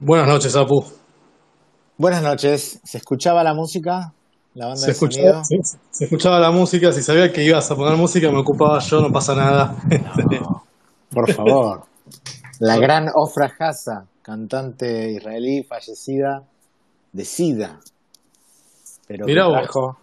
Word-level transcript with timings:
Buenas 0.00 0.26
noches, 0.26 0.56
Apu. 0.56 0.84
Buenas 1.96 2.22
noches. 2.22 2.80
¿Se 2.82 2.98
escuchaba 2.98 3.44
la 3.44 3.54
música? 3.54 4.12
¿La 4.54 4.66
banda 4.66 4.80
Se 4.80 4.86
de 4.86 4.92
escuchaba, 4.92 5.44
se, 5.44 6.04
escuchaba 6.04 6.40
la 6.40 6.50
música, 6.50 6.92
si 6.92 7.02
sabía 7.02 7.32
que 7.32 7.44
ibas 7.44 7.70
a 7.70 7.76
poner 7.76 7.96
música 7.96 8.30
me 8.30 8.38
ocupaba 8.38 8.78
yo, 8.80 9.00
no 9.00 9.12
pasa 9.12 9.34
nada. 9.34 9.76
No, 10.30 10.64
por 11.10 11.32
favor. 11.32 11.82
La 12.60 12.76
gran 12.78 13.08
Ofra 13.14 13.52
Hassa, 13.58 14.06
cantante 14.22 15.12
israelí 15.12 15.62
fallecida 15.62 16.42
de 17.12 17.24
SIDA. 17.24 17.80
Pero 19.06 19.26
que 19.26 19.32
Mirá 19.32 19.46
vos. 19.46 19.58
trajo, 19.58 19.98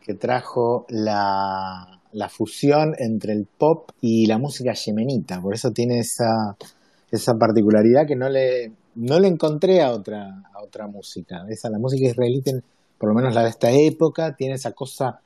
que 0.00 0.14
trajo 0.14 0.84
la, 0.88 2.00
la 2.12 2.28
fusión 2.28 2.94
entre 2.98 3.32
el 3.32 3.46
pop 3.46 3.90
y 4.00 4.26
la 4.26 4.38
música 4.38 4.72
yemenita. 4.74 5.40
Por 5.40 5.54
eso 5.54 5.70
tiene 5.70 5.98
esa, 5.98 6.56
esa 7.10 7.34
particularidad 7.34 8.06
que 8.06 8.16
no 8.16 8.28
le, 8.28 8.72
no 8.94 9.18
le 9.20 9.28
encontré 9.28 9.82
a 9.82 9.90
otra, 9.92 10.42
a 10.52 10.62
otra 10.62 10.86
música. 10.86 11.44
Esa, 11.48 11.70
la 11.70 11.78
música 11.78 12.06
israelí, 12.06 12.40
tiene- 12.42 12.62
por 12.98 13.08
lo 13.08 13.14
menos 13.14 13.34
la 13.34 13.44
de 13.44 13.50
esta 13.50 13.70
época, 13.70 14.34
tiene 14.36 14.54
esa 14.54 14.72
cosa 14.72 15.20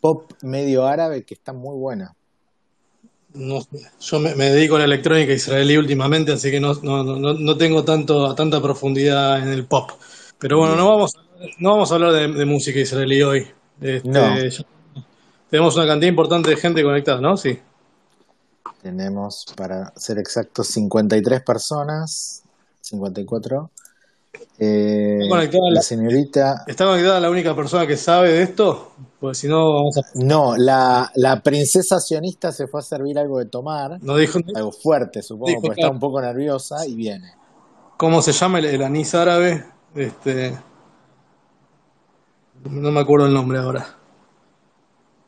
pop 0.00 0.30
medio 0.42 0.86
árabe 0.86 1.24
que 1.24 1.34
está 1.34 1.52
muy 1.52 1.76
buena. 1.76 2.14
No 3.34 3.60
yo 4.00 4.20
me, 4.20 4.34
me 4.34 4.50
dedico 4.50 4.76
a 4.76 4.78
la 4.80 4.84
electrónica 4.86 5.32
israelí 5.32 5.76
últimamente, 5.76 6.32
así 6.32 6.50
que 6.50 6.60
no, 6.60 6.74
no, 6.82 7.02
no, 7.02 7.34
no 7.34 7.56
tengo 7.56 7.84
tanto, 7.84 8.34
tanta 8.34 8.60
profundidad 8.62 9.38
en 9.42 9.48
el 9.48 9.66
pop. 9.66 9.90
Pero 10.38 10.58
bueno, 10.58 10.76
no 10.76 10.88
vamos, 10.88 11.12
no 11.58 11.70
vamos 11.72 11.90
a 11.90 11.94
hablar 11.96 12.12
de, 12.12 12.28
de 12.32 12.44
música 12.44 12.78
israelí 12.78 13.22
hoy. 13.22 13.46
Este, 13.80 14.08
No. 14.08 14.34
tenemos 15.50 15.76
una 15.76 15.86
cantidad 15.86 16.08
importante 16.10 16.50
de 16.50 16.56
gente 16.56 16.82
conectada, 16.82 17.20
¿no? 17.20 17.36
Sí. 17.36 17.58
Tenemos, 18.82 19.44
para 19.56 19.92
ser 19.96 20.18
exactos, 20.18 20.68
53 20.68 21.42
personas, 21.42 22.42
54. 22.86 23.70
Eh, 24.58 25.18
Está 25.20 25.28
conectada 25.30 25.62
la 25.68 25.74
la- 25.74 25.82
señorita... 25.82 26.64
¿Está 26.66 26.84
conectada 26.86 27.20
la 27.20 27.30
única 27.30 27.54
persona 27.56 27.86
que 27.86 27.96
sabe 27.96 28.32
de 28.32 28.42
esto? 28.42 28.92
Pues 29.20 29.38
si 29.38 29.48
no, 29.48 29.72
vamos 29.74 29.96
a... 29.98 30.02
No, 30.14 30.56
la, 30.56 31.10
la 31.16 31.40
princesa 31.42 31.98
sionista 32.00 32.52
se 32.52 32.66
fue 32.66 32.80
a 32.80 32.82
servir 32.82 33.18
algo 33.18 33.38
de 33.38 33.46
tomar, 33.46 33.98
No 34.02 34.16
dijo 34.16 34.38
algo 34.54 34.72
fuerte, 34.72 35.22
supongo, 35.22 35.48
Dijo, 35.48 35.60
porque 35.62 35.76
claro. 35.76 35.88
está 35.88 35.94
un 35.94 36.00
poco 36.00 36.20
nerviosa 36.20 36.86
y 36.86 36.94
viene. 36.94 37.32
cómo 37.96 38.20
se 38.22 38.32
llama 38.32 38.58
el, 38.58 38.66
el 38.66 38.82
anís 38.82 39.14
árabe. 39.14 39.64
Este, 39.94 40.54
no 42.70 42.90
me 42.90 43.00
acuerdo 43.00 43.26
el 43.26 43.32
nombre 43.34 43.58
ahora. 43.58 43.86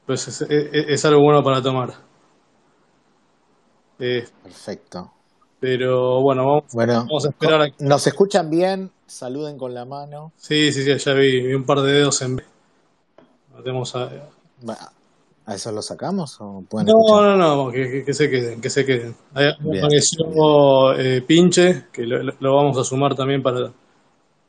Pues 0.07 0.29
es, 0.29 0.43
es- 0.43 0.69
es 0.89 1.05
algo 1.07 1.23
bueno 1.23 1.43
para 1.43 1.63
tomar. 1.63 1.95
Eh, 3.99 4.27
Perfecto. 4.43 5.13
Pero 5.61 6.21
bueno, 6.21 6.47
vamos, 6.47 6.65
Bueno, 6.73 6.95
vamos 7.09 7.27
a 7.27 7.29
esperar 7.31 7.63
a 7.63 7.69
¿nos 7.81 8.07
escuchan 8.07 8.51
bien? 8.51 8.91
Saluden 9.07 9.57
con 9.59 9.73
la 9.75 9.85
mano. 9.85 10.33
Sí, 10.37 10.71
sí, 10.73 10.85
sí, 10.85 10.97
ya 10.99 11.13
vi, 11.15 11.41
vi 11.47 11.55
un 11.55 11.65
par 11.65 11.81
de 11.81 11.93
dedos 11.93 12.21
en 12.23 12.37
B. 12.37 12.45
Tenemos 13.65 13.95
a- 13.97 14.11
¿A 15.47 15.55
eso 15.55 15.73
lo 15.73 15.81
sacamos 15.81 16.37
o 16.41 16.63
pueden 16.69 16.89
No, 16.89 17.23
no, 17.23 17.37
no, 17.37 17.73
que, 17.73 18.05
se 18.13 18.29
queden, 18.31 18.61
que 18.61 18.69
se 18.69 18.85
queden. 18.85 19.17
Ahí 19.35 19.47
Bien, 19.61 19.79
apareció 19.83 20.93
eh, 20.99 21.23
Pinche, 21.23 21.87
que 21.91 22.03
lo, 22.05 22.55
vamos 22.55 22.77
a 22.77 22.85
sumar 22.85 23.15
también 23.15 23.43
para, 23.43 23.73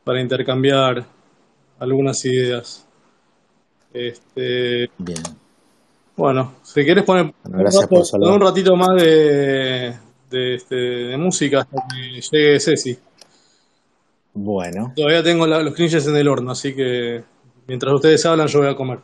para 0.03 0.19
intercambiar 0.21 1.05
algunas 1.79 2.23
ideas. 2.25 2.85
Este, 3.93 4.89
Bien. 4.97 5.23
bueno, 6.17 6.55
si 6.63 6.83
querés 6.85 7.05
poner 7.05 7.33
Bueno, 7.43 7.57
gracias 7.59 7.87
por 7.87 8.05
saludar. 8.05 8.33
un 8.33 8.41
ratito 8.41 8.75
más 8.75 9.01
de, 9.01 9.97
de, 10.29 10.55
este, 10.55 10.75
de 10.75 11.17
música 11.17 11.61
hasta 11.61 11.83
que 11.89 12.21
llegue 12.21 12.59
Ceci. 12.59 12.97
Bueno, 14.33 14.93
Todavía 14.95 15.23
tengo 15.23 15.47
la- 15.47 15.61
los 15.63 15.73
cringes 15.73 16.05
en 16.07 16.15
el 16.15 16.27
horno, 16.27 16.51
así 16.51 16.75
que 16.75 17.23
mientras 17.67 17.93
ustedes 17.93 18.25
hablan 18.25 18.47
yo 18.47 18.59
voy 18.59 18.69
a 18.69 18.75
comer. 18.75 18.99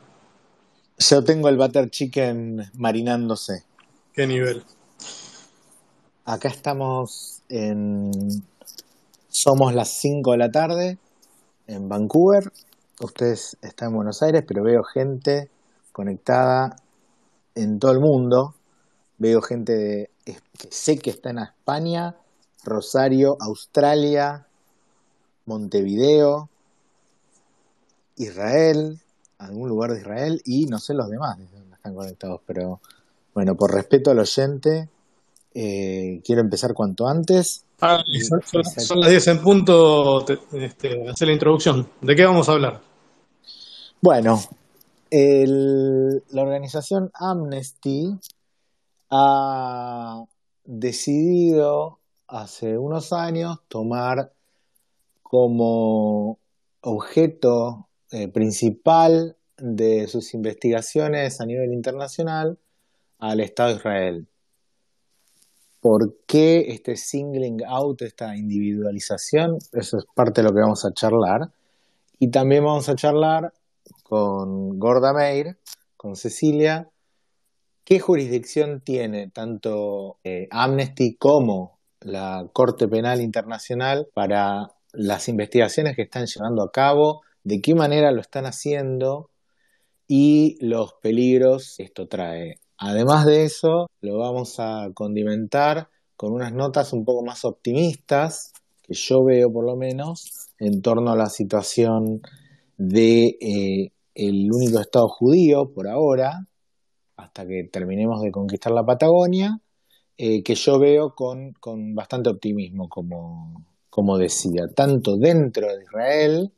yo 0.98 1.24
tengo 1.24 1.50
el 1.50 1.58
butter 1.58 1.90
chicken 1.90 2.70
marinándose. 2.76 3.64
¿Qué 4.14 4.28
nivel? 4.28 4.64
Acá 6.26 6.48
estamos 6.50 7.42
en... 7.50 8.12
Somos 9.28 9.74
las 9.74 9.90
5 9.90 10.32
de 10.32 10.38
la 10.38 10.50
tarde 10.52 10.98
en 11.68 11.90
Vancouver. 11.90 12.52
Ustedes 13.02 13.58
están 13.62 13.90
en 13.90 13.96
Buenos 13.96 14.24
Aires, 14.24 14.44
pero 14.48 14.64
veo 14.64 14.84
gente 14.84 15.50
conectada 15.92 16.78
en 17.56 17.78
todo 17.80 17.92
el 17.92 18.00
mundo. 18.00 18.56
Veo 19.18 19.42
gente 19.42 19.74
de- 19.74 20.10
que 20.26 20.68
sé 20.72 20.98
que 20.98 21.12
está 21.12 21.30
en 21.30 21.40
España, 21.40 22.16
Rosario, 22.64 23.38
Australia, 23.40 24.48
Montevideo, 25.46 26.50
Israel, 28.18 29.00
algún 29.38 29.70
lugar 29.70 29.92
de 29.92 30.00
Israel 30.00 30.42
y 30.46 30.66
no 30.66 30.80
sé 30.80 30.94
los 30.94 31.10
demás 31.10 31.38
están 31.74 31.94
conectados, 31.94 32.42
pero 32.48 32.80
bueno, 33.34 33.56
por 33.56 33.72
respeto 33.74 34.10
al 34.10 34.20
oyente, 34.20 34.90
eh, 35.54 36.22
quiero 36.26 36.42
empezar 36.42 36.74
cuanto 36.74 37.08
antes. 37.08 37.64
Ah, 37.82 38.04
son, 38.28 38.42
son- 38.44 38.64
son 38.64 39.00
las 39.02 39.10
10 39.10 39.28
en 39.28 39.42
punto, 39.42 40.26
te- 40.26 40.40
este, 40.66 41.08
hacer 41.10 41.28
la 41.28 41.34
introducción. 41.34 41.88
¿De 42.02 42.16
qué 42.16 42.26
vamos 42.26 42.50
a 42.50 42.54
hablar? 42.54 42.82
Bueno, 44.02 44.42
el- 45.12 46.24
la 46.30 46.42
organización 46.42 47.12
Amnesty 47.14 48.18
ha 49.10 50.26
decidido 50.64 52.00
hace 52.28 52.78
unos 52.78 53.14
años 53.14 53.60
tomar 53.68 54.32
como 55.22 56.40
objeto 56.82 57.88
eh, 58.12 58.28
principal 58.28 59.36
de 59.58 60.08
sus 60.08 60.34
investigaciones 60.34 61.42
a 61.42 61.46
nivel 61.46 61.74
internacional 61.74 62.58
al 63.20 63.40
Estado 63.40 63.70
de 63.70 63.76
Israel. 63.76 64.28
¿Por 65.82 66.16
qué 66.26 66.66
este 66.70 66.96
singling 66.96 67.64
out, 67.66 68.02
esta 68.02 68.36
individualización? 68.36 69.58
Eso 69.72 69.98
es 69.98 70.06
parte 70.16 70.42
de 70.42 70.48
lo 70.48 70.54
que 70.54 70.62
vamos 70.62 70.84
a 70.84 70.92
charlar. 70.94 71.52
Y 72.18 72.32
también 72.32 72.64
vamos 72.64 72.90
a 72.90 72.96
charlar 72.96 73.54
con 74.04 74.80
Gorda 74.80 75.14
Meir, 75.14 75.58
con 75.96 76.16
Cecilia, 76.16 76.90
qué 77.86 78.00
jurisdicción 78.00 78.82
tiene 78.82 79.30
tanto 79.30 80.18
eh, 80.24 80.48
Amnesty 80.52 81.16
como 81.16 81.80
la 82.02 82.50
Corte 82.52 82.88
Penal 82.88 83.22
Internacional 83.22 84.08
para 84.14 84.72
las 84.92 85.30
investigaciones 85.30 85.96
que 85.96 86.04
están 86.04 86.26
llevando 86.26 86.64
a 86.64 86.72
cabo, 86.72 87.22
de 87.44 87.62
qué 87.62 87.76
manera 87.76 88.12
lo 88.12 88.22
están 88.22 88.46
haciendo 88.46 89.30
y 90.08 90.58
los 90.66 90.94
peligros 91.02 91.76
que 91.78 91.84
esto 91.84 92.08
trae. 92.08 92.60
Además 92.78 93.26
de 93.26 93.46
eso, 93.46 93.88
lo 94.02 94.18
vamos 94.18 94.60
a 94.60 94.90
condimentar 94.94 95.90
con 96.18 96.34
unas 96.34 96.54
notas 96.54 96.92
un 96.94 97.06
poco 97.06 97.24
más 97.24 97.46
optimistas, 97.46 98.54
que 98.82 98.94
yo 98.94 99.24
veo 99.24 99.52
por 99.52 99.66
lo 99.66 99.76
menos, 99.76 100.50
en 100.60 100.82
torno 100.82 101.12
a 101.12 101.16
la 101.16 101.28
situación 101.28 102.22
de 102.78 103.38
eh, 103.42 103.92
único 104.16 104.80
Estado 104.80 105.08
judío 105.08 105.72
por 105.74 105.88
ahora, 105.88 106.48
hasta 107.18 107.46
que 107.48 107.64
terminemos 107.66 108.22
de 108.22 108.32
conquistar 108.32 108.72
la 108.74 108.86
Patagonia, 108.86 109.60
eh, 110.18 110.44
que 110.44 110.56
yo 110.56 110.80
veo 110.80 111.16
con, 111.16 111.54
con 111.54 111.96
bastante 111.96 112.30
optimismo, 112.30 112.88
como, 112.90 113.66
como 113.90 114.18
decía, 114.18 114.68
tanto 114.74 115.18
dentro 115.18 115.68
de 115.68 115.84
Israel 115.84 116.52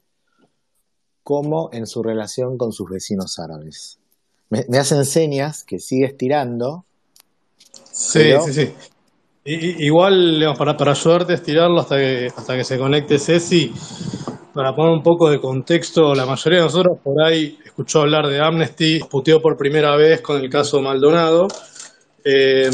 como 1.23 1.69
en 1.73 1.88
su 1.88 2.03
relación 2.03 2.57
con 2.57 2.72
sus 2.72 2.90
vecinos 2.90 3.38
árabes. 3.40 4.00
Me, 4.50 4.66
me 4.69 4.78
hacen 4.78 5.03
señas 5.06 5.63
que 5.63 5.79
sigue 5.79 6.06
estirando. 6.06 6.85
Sí, 7.91 8.19
Pero- 8.19 8.41
sí, 8.44 8.53
sí. 8.53 8.74
I- 9.50 9.85
igual, 9.85 10.35
digamos, 10.39 10.57
para, 10.57 10.75
para 10.75 10.91
ayudarte 10.91 11.31
a 11.31 11.35
estirarlo 11.35 11.79
hasta 11.79 11.97
que, 11.97 12.28
hasta 12.35 12.57
que 12.57 12.63
se 12.66 12.78
conecte 12.78 13.18
Ceci, 13.18 13.71
para 14.53 14.75
poner 14.75 14.91
un 14.91 15.03
poco 15.03 15.29
de 15.29 15.39
contexto, 15.39 16.15
la 16.15 16.25
mayoría 16.25 16.59
de 16.59 16.65
nosotros 16.65 16.97
por 17.03 17.21
ahí 17.23 17.59
escuchó 17.63 18.01
hablar 18.01 18.27
de 18.27 18.39
Amnesty, 18.39 18.99
puteó 19.09 19.41
por 19.41 19.57
primera 19.57 19.95
vez 19.95 20.21
con 20.21 20.41
el 20.41 20.49
caso 20.49 20.81
Maldonado. 20.81 21.47
Eh, 22.23 22.69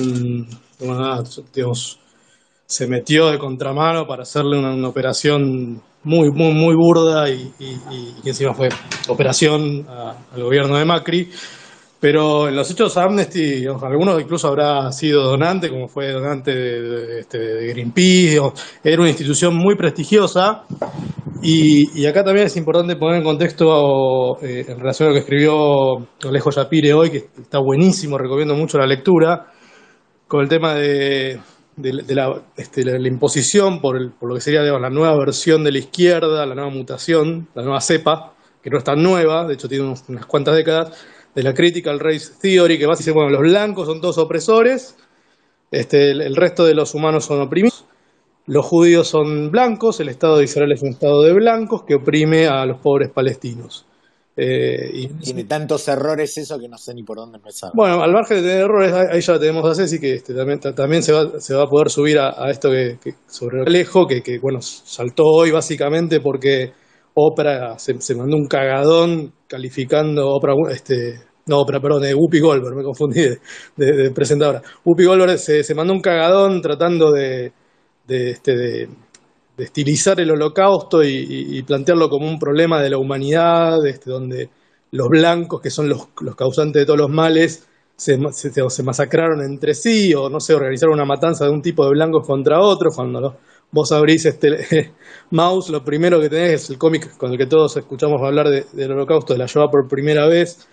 se 2.65 2.87
metió 2.87 3.29
de 3.29 3.37
contramano 3.37 4.07
para 4.07 4.23
hacerle 4.23 4.57
una, 4.57 4.87
operación 4.87 5.81
muy, 6.03 6.31
muy, 6.31 6.53
muy 6.53 6.75
burda 6.75 7.29
y, 7.29 7.53
y- 7.59 7.79
encima 8.29 8.53
fue 8.53 8.69
operación 9.07 9.85
a- 9.89 10.15
al 10.33 10.43
gobierno 10.43 10.77
de 10.77 10.85
Macri. 10.85 11.29
Pero 12.03 12.50
en 12.50 12.55
los 12.57 12.69
hechos 12.69 12.97
Amnesty, 12.97 13.65
algunos 13.65 14.21
incluso 14.21 14.50
habrá 14.50 14.91
sido 14.91 15.23
donante, 15.23 15.69
como 15.69 15.88
fue 15.88 16.11
donante 16.11 16.53
de, 16.53 16.81
de- 16.81 17.19
este, 17.21 17.38
de 17.39 17.67
Greenpeace, 17.69 18.41
era 18.83 19.00
una 19.00 19.07
institución 19.07 19.55
muy 19.55 19.77
prestigiosa. 19.77 20.63
Y, 21.41 21.97
y 21.97 22.05
acá 22.05 22.25
también 22.25 22.47
es 22.47 22.57
importante 22.57 22.97
poner 22.97 23.19
en 23.19 23.23
contexto 23.23 24.38
eh, 24.41 24.65
en 24.67 24.79
relación 24.79 25.07
a 25.07 25.09
lo 25.11 25.13
que 25.13 25.21
escribió 25.21 26.05
Alejo 26.27 26.50
Yapire 26.50 26.94
hoy, 26.94 27.09
que 27.09 27.29
está 27.41 27.59
buenísimo, 27.59 28.17
recomiendo 28.17 28.53
mucho 28.53 28.77
la 28.77 28.85
lectura, 28.85 29.53
con 30.27 30.41
el 30.41 30.50
tema 30.50 30.73
de, 30.73 31.39
este, 32.57 32.83
la, 32.83 33.07
imposición 33.07 33.79
por, 33.79 33.97
lo 33.97 34.35
que 34.35 34.41
sería 34.41 34.61
la 34.61 34.89
nueva 34.89 35.17
versión 35.17 35.63
de 35.63 35.71
la 35.71 35.77
izquierda, 35.77 36.45
la 36.45 36.53
nueva 36.53 36.69
mutación, 36.69 37.47
la 37.55 37.63
nueva 37.63 37.79
cepa, 37.79 38.33
que 38.61 38.69
no 38.69 38.77
es 38.77 38.83
tan 38.83 39.01
nueva, 39.01 39.45
de 39.47 39.53
hecho 39.53 39.69
tiene 39.69 39.85
unas 39.85 40.25
cuantas 40.25 40.57
décadas, 40.57 40.91
de 41.35 41.44
la 41.44 41.53
Critical 41.53 42.00
Race 42.00 42.31
Theory, 42.41 42.77
que 42.77 42.85
básicamente, 42.85 43.24
bueno, 43.24 43.41
los 43.41 43.51
blancos 43.51 43.88
son 43.88 44.01
todos 44.01 44.18
opresores, 44.18 44.95
este, 45.71 46.12
el, 46.12 46.35
resto 46.35 46.65
de 46.65 46.75
los 46.75 46.94
humanos 46.94 47.25
son 47.25 47.41
oprimidos, 47.41 47.85
los 48.45 48.65
judíos 48.65 49.07
son 49.07 49.50
blancos, 49.50 50.00
el 50.00 50.09
Estado 50.09 50.38
de 50.38 50.44
Israel 50.44 50.71
es 50.74 50.83
un 50.83 50.89
Estado 50.89 51.24
de 51.24 51.33
blancos 51.33 51.83
que 51.83 51.95
oprime 51.95 52.47
a 52.47 52.65
los 52.65 52.80
pobres 52.80 53.09
palestinos. 53.09 53.85
Eh, 54.35 54.89
y, 54.94 55.07
Tiene 55.07 55.44
tantos 55.44 55.88
errores 55.88 56.35
eso 56.39 56.57
que 56.59 56.68
no 56.68 56.77
sé 56.77 56.94
ni 56.95 57.03
por 57.03 57.18
dónde 57.18 57.38
empezar. 57.38 57.71
Bueno, 57.75 58.01
al 58.01 58.12
margen 58.12 58.38
de 58.38 58.44
tener 58.44 58.62
errores, 58.65 58.91
ahí 58.91 59.21
ya 59.21 59.39
tenemos 59.39 59.65
a 59.65 59.75
Ceci 59.75 60.00
que 60.00 60.13
este, 60.13 60.33
también, 60.74 61.03
se, 61.03 61.13
va, 61.13 61.39
se 61.39 61.53
va 61.53 61.63
a 61.63 61.68
poder 61.68 61.89
subir 61.89 62.18
a, 62.19 62.50
esto 62.50 62.69
que, 62.69 62.97
sobre 63.27 63.62
el 63.62 63.68
Alejo, 63.68 64.07
que, 64.07 64.21
que, 64.21 64.39
bueno, 64.39 64.59
saltó 64.62 65.25
hoy 65.25 65.51
básicamente 65.51 66.19
porque 66.19 66.74
Oprah 67.15 67.77
se, 67.77 68.15
mandó 68.15 68.38
un 68.38 68.48
cagadón 68.48 69.33
calificando 69.48 70.30
Oprah, 70.30 70.54
este, 70.71 71.19
no 71.45 71.60
Oprah, 71.60 71.80
perdón, 71.80 72.04
de 72.04 72.15
Whoopi 72.15 72.39
Goldberg, 72.39 72.75
me 72.75 72.83
confundí 72.83 73.21
de, 73.75 74.12
presentadora. 74.12 74.62
Whoopi 74.83 75.06
Goldberg 75.06 75.38
se, 75.38 75.63
se, 75.63 75.75
mandó 75.75 75.94
un 75.94 76.01
cagadón 76.01 76.62
tratando 76.62 77.12
de, 77.12 77.54
de, 78.07 78.31
este, 78.31 78.88
estilizar 79.57 80.19
el 80.19 80.31
holocausto 80.31 81.04
y, 81.04 81.62
plantearlo 81.63 82.10
como 82.10 82.27
un 82.27 82.39
problema 82.39 82.81
de 82.81 82.89
la 82.89 82.98
humanidad, 82.98 83.86
este, 83.86 84.10
donde 84.10 84.50
los 84.92 85.07
blancos, 85.10 85.62
que 85.62 85.69
son 85.69 85.89
los, 85.89 86.07
causantes 86.36 86.81
de 86.81 86.86
todos 86.86 87.00
los 87.00 87.10
males, 87.10 87.68
se, 87.95 88.18
se, 88.31 88.83
masacraron 88.83 89.42
entre 89.44 89.74
sí, 89.75 90.13
o 90.13 90.30
no 90.30 90.39
sé, 90.39 90.56
organizaron 90.56 90.95
una 90.95 91.06
matanza 91.06 91.45
de 91.45 91.51
un 91.51 91.62
tipo 91.62 91.86
de 91.86 91.92
blancos 91.92 92.25
contra 92.25 92.60
otro, 92.60 92.89
cuando 92.94 93.38
vos 93.73 93.91
abrís 93.91 94.25
este 94.25 94.93
mouse, 95.31 95.69
lo 95.69 95.83
primero 95.83 96.21
que 96.21 96.29
tenés 96.29 96.63
es 96.63 96.69
el 96.69 96.77
cómic 96.77 97.17
con 97.17 97.31
el 97.31 97.37
que 97.37 97.47
todos 97.47 97.75
escuchamos 97.75 98.21
hablar 98.21 98.47
del 98.49 98.91
holocausto 98.91 99.33
de 99.33 99.39
la 99.39 99.47
Shoah 99.47 99.69
por 99.69 99.87
primera 99.89 100.27
vez, 100.27 100.67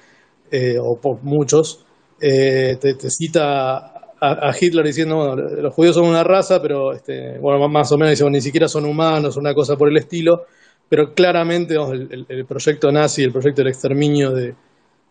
eh, 0.51 0.77
o 0.81 1.01
por 1.01 1.23
muchos, 1.23 1.85
eh, 2.21 2.77
te, 2.81 3.11
cita 3.11 3.79
a, 4.21 4.53
Hitler 4.59 4.85
diciendo, 4.85 5.17
bueno, 5.17 5.35
los 5.37 5.75
judíos 5.75 5.95
son 5.97 6.05
una 6.07 6.23
raza, 6.23 6.61
pero 6.61 6.93
este, 6.93 7.39
bueno, 7.39 7.67
más 7.69 7.91
o 7.91 7.97
menos 7.97 8.11
dice, 8.11 8.29
ni 8.31 8.43
siquiera 8.43 8.69
son 8.69 8.85
humanos, 8.85 9.37
una 9.39 9.55
cosa 9.55 9.77
por 9.77 9.89
el 9.89 9.97
estilo, 9.97 10.45
pero 10.89 11.15
claramente 11.15 11.77
el, 11.77 12.45
proyecto 12.47 12.93
nazi, 12.93 13.23
el 13.23 13.33
proyecto 13.33 13.63
del 13.63 13.69
exterminio 13.69 14.33
de, 14.33 14.55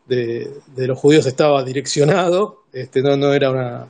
de, 0.06 0.88
los 0.88 1.00
judíos 1.00 1.26
estaba 1.26 1.64
direccionado, 1.64 2.66
este, 2.72 3.02
no, 3.02 3.18
no 3.18 3.34
era 3.34 3.50
una, 3.50 3.88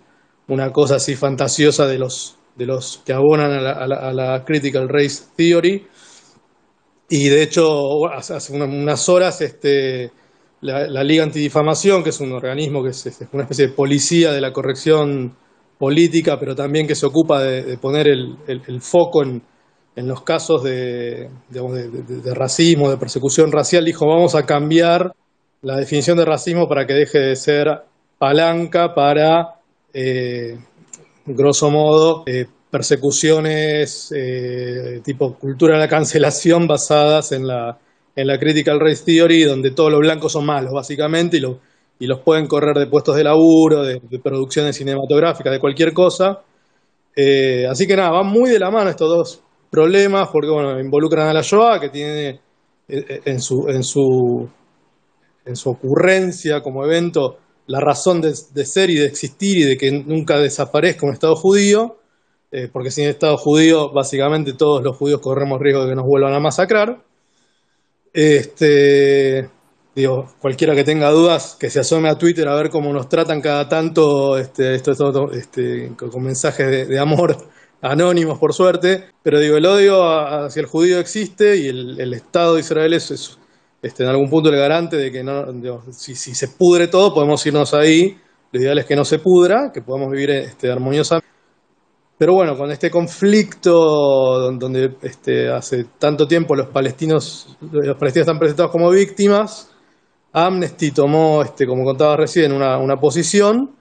una 0.48 0.72
cosa 0.72 0.96
así 0.96 1.16
fantasiosa 1.16 1.86
de 1.86 1.98
los, 2.00 2.39
de 2.56 2.66
los 2.66 3.02
que 3.06 3.14
abonan 3.14 3.52
a 3.52 4.14
la, 4.14 4.44
Critical 4.46 4.90
Race 4.90 5.24
Theory. 5.36 5.88
Y 7.10 7.30
de 7.30 7.42
hecho, 7.42 8.08
hace 8.08 8.54
unas 8.54 9.10
horas 9.10 9.42
este, 9.42 10.12
la, 10.62 11.04
Liga 11.04 11.24
Antidifamación, 11.24 12.04
que 12.04 12.10
es 12.10 12.20
un 12.20 12.32
organismo 12.34 12.84
que 12.84 12.90
es, 12.90 13.28
una 13.32 13.44
especie 13.44 13.68
de 13.68 13.74
policía 13.74 14.32
de 14.32 14.42
la 14.42 14.52
corrección 14.52 15.36
política, 15.78 16.38
pero 16.40 16.56
también 16.56 16.88
que 16.88 16.96
se 16.96 17.06
ocupa 17.06 17.42
de, 17.42 17.78
poner 17.78 18.08
el, 18.08 18.82
foco 18.82 19.24
en, 19.24 19.42
los 19.96 20.24
casos 20.24 20.64
de, 20.64 21.30
racismo, 22.36 22.90
de 22.90 22.98
persecución 22.98 23.52
racial, 23.52 23.86
dijo 23.86 24.06
vamos 24.08 24.36
a 24.36 24.46
cambiar 24.46 25.14
la 25.62 25.78
definición 25.78 26.18
de 26.18 26.26
racismo 26.26 26.68
para 26.68 26.86
que 26.86 26.94
deje 26.94 27.20
de 27.20 27.36
ser 27.36 27.68
palanca 28.18 28.94
para, 28.94 29.60
eh, 29.94 30.58
grosso 31.26 31.70
modo, 31.70 32.24
eh, 32.26 32.46
persecuciones 32.70 34.14
eh, 34.16 35.02
tipo 35.04 35.36
cultura 35.36 35.74
de 35.76 35.80
la 35.80 35.88
cancelación 35.88 36.68
basadas 36.68 37.32
en 37.32 37.48
la 37.48 37.80
en 38.16 38.28
la 38.28 38.38
Critical 38.38 38.80
Race 38.80 39.04
Theory, 39.06 39.44
donde 39.44 39.72
todos 39.72 39.92
los 39.92 40.02
blancos 40.02 40.34
son 40.34 40.46
malos, 40.46 40.74
básicamente, 40.74 41.38
y, 41.38 41.42
y 42.00 42.08
los 42.08 42.20
pueden 42.20 42.48
correr 42.48 42.76
de 42.76 42.88
puestos 42.88 43.16
de 43.16 43.24
laburo, 43.24 43.84
de, 43.84 44.02
producciones 44.22 44.76
cinematográficas, 44.76 45.54
de 45.54 45.60
cualquier 45.60 45.94
cosa. 45.94 46.42
Eh, 47.16 47.66
así 47.70 47.88
que 47.88 47.96
nada, 47.96 48.12
van 48.12 48.28
muy 48.28 48.50
de 48.50 48.60
la 48.60 48.72
mano 48.72 48.90
estos 48.90 49.08
dos 49.10 49.44
problemas, 49.72 50.28
porque 50.34 50.50
bueno, 50.50 50.78
involucran 50.82 51.28
a 51.28 51.34
la 51.34 51.42
Shoah, 51.42 51.80
que 51.80 51.90
tiene 51.90 52.42
en 52.90 53.40
su, 53.40 53.70
en 53.70 53.84
su, 53.84 54.50
en 55.46 55.56
su 55.56 55.70
ocurrencia 55.70 56.62
como 56.62 56.84
evento 56.84 57.38
la 57.70 57.80
razón 57.80 58.20
de, 58.20 58.34
ser 58.66 58.90
y 58.90 58.96
de 58.96 59.06
existir 59.06 59.60
y 59.60 59.64
de 59.64 59.78
que 59.78 59.92
nunca 59.92 60.40
desaparezca 60.40 61.06
un 61.06 61.14
Estado 61.14 61.36
judío, 61.36 62.00
porque 62.74 62.90
sin 62.90 63.06
Estado 63.06 63.38
judío, 63.38 63.92
básicamente 63.92 64.54
todos 64.54 64.84
los 64.84 64.98
judíos 64.98 65.22
corremos 65.22 65.60
riesgo 65.60 65.84
de 65.84 65.90
que 65.92 65.96
nos 65.96 66.06
vuelvan 66.06 66.34
a 66.34 66.40
masacrar. 66.40 67.04
Este, 68.12 69.50
digo, 69.96 70.34
cualquiera 70.40 70.76
que 70.76 70.84
tenga 70.84 71.12
dudas, 71.12 71.56
que 71.60 71.70
se 71.70 71.80
asome 71.80 72.10
a 72.10 72.18
Twitter 72.18 72.48
a 72.48 72.56
ver 72.56 72.70
cómo 72.70 72.92
nos 72.94 73.10
tratan 73.10 73.42
cada 73.42 73.70
tanto 73.70 74.38
este, 74.38 74.76
esto, 74.76 75.32
este, 75.32 75.92
con 75.96 76.24
mensajes 76.24 76.88
de, 76.88 77.00
amor 77.00 77.38
anónimos, 77.82 78.40
por 78.40 78.54
suerte. 78.54 79.06
Pero 79.24 79.40
digo, 79.40 79.58
el 79.58 79.66
odio 79.66 80.04
hacia 80.04 80.62
el 80.62 80.66
judío 80.66 81.00
existe 81.00 81.58
y 81.58 81.68
el, 81.68 82.14
Estado 82.14 82.56
de 82.56 82.62
Israel 82.62 82.94
es, 82.94 83.39
este, 83.82 84.04
en 84.04 84.10
algún 84.10 84.30
punto 84.30 84.50
el 84.50 84.58
garante 84.58 84.98
de 84.98 85.12
que 85.12 85.24
no, 85.24 85.46
si, 85.92 86.16
se 86.16 86.48
pudre 86.50 86.88
todo, 86.88 87.14
podemos 87.14 87.46
irnos 87.46 87.74
ahí. 87.74 88.18
Lo 88.52 88.60
ideal 88.60 88.80
es 88.80 88.86
que 88.86 88.96
no 88.96 89.06
se 89.06 89.20
pudra, 89.20 89.72
que 89.74 89.82
podamos 89.82 90.12
vivir 90.12 90.32
este, 90.32 90.72
armoniosamente. 90.72 91.28
Pero 92.18 92.34
bueno, 92.34 92.58
con 92.58 92.70
este 92.70 92.92
conflicto 92.92 94.52
donde 94.52 94.98
este, 95.04 95.50
hace 95.50 95.86
tanto 95.98 96.28
tiempo 96.28 96.54
los 96.54 96.68
palestinos, 96.68 97.56
los 97.62 97.96
palestinos 97.96 98.28
están 98.28 98.40
presentados 98.40 98.72
como 98.72 98.90
víctimas, 98.90 99.72
Amnesty 100.34 100.92
tomó, 100.92 101.42
como 101.66 101.86
contaba 101.86 102.18
recién, 102.18 102.52
una, 102.52 102.98
posición 102.98 103.72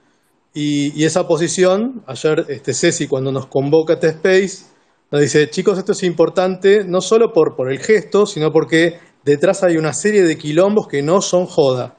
y, 0.53 1.03
esa 1.03 1.27
posición, 1.27 2.01
ayer 2.07 2.45
Ceci 2.63 3.07
cuando 3.07 3.33
nos 3.33 3.47
convoca 3.47 3.93
a 3.93 3.95
este 3.95 4.07
space, 4.09 4.69
nos 5.11 5.21
dice, 5.21 5.49
chicos, 5.49 5.77
esto 5.77 5.91
es 5.91 6.03
importante 6.03 6.85
no 6.85 7.01
solo 7.01 7.33
por, 7.33 7.57
por 7.57 7.69
el 7.69 7.79
gesto, 7.79 8.25
sino 8.25 8.51
porque 8.51 8.99
detrás 9.23 9.63
hay 9.63 9.77
una 9.77 9.93
serie 9.93 10.23
de 10.23 10.37
quilombos 10.37 10.87
que 10.87 11.01
no 11.01 11.21
son 11.21 11.45
joda. 11.45 11.95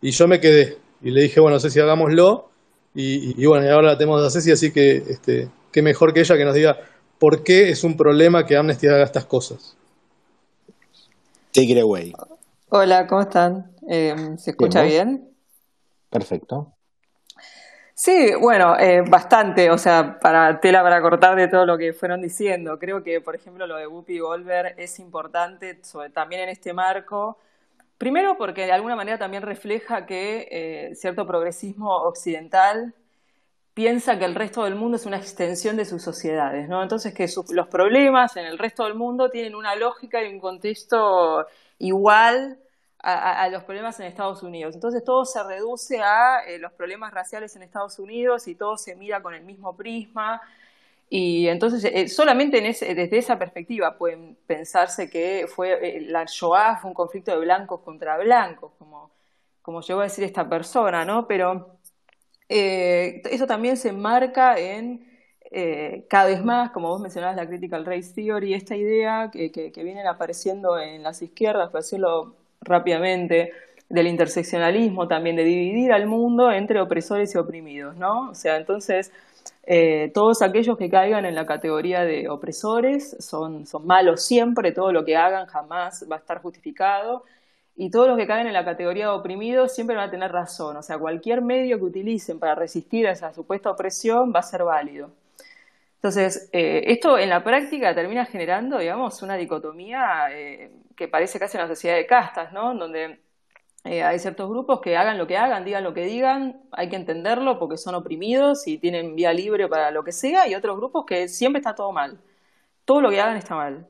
Y 0.00 0.10
yo 0.10 0.26
me 0.26 0.40
quedé 0.40 0.78
y 1.02 1.10
le 1.10 1.22
dije, 1.22 1.40
bueno, 1.40 1.58
Ceci, 1.58 1.80
hagámoslo. 1.80 2.48
Y, 2.94 3.46
bueno, 3.46 3.66
y 3.66 3.70
ahora 3.70 3.92
la 3.92 3.98
tenemos 3.98 4.22
a 4.22 4.30
Ceci, 4.30 4.50
así 4.52 4.70
que 4.70 4.96
este, 4.96 5.50
qué 5.72 5.82
mejor 5.82 6.12
que 6.12 6.20
ella 6.20 6.36
que 6.36 6.44
nos 6.44 6.54
diga 6.54 6.76
por 7.18 7.42
qué 7.42 7.70
es 7.70 7.84
un 7.84 7.96
problema 7.96 8.44
que 8.44 8.56
Amnesty 8.56 8.88
haga 8.88 9.04
estas 9.04 9.24
cosas. 9.24 9.76
Take 11.52 11.72
it 11.72 11.78
away. 11.78 12.12
Hola, 12.68 13.06
¿cómo 13.06 13.22
están? 13.22 13.72
Eh, 13.88 14.14
¿Se 14.38 14.50
escucha 14.50 14.82
bien, 14.82 15.32
Perfecto. 16.10 16.74
Sí, 18.04 18.32
bueno, 18.34 18.76
eh, 18.80 19.02
bastante, 19.08 19.70
o 19.70 19.78
sea, 19.78 20.18
para 20.18 20.58
tela 20.58 20.82
para 20.82 21.00
cortar 21.00 21.36
de 21.36 21.46
todo 21.46 21.64
lo 21.64 21.78
que 21.78 21.92
fueron 21.92 22.20
diciendo. 22.20 22.76
Creo 22.76 23.04
que, 23.04 23.20
por 23.20 23.36
ejemplo, 23.36 23.64
lo 23.64 23.76
de 23.76 23.86
Whoopi 23.86 24.18
Goldberg 24.18 24.74
es 24.76 24.98
importante 24.98 25.80
también 26.12 26.42
en 26.42 26.48
este 26.48 26.72
marco. 26.72 27.38
Primero 27.98 28.36
porque 28.36 28.66
de 28.66 28.72
alguna 28.72 28.96
manera 28.96 29.18
también 29.18 29.44
refleja 29.44 30.04
que 30.04 30.48
eh, 30.50 30.96
cierto 30.96 31.28
progresismo 31.28 31.94
occidental 31.98 32.92
piensa 33.72 34.18
que 34.18 34.24
el 34.24 34.34
resto 34.34 34.64
del 34.64 34.74
mundo 34.74 34.96
es 34.96 35.06
una 35.06 35.18
extensión 35.18 35.76
de 35.76 35.84
sus 35.84 36.02
sociedades, 36.02 36.68
¿no? 36.68 36.82
Entonces 36.82 37.14
que 37.14 37.28
los 37.50 37.68
problemas 37.68 38.36
en 38.36 38.46
el 38.46 38.58
resto 38.58 38.82
del 38.84 38.94
mundo 38.96 39.30
tienen 39.30 39.54
una 39.54 39.76
lógica 39.76 40.24
y 40.24 40.32
un 40.34 40.40
contexto 40.40 41.46
igual 41.78 42.58
a, 43.02 43.48
los 43.48 43.64
problemas 43.64 43.98
en 43.98 44.06
Estados 44.06 44.42
Unidos. 44.42 44.74
Entonces 44.74 45.04
todo 45.04 45.24
se 45.24 45.42
reduce 45.42 46.00
a 46.00 46.44
eh, 46.46 46.58
los 46.58 46.72
problemas 46.72 47.12
raciales 47.12 47.54
en 47.56 47.62
Estados 47.62 47.98
Unidos 47.98 48.46
y 48.46 48.54
todo 48.54 48.78
se 48.78 48.94
mira 48.94 49.20
con 49.20 49.34
el 49.34 49.42
mismo 49.42 49.76
prisma. 49.76 50.40
Y 51.10 51.48
entonces 51.48 51.84
eh, 51.84 52.08
solamente 52.08 52.60
desde 52.60 53.18
esa 53.18 53.38
perspectiva 53.38 53.98
pueden 53.98 54.36
pensarse 54.46 55.10
que 55.10 55.46
fue 55.48 55.96
eh, 55.98 56.00
la 56.02 56.24
Shoah 56.26 56.78
fue 56.80 56.88
un 56.90 56.94
conflicto 56.94 57.32
de 57.32 57.38
blancos 57.38 57.80
contra 57.80 58.16
blancos, 58.18 58.72
como, 58.78 59.10
como 59.62 59.82
llegó 59.82 60.00
a 60.00 60.04
decir 60.04 60.24
esta 60.24 60.48
persona, 60.48 61.04
¿no? 61.04 61.26
Pero 61.26 61.78
eso 62.48 63.46
también 63.46 63.76
se 63.78 63.88
enmarca 63.88 64.58
en 64.58 65.10
cada 66.08 66.26
vez 66.26 66.44
más, 66.44 66.70
como 66.70 66.88
vos 66.88 67.00
mencionabas, 67.00 67.36
la 67.36 67.46
critical 67.46 67.84
race 67.84 68.12
theory, 68.14 68.54
esta 68.54 68.76
idea 68.76 69.30
que, 69.32 69.50
que, 69.50 69.82
vienen 69.82 70.06
apareciendo 70.06 70.78
en 70.78 71.02
las 71.02 71.20
izquierdas, 71.22 71.70
por 71.70 71.80
decirlo 71.80 72.36
rápidamente, 72.62 73.52
del 73.88 74.06
interseccionalismo 74.06 75.06
también, 75.08 75.36
de 75.36 75.44
dividir 75.44 75.92
al 75.92 76.06
mundo 76.06 76.50
entre 76.50 76.80
opresores 76.80 77.34
y 77.34 77.38
oprimidos, 77.38 77.96
¿no? 77.96 78.30
O 78.30 78.34
sea, 78.34 78.56
entonces, 78.56 79.12
eh, 79.64 80.10
todos 80.14 80.42
aquellos 80.42 80.78
que 80.78 80.88
caigan 80.90 81.24
en 81.26 81.34
la 81.34 81.46
categoría 81.46 82.04
de 82.04 82.28
opresores 82.28 83.16
son, 83.20 83.66
son 83.66 83.86
malos 83.86 84.22
siempre, 84.22 84.72
todo 84.72 84.92
lo 84.92 85.04
que 85.04 85.16
hagan 85.16 85.46
jamás 85.46 86.06
va 86.10 86.16
a 86.16 86.18
estar 86.20 86.40
justificado, 86.40 87.24
y 87.76 87.90
todos 87.90 88.08
los 88.08 88.18
que 88.18 88.26
caen 88.26 88.46
en 88.46 88.52
la 88.52 88.64
categoría 88.64 89.06
de 89.06 89.12
oprimidos 89.12 89.74
siempre 89.74 89.96
van 89.96 90.08
a 90.08 90.10
tener 90.10 90.30
razón. 90.32 90.76
O 90.76 90.82
sea, 90.82 90.98
cualquier 90.98 91.42
medio 91.42 91.78
que 91.78 91.84
utilicen 91.84 92.38
para 92.38 92.54
resistir 92.54 93.06
a 93.06 93.12
esa 93.12 93.32
supuesta 93.32 93.70
opresión 93.70 94.32
va 94.34 94.40
a 94.40 94.42
ser 94.42 94.64
válido. 94.64 95.10
Entonces, 96.02 96.50
eh, 96.52 96.82
esto 96.88 97.16
en 97.16 97.28
la 97.28 97.44
práctica 97.44 97.94
termina 97.94 98.26
generando, 98.26 98.78
digamos, 98.78 99.22
una 99.22 99.36
dicotomía 99.36 100.26
eh, 100.32 100.72
que 100.96 101.06
parece 101.06 101.38
casi 101.38 101.56
una 101.56 101.68
sociedad 101.68 101.94
de 101.94 102.06
castas, 102.06 102.52
¿no? 102.52 102.74
Donde 102.74 103.20
eh, 103.84 104.02
hay 104.02 104.18
ciertos 104.18 104.50
grupos 104.50 104.80
que 104.80 104.96
hagan 104.96 105.16
lo 105.16 105.28
que 105.28 105.36
hagan, 105.38 105.64
digan 105.64 105.84
lo 105.84 105.94
que 105.94 106.04
digan, 106.04 106.60
hay 106.72 106.88
que 106.88 106.96
entenderlo 106.96 107.56
porque 107.60 107.76
son 107.76 107.94
oprimidos 107.94 108.66
y 108.66 108.78
tienen 108.78 109.14
vía 109.14 109.32
libre 109.32 109.68
para 109.68 109.92
lo 109.92 110.02
que 110.02 110.10
sea, 110.10 110.48
y 110.48 110.56
otros 110.56 110.76
grupos 110.76 111.06
que 111.06 111.28
siempre 111.28 111.60
está 111.60 111.76
todo 111.76 111.92
mal. 111.92 112.18
Todo 112.84 113.00
lo 113.00 113.10
que 113.10 113.20
hagan 113.20 113.36
está 113.36 113.54
mal. 113.54 113.86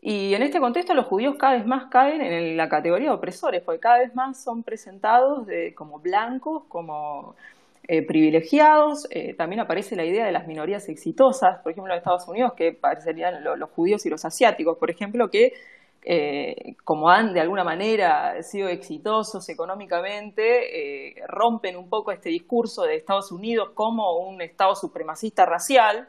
Y 0.00 0.34
en 0.34 0.42
este 0.42 0.60
contexto 0.60 0.94
los 0.94 1.06
judíos 1.06 1.36
cada 1.36 1.54
vez 1.54 1.66
más 1.66 1.86
caen 1.90 2.20
en 2.22 2.56
la 2.56 2.68
categoría 2.68 3.08
de 3.08 3.14
opresores, 3.16 3.62
porque 3.62 3.80
cada 3.80 3.98
vez 3.98 4.14
más 4.14 4.40
son 4.42 4.62
presentados 4.62 5.48
como 5.74 5.98
blancos, 5.98 6.64
como 6.68 7.34
eh, 7.88 8.02
privilegiados. 8.02 9.06
Eh, 9.10 9.34
también 9.34 9.60
aparece 9.60 9.94
la 9.94 10.04
idea 10.04 10.26
de 10.26 10.32
las 10.32 10.48
minorías 10.48 10.88
exitosas, 10.88 11.60
por 11.62 11.70
ejemplo, 11.70 11.92
en 11.92 11.98
Estados 11.98 12.26
Unidos, 12.26 12.54
que 12.56 12.72
parecerían 12.72 13.44
los 13.44 13.70
judíos 13.70 14.04
y 14.06 14.10
los 14.10 14.24
asiáticos, 14.24 14.76
por 14.76 14.90
ejemplo, 14.90 15.30
que 15.30 15.52
eh, 16.02 16.74
como 16.82 17.10
han 17.10 17.32
de 17.32 17.40
alguna 17.40 17.62
manera 17.62 18.42
sido 18.42 18.68
exitosos 18.68 19.48
económicamente, 19.48 21.14
rompen 21.28 21.76
un 21.76 21.88
poco 21.88 22.10
este 22.10 22.28
discurso 22.28 22.82
de 22.82 22.96
Estados 22.96 23.30
Unidos 23.30 23.70
como 23.74 24.18
un 24.18 24.40
Estado 24.42 24.74
supremacista 24.74 25.46
racial. 25.46 26.08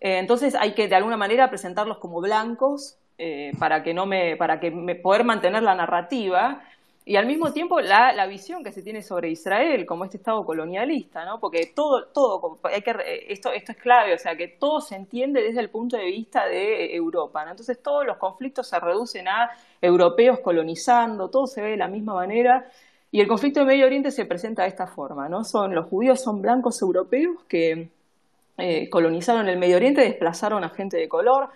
entonces 0.00 0.54
hay 0.54 0.72
que 0.74 0.88
de 0.88 0.96
alguna 0.96 1.16
manera 1.18 1.48
presentarlos 1.50 1.98
como 1.98 2.20
blancos 2.20 2.98
para 3.58 3.82
que 3.82 3.94
no 3.94 4.06
me, 4.06 4.36
para 4.36 4.60
que 4.60 4.72
poder 5.02 5.24
mantener 5.24 5.62
la 5.62 5.74
narrativa 5.74 6.62
y 7.04 7.16
al 7.16 7.26
mismo 7.26 7.52
tiempo 7.52 7.80
la, 7.80 8.12
la, 8.12 8.26
visión 8.26 8.62
que 8.62 8.70
se 8.70 8.82
tiene 8.82 9.02
sobre 9.02 9.30
Israel 9.30 9.84
como 9.86 10.04
este 10.04 10.18
Estado 10.18 10.44
colonialista, 10.44 11.24
¿no? 11.24 11.40
Porque 11.40 11.72
todo, 11.74 12.06
todo, 12.06 12.58
hay 12.62 12.82
que, 12.82 12.94
esto, 13.28 13.50
esto 13.52 13.72
es 13.72 13.78
clave, 13.78 14.14
o 14.14 14.18
sea, 14.18 14.36
que 14.36 14.48
todo 14.48 14.80
se 14.80 14.94
entiende 14.94 15.42
desde 15.42 15.60
el 15.60 15.68
punto 15.68 15.96
de 15.96 16.04
vista 16.04 16.46
de 16.46 16.94
Europa, 16.94 17.44
¿no? 17.44 17.50
Entonces 17.50 17.82
todos 17.82 18.06
los 18.06 18.18
conflictos 18.18 18.68
se 18.68 18.78
reducen 18.78 19.26
a 19.26 19.50
europeos 19.80 20.38
colonizando, 20.40 21.28
todo 21.28 21.46
se 21.46 21.60
ve 21.60 21.70
de 21.70 21.76
la 21.76 21.88
misma 21.88 22.14
manera, 22.14 22.70
y 23.10 23.20
el 23.20 23.26
conflicto 23.26 23.60
de 23.60 23.66
Medio 23.66 23.86
Oriente 23.86 24.10
se 24.10 24.24
presenta 24.24 24.62
de 24.62 24.68
esta 24.68 24.86
forma, 24.86 25.28
¿no? 25.28 25.44
Son, 25.44 25.74
los 25.74 25.86
judíos 25.86 26.22
son 26.22 26.40
blancos 26.40 26.80
europeos 26.82 27.36
que 27.48 27.88
eh, 28.58 28.88
colonizaron 28.88 29.48
el 29.48 29.58
Medio 29.58 29.76
Oriente, 29.76 30.02
desplazaron 30.02 30.62
a 30.62 30.68
gente 30.68 30.96
de 30.96 31.08
color, 31.08 31.48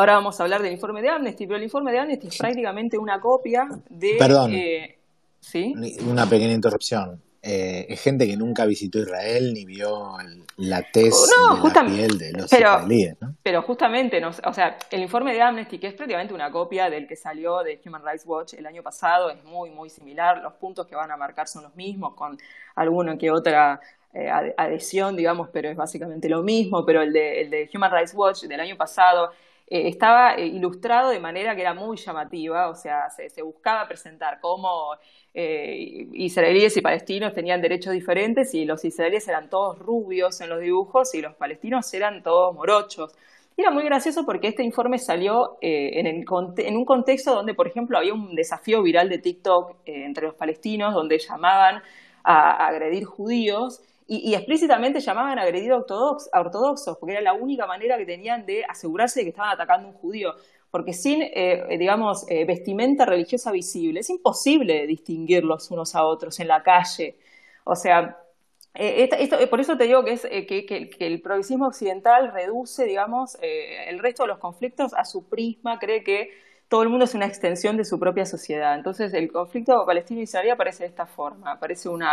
Ahora 0.00 0.14
vamos 0.14 0.40
a 0.40 0.44
hablar 0.44 0.62
del 0.62 0.72
informe 0.72 1.02
de 1.02 1.10
Amnesty, 1.10 1.46
pero 1.46 1.58
el 1.58 1.62
informe 1.62 1.92
de 1.92 1.98
Amnesty 1.98 2.28
es 2.28 2.38
prácticamente 2.38 2.96
una 2.96 3.20
copia 3.20 3.68
de... 3.90 4.16
Perdón. 4.18 4.50
Eh, 4.54 4.96
¿sí? 5.40 5.74
Una 6.08 6.24
pequeña 6.24 6.54
interrupción. 6.54 7.20
Eh, 7.42 7.84
es 7.86 8.00
gente 8.00 8.26
que 8.26 8.34
nunca 8.34 8.64
visitó 8.64 8.98
Israel 8.98 9.52
ni 9.52 9.66
vio 9.66 10.16
la 10.56 10.80
tesis 10.90 11.28
de 11.28 11.68
la 11.68 11.86
piel 11.86 12.16
de 12.16 12.32
los 12.32 12.48
pero, 12.48 12.70
israelíes, 12.76 13.16
¿no? 13.20 13.34
Pero 13.42 13.60
justamente, 13.60 14.24
o 14.24 14.54
sea, 14.54 14.78
el 14.90 15.02
informe 15.02 15.34
de 15.34 15.42
Amnesty, 15.42 15.78
que 15.78 15.88
es 15.88 15.94
prácticamente 15.94 16.32
una 16.32 16.50
copia 16.50 16.88
del 16.88 17.06
que 17.06 17.16
salió 17.16 17.58
de 17.62 17.78
Human 17.84 18.02
Rights 18.02 18.24
Watch 18.24 18.54
el 18.54 18.64
año 18.64 18.82
pasado, 18.82 19.28
es 19.28 19.44
muy, 19.44 19.68
muy 19.68 19.90
similar. 19.90 20.40
Los 20.40 20.54
puntos 20.54 20.86
que 20.86 20.96
van 20.96 21.10
a 21.10 21.18
marcar 21.18 21.46
son 21.46 21.64
los 21.64 21.76
mismos, 21.76 22.14
con 22.14 22.38
alguna 22.74 23.18
que 23.18 23.30
otra 23.30 23.78
eh, 24.14 24.30
adhesión, 24.30 25.14
digamos, 25.14 25.50
pero 25.52 25.68
es 25.68 25.76
básicamente 25.76 26.26
lo 26.30 26.42
mismo. 26.42 26.86
Pero 26.86 27.02
el 27.02 27.12
de, 27.12 27.42
el 27.42 27.50
de 27.50 27.68
Human 27.74 27.90
Rights 27.90 28.14
Watch 28.14 28.44
del 28.44 28.60
año 28.60 28.78
pasado 28.78 29.32
eh, 29.70 29.86
estaba 29.86 30.34
eh, 30.34 30.46
ilustrado 30.46 31.10
de 31.10 31.20
manera 31.20 31.54
que 31.54 31.60
era 31.60 31.74
muy 31.74 31.96
llamativa, 31.96 32.68
o 32.68 32.74
sea, 32.74 33.08
se, 33.08 33.40
buscaba 33.40 33.86
presentar 33.86 34.40
cómo 34.40 34.96
eh, 35.32 36.08
israelíes 36.12 36.76
y 36.76 36.80
palestinos 36.80 37.32
tenían 37.32 37.62
derechos 37.62 37.92
diferentes 37.92 38.52
y 38.54 38.64
los 38.64 38.84
israelíes 38.84 39.28
eran 39.28 39.48
todos 39.48 39.78
rubios 39.78 40.40
en 40.40 40.48
los 40.48 40.60
dibujos 40.60 41.14
y 41.14 41.22
los 41.22 41.36
palestinos 41.36 41.94
eran 41.94 42.20
todos 42.24 42.52
morochos. 42.52 43.12
Era 43.56 43.70
muy 43.70 43.84
gracioso 43.84 44.26
porque 44.26 44.48
este 44.48 44.64
informe 44.64 44.98
salió 44.98 45.58
en, 45.60 46.06
en, 46.06 46.76
un 46.76 46.84
contexto 46.84 47.34
donde, 47.34 47.54
por 47.54 47.68
ejemplo, 47.68 47.96
había 47.96 48.14
un 48.14 48.34
desafío 48.34 48.82
viral 48.82 49.08
de 49.08 49.18
TikTok 49.18 49.76
entre 49.84 50.26
los 50.26 50.34
palestinos 50.34 50.94
donde 50.94 51.18
llamaban 51.18 51.82
a 52.24 52.66
agredir 52.66 53.04
judíos 53.04 53.82
y, 54.12 54.34
explícitamente 54.34 54.98
llamaban 54.98 55.38
a 55.38 55.42
agredir 55.42 55.70
a, 55.70 55.76
ortodoxos, 55.76 56.98
porque 56.98 57.12
era 57.12 57.20
la 57.20 57.32
única 57.32 57.64
manera 57.64 57.96
que 57.96 58.04
tenían 58.04 58.44
de 58.44 58.64
asegurarse 58.64 59.20
de 59.20 59.24
que 59.24 59.30
estaban 59.30 59.52
atacando 59.52 59.86
a 59.86 59.90
un 59.92 59.96
judío. 59.96 60.34
Porque 60.68 60.92
sin, 60.92 61.22
eh, 61.22 61.64
digamos, 61.78 62.28
eh, 62.28 62.44
vestimenta 62.44 63.04
religiosa 63.06 63.52
visible, 63.52 64.00
es 64.00 64.10
imposible 64.10 64.84
distinguirlos 64.88 65.70
unos 65.70 65.94
a 65.94 66.04
otros 66.04 66.40
en 66.40 66.48
la 66.48 66.60
calle. 66.64 67.18
O 67.62 67.76
sea, 67.76 68.18
eh, 68.74 69.08
esto, 69.20 69.36
por 69.48 69.60
eso 69.60 69.76
te 69.76 69.84
digo 69.84 70.02
que, 70.04 70.14
es, 70.14 70.22
que, 70.22 70.66
que, 70.66 71.06
el 71.06 71.22
progresismo 71.22 71.68
occidental 71.68 72.32
reduce, 72.32 72.84
digamos, 72.86 73.38
el 73.40 74.00
resto 74.00 74.24
de 74.24 74.28
los 74.30 74.38
conflictos 74.38 74.92
a 74.92 75.04
su 75.04 75.28
prisma, 75.28 75.78
cree 75.78 76.02
que 76.02 76.30
todo 76.70 76.84
el 76.84 76.88
mundo 76.88 77.04
es 77.04 77.14
una 77.16 77.26
extensión 77.26 77.76
de 77.76 77.84
su 77.84 77.98
propia 77.98 78.24
sociedad. 78.24 78.76
Entonces, 78.76 79.12
el 79.12 79.32
conflicto 79.32 79.84
palestino-israelí 79.84 80.50
aparece 80.50 80.84
de 80.84 80.88
esta 80.90 81.04
forma. 81.04 81.50
Aparece 81.52 81.88
un 81.88 82.04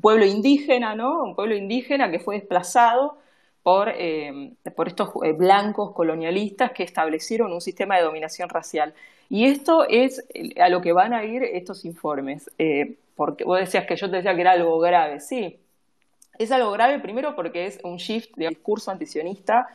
pueblo 0.00 0.24
indígena, 0.24 0.94
¿no? 0.94 1.22
Un 1.22 1.34
pueblo 1.36 1.54
indígena 1.54 2.10
que 2.10 2.18
fue 2.18 2.36
desplazado 2.36 3.18
por, 3.62 3.90
eh, 3.90 4.52
por 4.74 4.88
estos 4.88 5.10
eh, 5.22 5.32
blancos 5.32 5.92
colonialistas 5.92 6.72
que 6.72 6.82
establecieron 6.82 7.52
un 7.52 7.60
sistema 7.60 7.98
de 7.98 8.04
dominación 8.04 8.48
racial. 8.48 8.94
Y 9.28 9.44
esto 9.46 9.86
es 9.86 10.24
eh, 10.32 10.60
a 10.62 10.70
lo 10.70 10.80
que 10.80 10.92
van 10.92 11.12
a 11.12 11.24
ir 11.24 11.42
estos 11.42 11.84
informes. 11.84 12.50
porque 13.16 13.44
vos 13.44 13.58
decías 13.60 13.86
que 13.86 13.96
yo 13.96 14.10
te 14.10 14.16
decía 14.16 14.34
que 14.34 14.40
era 14.40 14.52
algo 14.52 14.78
grave. 14.78 15.20
Sí, 15.20 15.58
es 16.38 16.52
algo 16.52 16.70
grave 16.72 17.00
primero 17.00 17.36
porque 17.36 17.66
es 17.66 17.80
un 17.84 17.98
shift 17.98 18.34
de 18.36 18.48
discurso 18.48 18.90
antisionista 18.90 19.68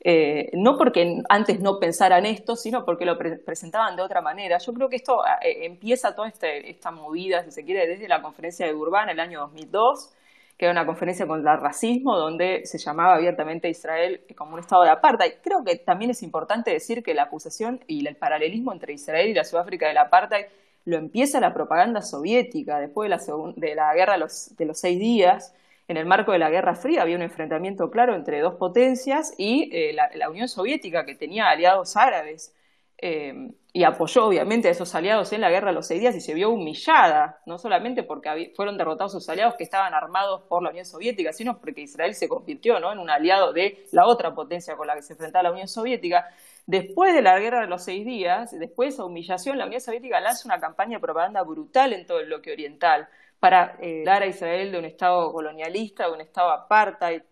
eh, 0.00 0.50
no 0.54 0.78
porque 0.78 1.22
antes 1.28 1.60
no 1.60 1.80
pensaran 1.80 2.24
esto, 2.24 2.54
sino 2.54 2.84
porque 2.84 3.04
lo 3.04 3.18
presentaban 3.18 3.96
de 3.96 4.02
otra 4.02 4.20
manera. 4.20 4.58
Yo 4.58 4.72
creo 4.72 4.88
que 4.88 4.96
esto 4.96 5.22
ah, 5.24 5.38
eh, 5.42 5.66
empieza 5.66 6.14
toda 6.14 6.28
este, 6.28 6.70
esta 6.70 6.90
movida, 6.90 7.42
si 7.44 7.50
se 7.50 7.64
quiere, 7.64 7.86
desde 7.86 8.08
la 8.08 8.22
conferencia 8.22 8.66
de 8.66 8.72
Durban 8.72 9.08
el 9.08 9.18
año 9.18 9.40
2002, 9.40 10.14
que 10.56 10.66
era 10.66 10.72
una 10.72 10.86
conferencia 10.86 11.26
contra 11.26 11.54
el 11.54 11.60
racismo, 11.60 12.16
donde 12.16 12.64
se 12.66 12.78
llamaba 12.78 13.14
abiertamente 13.14 13.68
Israel 13.68 14.22
como 14.36 14.54
un 14.54 14.60
estado 14.60 14.82
de 14.82 14.90
apartheid. 14.90 15.34
Creo 15.42 15.64
que 15.64 15.76
también 15.76 16.12
es 16.12 16.22
importante 16.22 16.70
decir 16.70 17.02
que 17.02 17.14
la 17.14 17.24
acusación 17.24 17.80
y 17.86 18.06
el 18.06 18.16
paralelismo 18.16 18.72
entre 18.72 18.92
Israel 18.92 19.28
y 19.28 19.34
la 19.34 19.44
Sudáfrica 19.44 19.88
del 19.88 19.98
apartheid 19.98 20.46
lo 20.84 20.96
empieza 20.96 21.38
la 21.40 21.52
propaganda 21.52 22.02
soviética 22.02 22.80
después 22.80 23.10
de 23.10 23.74
la, 23.74 23.94
guerra 23.94 24.14
de 24.14 24.64
los 24.64 24.78
seis 24.78 24.98
días, 24.98 25.54
en 25.88 25.96
el 25.96 26.04
marco 26.04 26.32
de 26.32 26.38
la 26.38 26.50
Guerra 26.50 26.74
Fría 26.74 27.02
había 27.02 27.16
un 27.16 27.22
enfrentamiento 27.22 27.90
claro 27.90 28.14
entre 28.14 28.40
dos 28.40 28.54
potencias 28.56 29.34
y 29.38 29.70
eh, 29.72 29.94
la, 29.94 30.28
Unión 30.28 30.46
Soviética, 30.46 31.06
que 31.06 31.14
tenía 31.14 31.48
aliados 31.48 31.96
árabes 31.96 32.54
eh, 32.98 33.52
y 33.72 33.84
apoyó 33.84 34.26
obviamente 34.26 34.68
a 34.68 34.72
esos 34.72 34.94
aliados 34.94 35.32
en 35.32 35.40
la 35.40 35.50
Guerra 35.50 35.68
de 35.68 35.74
los 35.74 35.86
Seis 35.86 36.00
Días 36.00 36.14
y 36.14 36.20
se 36.20 36.34
vio 36.34 36.50
humillada, 36.50 37.40
no 37.46 37.58
solamente 37.58 38.02
porque 38.02 38.52
fueron 38.54 38.76
derrotados 38.76 39.12
sus 39.12 39.26
aliados 39.30 39.54
que 39.54 39.64
estaban 39.64 39.94
armados 39.94 40.42
por 40.42 40.62
la 40.62 40.70
Unión 40.70 40.84
Soviética, 40.84 41.32
sino 41.32 41.58
porque 41.58 41.80
Israel 41.80 42.14
se 42.14 42.28
convirtió 42.28 42.76
en 42.76 42.98
un 42.98 43.08
aliado 43.08 43.54
de 43.54 43.86
la 43.92 44.06
otra 44.06 44.34
potencia 44.34 44.76
con 44.76 44.88
la 44.88 44.94
que 44.94 45.02
se 45.02 45.14
enfrentaba 45.14 45.44
la 45.44 45.52
Unión 45.52 45.68
Soviética. 45.68 46.28
Después 46.66 47.14
de 47.14 47.22
la 47.22 47.38
guerra 47.38 47.62
de 47.62 47.66
los 47.66 47.82
seis 47.82 48.04
días, 48.04 48.50
después 48.58 48.90
de 48.90 48.94
esa 48.94 49.04
humillación, 49.06 49.56
la 49.56 49.64
Unión 49.64 49.80
Soviética 49.80 50.20
lanza 50.20 50.46
una 50.46 50.60
campaña 50.60 50.98
de 50.98 51.00
propaganda 51.00 51.42
brutal 51.42 51.94
en 51.94 52.04
todo 52.04 52.20
el 52.20 52.26
bloque 52.26 52.52
oriental, 52.52 53.08
para 53.40 53.76
eh, 53.80 54.02
dar 54.04 54.22
a 54.22 54.26
Israel 54.26 54.72
de 54.72 54.78
un 54.78 54.84
Estado 54.84 55.32
colonialista, 55.32 56.06
de 56.06 56.12
un 56.12 56.20
Estado 56.20 56.50
apartheid. 56.50 57.22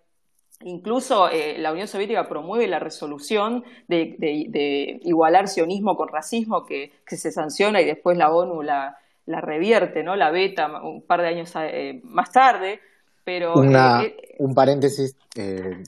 Incluso 0.63 1.29
eh, 1.29 1.59
la 1.59 1.73
Unión 1.73 1.89
Soviética 1.89 2.29
promueve 2.29 2.67
la 2.67 2.79
resolución 2.79 3.65
de, 3.89 5.01
igualar 5.03 5.49
sionismo 5.49 5.97
con 5.97 6.09
racismo 6.09 6.65
que, 6.65 6.93
se 7.07 7.31
sanciona 7.31 7.81
y 7.81 7.85
después 7.85 8.17
la 8.17 8.33
ONU 8.33 8.63
la, 8.63 8.97
revierte, 9.27 10.03
¿no? 10.03 10.17
la 10.17 10.31
beta 10.31 10.81
un 10.83 11.03
par 11.03 11.21
de 11.23 11.29
años 11.29 11.53
eh, 11.57 12.01
más 12.05 12.33
tarde. 12.33 12.81
Pero, 13.25 13.55
un 13.55 14.55
paréntesis, 14.55 15.17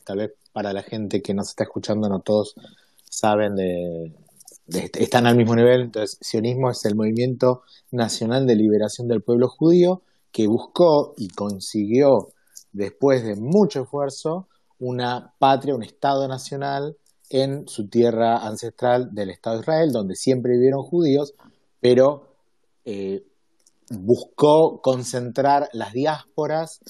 tal 0.05 0.19
vez 0.19 0.33
para 0.53 0.73
la 0.73 0.83
gente 0.83 1.23
que 1.23 1.35
nos 1.35 1.51
está 1.51 1.63
escuchando, 1.63 2.09
no 2.09 2.19
todos 2.19 2.57
saben 3.09 3.55
de, 3.55 4.13
están 4.67 5.27
al 5.27 5.37
mismo 5.37 5.55
nivel. 5.55 5.83
Entonces, 5.83 6.19
sionismo 6.21 6.69
es 6.71 6.85
el 6.85 6.97
movimiento 6.97 7.63
nacional 7.93 8.45
de 8.47 8.57
liberación 8.57 9.07
del 9.07 9.23
pueblo 9.23 9.49
judío 9.49 10.03
que 10.33 10.47
buscó 10.47 11.15
y 11.17 11.29
consiguió, 11.29 12.29
después 12.73 13.25
de 13.25 13.37
mucho 13.37 13.83
esfuerzo, 13.83 14.49
una 14.79 15.35
patria, 15.39 15.75
un 15.75 15.83
Estado 15.83 16.29
nacional 16.29 16.97
en 17.31 17.69
su 17.69 17.89
tierra 17.89 18.47
ancestral 18.47 19.15
del 19.15 19.31
Estado 19.31 19.57
de 19.57 19.63
Israel, 19.63 19.93
donde 19.93 20.15
siempre 20.15 20.53
vivieron 20.53 20.83
judíos, 20.83 21.35
pero 21.81 22.29
eh, 22.85 23.25
buscó 23.91 24.81
concentrar 24.81 25.69
las 25.73 25.93
diásporas 25.93 26.81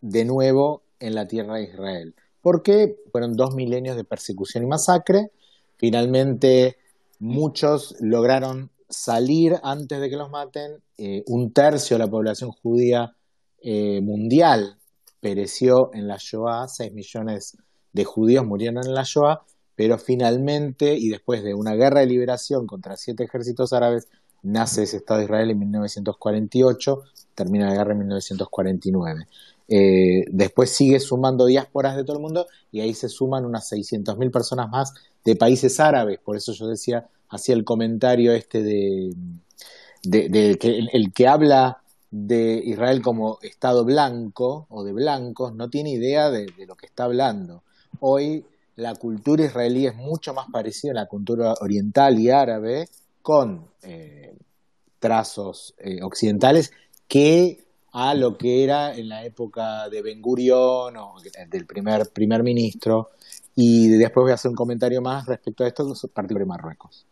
de 0.00 0.24
nuevo 0.24 0.82
en 1.00 1.14
la 1.14 1.26
tierra 1.26 1.56
de 1.56 1.64
Israel. 1.64 2.14
Porque 2.40 2.96
fueron 3.10 3.36
dos 3.36 3.54
milenios 3.54 3.96
de 3.96 4.04
persecución 4.04 4.64
y 4.64 4.66
masacre. 4.66 5.32
Finalmente, 5.76 6.78
muchos 7.18 7.96
lograron 8.00 8.70
salir 8.88 9.56
antes 9.62 10.00
de 10.00 10.10
que 10.10 10.16
los 10.16 10.30
maten. 10.30 10.82
Eh, 10.98 11.22
un 11.26 11.52
tercio 11.52 11.96
de 11.96 12.04
la 12.04 12.10
población 12.10 12.50
judía 12.50 13.14
eh, 13.62 14.00
mundial 14.00 14.78
pereció 15.20 15.90
en 15.92 16.08
la 16.08 16.16
Shoah, 16.18 16.68
6 16.68 16.92
millones 16.92 17.56
de 17.92 18.04
judíos 18.04 18.46
murieron 18.46 18.84
en 18.84 18.94
la 18.94 19.02
Shoah, 19.04 19.42
pero 19.74 19.98
finalmente, 19.98 20.96
y 20.96 21.08
después 21.08 21.42
de 21.42 21.54
una 21.54 21.74
guerra 21.74 22.00
de 22.00 22.06
liberación 22.06 22.66
contra 22.66 22.96
siete 22.96 23.24
ejércitos 23.24 23.72
árabes, 23.72 24.08
nace 24.42 24.84
ese 24.84 24.98
Estado 24.98 25.18
de 25.18 25.24
Israel 25.24 25.50
en 25.50 25.58
1948, 25.58 27.02
termina 27.34 27.68
la 27.68 27.74
guerra 27.74 27.92
en 27.92 27.98
1949. 27.98 29.26
Eh, 29.68 30.24
después 30.30 30.70
sigue 30.70 31.00
sumando 31.00 31.46
diásporas 31.46 31.96
de 31.96 32.04
todo 32.04 32.16
el 32.16 32.22
mundo 32.22 32.46
y 32.70 32.80
ahí 32.80 32.94
se 32.94 33.08
suman 33.08 33.44
unas 33.44 33.70
600.000 33.70 34.30
personas 34.30 34.68
más 34.70 34.94
de 35.24 35.34
países 35.36 35.80
árabes. 35.80 36.18
Por 36.20 36.36
eso 36.36 36.52
yo 36.52 36.68
decía, 36.68 37.08
hacía 37.28 37.54
el 37.54 37.64
comentario 37.64 38.32
este 38.32 38.62
de, 38.62 39.12
que 40.58 40.78
el, 40.92 41.12
que 41.12 41.26
habla 41.28 41.82
de 42.10 42.62
Israel 42.64 43.02
como 43.02 43.38
Estado 43.42 43.84
blanco 43.84 44.66
o 44.70 44.84
de 44.84 44.92
blancos 44.92 45.54
no 45.54 45.68
tiene 45.68 45.90
idea 45.90 46.30
de, 46.30 46.46
lo 46.66 46.76
que 46.76 46.86
está 46.86 47.04
hablando. 47.04 47.62
Hoy 48.00 48.44
la 48.76 48.94
cultura 48.94 49.44
israelí 49.44 49.86
es 49.86 49.94
mucho 49.94 50.34
más 50.34 50.46
parecida 50.52 50.92
a 50.92 50.94
la 50.94 51.06
cultura 51.06 51.54
oriental 51.60 52.18
y 52.18 52.30
árabe 52.30 52.88
con 53.22 53.66
eh, 53.82 54.36
trazos 54.98 55.74
eh, 55.78 56.02
occidentales 56.02 56.72
que 57.08 57.64
a 57.92 58.14
lo 58.14 58.36
que 58.36 58.62
era 58.62 58.94
en 58.94 59.08
la 59.08 59.24
época 59.24 59.88
de 59.88 60.02
Ben 60.02 60.20
Gurion 60.20 60.96
o 60.98 61.14
del 61.48 61.66
primer 61.66 62.10
primer 62.10 62.42
ministro. 62.42 63.10
Y 63.54 63.88
después 63.88 64.24
voy 64.24 64.32
a 64.32 64.34
hacer 64.34 64.50
un 64.50 64.54
comentario 64.54 65.00
más 65.00 65.24
respecto 65.24 65.64
a 65.64 65.68
esto, 65.68 65.90
particular 66.12 66.46
Marruecos. 66.46 67.06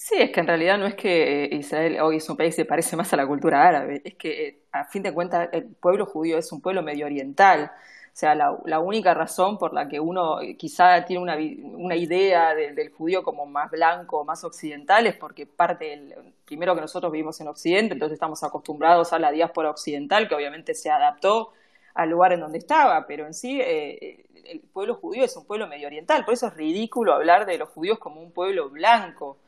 Sí, 0.00 0.14
es 0.16 0.30
que 0.30 0.40
en 0.40 0.46
realidad 0.46 0.78
no 0.78 0.86
es 0.86 0.94
que 0.94 1.44
eh, 1.44 1.56
Israel 1.56 1.98
hoy 2.00 2.16
es 2.18 2.30
un 2.30 2.36
país 2.36 2.54
que 2.54 2.62
se 2.62 2.64
parece 2.64 2.96
más 2.96 3.12
a 3.12 3.16
la 3.16 3.26
cultura 3.26 3.66
árabe, 3.66 4.00
es 4.04 4.14
que 4.14 4.62
a 4.70 4.84
fin 4.84 5.02
de 5.02 5.12
cuentas 5.12 5.48
el 5.52 5.66
pueblo 5.66 6.06
judío 6.06 6.38
es 6.38 6.52
un 6.52 6.60
pueblo 6.60 6.82
medio 6.82 7.06
oriental 7.06 7.72
o 8.18 8.20
sea, 8.20 8.34
la, 8.34 8.80
única 8.80 9.14
razón 9.14 9.58
por 9.58 9.72
la 9.72 9.88
que 9.88 10.00
uno 10.00 10.38
quizá 10.58 11.04
tiene 11.04 11.22
una, 11.22 11.36
una 11.76 11.94
idea 11.94 12.52
del 12.52 12.90
judío 12.90 13.22
como 13.22 13.46
más 13.46 13.70
blanco, 13.70 14.24
más 14.24 14.42
occidental, 14.42 15.06
es 15.06 15.14
porque 15.14 15.46
parte, 15.46 15.84
del, 15.84 16.34
primero 16.44 16.74
que 16.74 16.80
nosotros 16.80 17.12
vivimos 17.12 17.40
en 17.40 17.46
Occidente, 17.46 17.92
entonces 17.92 18.14
estamos 18.14 18.42
acostumbrados 18.42 19.12
a 19.12 19.20
la 19.20 19.30
diáspora 19.30 19.70
occidental, 19.70 20.26
que 20.26 20.34
obviamente 20.34 20.74
se 20.74 20.90
adaptó 20.90 21.52
al 21.94 22.10
lugar 22.10 22.32
en 22.32 22.40
donde 22.40 22.58
estaba, 22.58 23.06
pero 23.06 23.24
en 23.24 23.34
sí 23.34 23.60
eh, 23.60 24.26
el 24.46 24.62
pueblo 24.62 24.96
judío 24.96 25.22
es 25.24 25.36
un 25.36 25.46
pueblo 25.46 25.68
medio 25.68 25.86
oriental, 25.86 26.24
por 26.24 26.34
eso 26.34 26.48
es 26.48 26.54
ridículo 26.54 27.12
hablar 27.14 27.46
de 27.46 27.56
los 27.56 27.68
judíos 27.68 28.00
como 28.00 28.20
un 28.20 28.32
pueblo 28.32 28.68
blanco. 28.68 29.38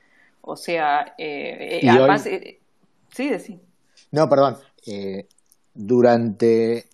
O 0.43 0.57
sea, 0.57 1.15
eh, 1.19 1.81
eh 1.83 1.89
además, 1.89 2.27
eh, 2.27 2.61
sí, 3.15 3.31
sí. 3.39 3.61
No, 4.11 4.29
perdón. 4.29 4.57
durante 5.75 6.87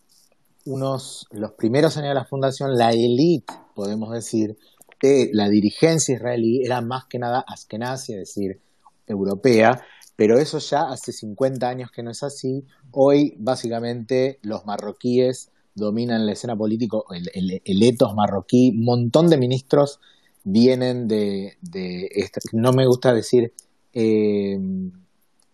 unos, 0.67 1.27
los 1.31 1.53
primeros 1.53 1.97
años 1.97 2.11
de 2.11 2.15
la 2.15 2.25
fundación, 2.25 2.77
la 2.77 2.91
élite, 2.91 3.53
podemos 3.75 4.13
decir, 4.13 4.57
de 5.01 5.31
la 5.33 5.49
dirigencia 5.49 6.15
israelí 6.15 6.65
era 6.65 6.81
más 6.81 7.05
que 7.07 7.19
nada 7.19 7.45
askenazi, 7.47 8.15
es 8.15 8.19
decir, 8.19 8.61
europea, 9.07 9.81
pero 10.17 10.39
eso 10.39 10.59
ya 10.59 10.89
hace 10.89 11.13
50 11.13 11.69
años 11.69 11.91
que 11.91 12.03
no 12.03 12.11
es 12.11 12.23
así. 12.23 12.65
Hoy, 12.91 13.35
básicamente, 13.39 14.39
los 14.43 14.65
marroquíes 14.65 15.51
dominan 15.75 16.25
la 16.25 16.33
escena 16.33 16.57
política, 16.57 16.97
el, 17.35 17.61
el, 17.63 17.83
etos 17.83 18.15
marroquí, 18.15 18.71
un 18.71 18.85
montón 18.85 19.29
de 19.29 19.37
ministros 19.37 20.01
vienen 20.49 21.09
de, 21.09 21.59
de 21.61 22.31
no 22.53 22.73
me 22.73 22.87
gusta 22.87 23.13
decir 23.13 23.53
eh, 23.93 24.57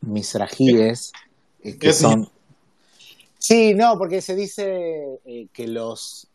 misrajíes, 0.03 1.13
eh, 1.63 1.79
que 1.79 1.95
son 1.95 2.29
Sí, 3.39 3.75
no, 3.75 3.99
porque 3.99 4.21
se 4.21 4.37
dice 4.37 5.19
eh, 5.25 5.49
que 5.53 5.67
los, 5.67 6.29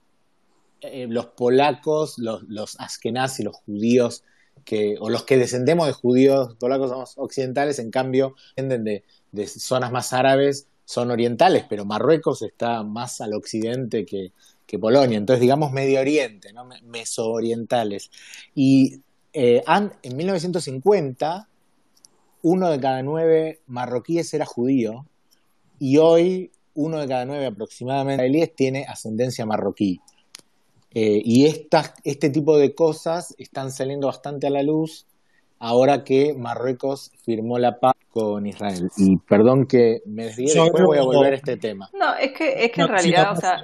los 0.82 1.26
polacos, 1.28 2.18
los, 2.18 2.44
los 2.50 2.78
askenazis, 2.82 3.46
los 3.46 3.56
judíos, 3.56 4.24
que, 4.66 4.98
o 5.00 5.10
los 5.10 5.24
que 5.24 5.38
descendemos 5.38 5.88
de 5.88 5.94
judíos 5.94 6.56
polacos 6.60 6.90
somos 6.90 7.14
occidentales, 7.16 7.80
en 7.80 7.92
cambio, 7.92 8.36
descienden 8.58 8.84
de, 8.84 9.04
de 9.32 9.48
zonas 9.48 9.92
más 9.92 10.12
árabes, 10.12 10.68
son 10.84 11.12
orientales, 11.12 11.64
pero 11.70 11.86
Marruecos 11.86 12.42
está 12.42 12.84
más 12.84 13.22
al 13.22 13.36
occidente 13.36 14.06
que, 14.06 14.34
que 14.68 14.78
Polonia, 14.78 15.18
entonces 15.18 15.42
digamos 15.42 15.72
Medio 15.72 16.02
Oriente, 16.02 16.54
¿no? 16.54 16.68
mesoorientales. 16.84 18.12
Y 18.54 19.02
eh, 19.34 19.64
en 19.66 20.18
1950, 20.18 21.48
uno 22.44 22.70
de 22.70 22.80
cada 22.80 23.02
nueve 23.02 23.62
marroquíes 23.66 24.34
era 24.34 24.46
judío, 24.46 25.06
y 25.80 25.98
hoy 25.98 26.52
uno 26.74 27.00
de 27.00 27.08
cada 27.08 27.26
nueve 27.26 27.46
aproximadamente 27.48 28.54
tiene 28.56 28.86
ascendencia 28.86 29.46
marroquí. 29.46 30.00
Eh, 30.94 31.22
y 31.24 31.46
este 32.04 32.30
tipo 32.30 32.58
de 32.58 32.74
cosas 32.74 33.36
están 33.38 33.72
saliendo 33.72 34.08
bastante 34.08 34.48
a 34.48 34.50
la 34.50 34.64
luz 34.64 35.06
ahora 35.60 36.04
que 36.04 36.34
Marruecos 36.34 37.12
firmó 37.24 37.60
la 37.60 37.80
paz 37.80 37.96
con 38.12 38.46
Israel. 38.46 38.90
Y 38.98 39.18
perdón 39.18 39.66
que 39.66 40.02
me 40.06 40.26
desvíe, 40.26 40.54
después 40.54 40.84
voy 40.84 40.98
a 40.98 41.04
volver 41.04 41.34
a 41.34 41.36
este 41.36 41.58
tema. 41.58 41.90
No, 41.94 42.16
es 42.16 42.32
que, 42.32 42.66
es 42.66 42.72
que 42.72 42.82
en 42.82 42.88
realidad, 42.88 43.32
o 43.32 43.36
sea, 43.36 43.62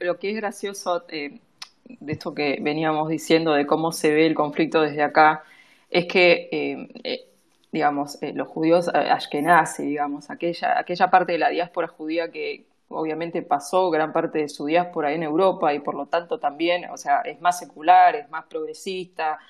lo 0.00 0.18
que 0.18 0.30
es 0.30 0.36
gracioso 0.36 1.04
eh, 1.08 1.38
de 1.84 2.12
esto 2.12 2.34
que 2.34 2.58
veníamos 2.60 3.08
diciendo, 3.08 3.52
de 3.52 3.66
cómo 3.66 3.92
se 3.92 4.12
ve 4.12 4.26
el 4.26 4.34
conflicto 4.34 4.80
desde 4.80 5.02
acá, 5.02 5.44
es 5.90 6.06
que 6.06 6.48
eh, 6.52 7.28
digamos, 7.74 8.22
eh, 8.22 8.32
los 8.32 8.46
judíos 8.46 8.88
ashkenazi, 8.88 9.82
digamos, 9.82 10.30
aquella, 10.30 10.78
aquella 10.78 11.10
parte 11.10 11.32
de 11.32 11.38
la 11.38 11.48
diáspora 11.48 11.88
judía 11.88 12.30
que 12.30 12.66
obviamente 12.88 13.42
pasó 13.42 13.90
gran 13.90 14.12
parte 14.12 14.38
de 14.38 14.48
su 14.48 14.66
diáspora 14.66 15.12
en 15.12 15.24
Europa 15.24 15.74
y 15.74 15.80
por 15.80 15.96
lo 15.96 16.06
tanto 16.06 16.38
también, 16.38 16.88
o 16.90 16.96
sea, 16.96 17.22
es 17.22 17.40
más 17.40 17.58
secular, 17.58 18.14
es 18.14 18.30
más 18.30 18.44
progresista, 18.44 19.40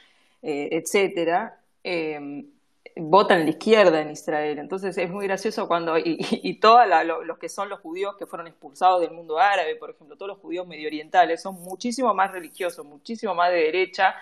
eh, 0.40 0.70
etcétera, 0.72 1.58
eh, 1.84 2.46
votan 2.96 3.44
la 3.44 3.50
izquierda 3.50 4.00
en 4.00 4.10
Israel. 4.10 4.58
Entonces 4.58 4.96
es 4.98 5.10
muy 5.10 5.26
gracioso 5.26 5.66
cuando, 5.66 5.98
y, 5.98 6.18
y, 6.42 6.60
todos 6.60 6.82
los 7.24 7.38
que 7.38 7.48
son 7.48 7.68
los 7.68 7.80
judíos 7.80 8.16
que 8.16 8.26
fueron 8.26 8.46
expulsados 8.46 9.00
del 9.00 9.10
mundo 9.10 9.38
árabe, 9.38 9.76
por 9.76 9.90
ejemplo, 9.90 10.16
todos 10.16 10.30
los 10.30 10.38
judíos 10.38 10.66
medio 10.66 10.86
orientales, 10.86 11.42
son 11.42 11.54
muchísimo 11.62 12.14
más 12.14 12.32
religiosos, 12.32 12.84
muchísimo 12.84 13.34
más 13.34 13.50
de 13.50 13.58
derecha, 13.58 14.14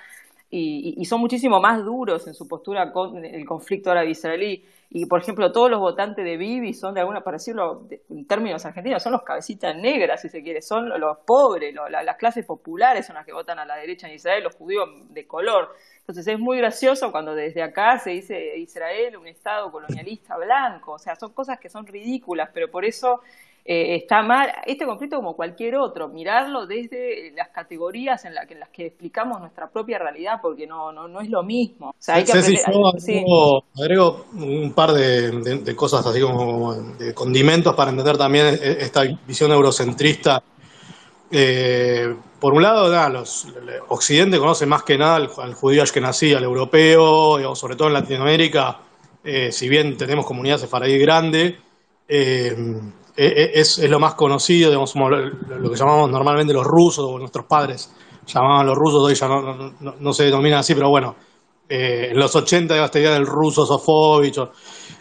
y, 0.54 1.02
son 1.06 1.20
muchísimo 1.20 1.60
más 1.60 1.82
duros 1.82 2.26
en 2.26 2.34
su 2.34 2.46
postura 2.46 2.92
con 2.92 3.24
el 3.24 3.46
conflicto 3.46 3.90
árabe-israelí. 3.90 4.62
Y, 4.90 5.06
por 5.06 5.22
ejemplo, 5.22 5.50
todos 5.50 5.70
los 5.70 5.80
votantes 5.80 6.22
de 6.22 6.36
Bibi 6.36 6.74
son, 6.74 6.92
de 6.92 7.00
alguna, 7.00 7.22
para 7.22 7.36
decirlo 7.36 7.88
en 8.10 8.26
términos 8.26 8.66
argentinos, 8.66 9.02
son 9.02 9.12
los 9.12 9.22
cabecitas 9.22 9.74
negras, 9.74 10.20
si 10.20 10.28
se 10.28 10.42
quiere, 10.42 10.60
son 10.60 10.90
los 11.00 11.16
pobres, 11.26 11.74
las 11.90 12.16
clases 12.18 12.44
populares 12.44 13.06
son 13.06 13.16
las 13.16 13.24
que 13.24 13.32
votan 13.32 13.58
a 13.60 13.64
la 13.64 13.76
derecha 13.76 14.06
en 14.06 14.14
Israel, 14.14 14.44
los 14.44 14.54
judíos 14.54 14.90
de 15.08 15.26
color. 15.26 15.70
Entonces 16.00 16.26
es 16.26 16.38
muy 16.38 16.58
gracioso 16.58 17.10
cuando 17.10 17.34
desde 17.34 17.62
acá 17.62 17.96
se 17.98 18.10
dice 18.10 18.58
Israel 18.58 19.16
un 19.16 19.28
Estado 19.28 19.72
colonialista 19.72 20.36
blanco, 20.36 20.92
o 20.92 20.98
sea, 20.98 21.16
son 21.16 21.32
cosas 21.32 21.58
que 21.58 21.70
son 21.70 21.86
ridículas, 21.86 22.50
pero 22.52 22.70
por 22.70 22.84
eso 22.84 23.20
eh, 23.64 23.94
está 23.96 24.22
mal 24.22 24.53
este 24.66 24.85
conflicto 24.85 25.16
como 25.16 25.37
cualquier 25.37 25.77
otro, 25.77 26.09
mirarlo 26.09 26.66
desde 26.66 27.33
las 27.37 27.48
categorías 27.48 28.25
en, 28.25 28.35
la, 28.35 28.42
en 28.42 28.59
las 28.59 28.70
que 28.70 28.87
explicamos 28.87 29.38
nuestra 29.40 29.70
propia 29.70 29.98
realidad, 29.98 30.40
porque 30.42 30.66
no, 30.66 30.90
no, 30.92 31.07
no 31.07 31.20
es 31.20 31.31
lo 31.31 31.44
mismo. 31.44 31.90
O 31.90 31.94
sea, 31.96 32.16
hay 32.16 32.25
que 32.25 32.33
agrego, 33.81 34.27
un 34.35 34.72
par 34.75 34.92
de, 34.92 35.77
cosas 35.77 36.05
así 36.05 36.20
como 36.20 36.75
de 36.75 37.14
condimentos 37.14 37.75
para 37.75 37.90
entender 37.90 38.18
también 38.18 38.46
e, 38.46 38.79
esta 38.81 39.03
visión 39.27 39.53
eurocentrista. 39.53 40.42
Eh, 41.31 42.14
por 42.40 42.55
un 42.55 42.62
lado, 42.62 43.09
los, 43.11 43.46
Occidente 43.88 44.38
conoce 44.38 44.66
más 44.66 44.83
que 44.83 44.98
nada 44.98 45.16
al, 45.16 45.55
judío 45.55 45.85
ashkenazí, 45.85 46.35
al 46.35 46.42
europeo, 46.42 47.55
sobre 47.55 47.77
todo 47.77 47.87
en 47.87 47.94
Latinoamérica, 47.94 48.81
eh, 49.22 49.53
si 49.53 49.68
bien 49.68 49.96
tenemos 49.96 50.27
comunidad 50.27 50.59
sefaradí 50.59 50.98
grande, 50.98 51.57
eh, 52.09 52.57
e, 53.16 53.27
e, 53.27 53.61
es, 53.61 53.79
lo 53.79 53.98
más 53.98 54.14
conocido, 54.14 54.70
digamos, 54.70 54.94
lo, 54.94 55.70
que 55.70 55.77
llamamos 55.77 56.11
normalmente 56.11 56.53
los 56.53 56.64
rusos, 56.64 57.05
o 57.05 57.18
nuestros 57.18 57.46
padres 57.46 57.92
llamaban 58.27 58.66
los 58.66 58.77
rusos, 58.77 59.03
hoy 59.03 59.14
ya 59.14 59.29
no, 59.29 60.12
se 60.12 60.25
denominan 60.25 60.61
así, 60.61 60.75
pero 60.75 60.88
bueno, 60.88 61.16
eh, 61.68 62.09
en 62.11 62.18
los 62.18 62.35
80 62.35 62.85
esta 62.85 62.98
idea 62.98 63.12
del 63.12 63.27
ruso 63.27 63.66
Sofovich, 63.66 64.38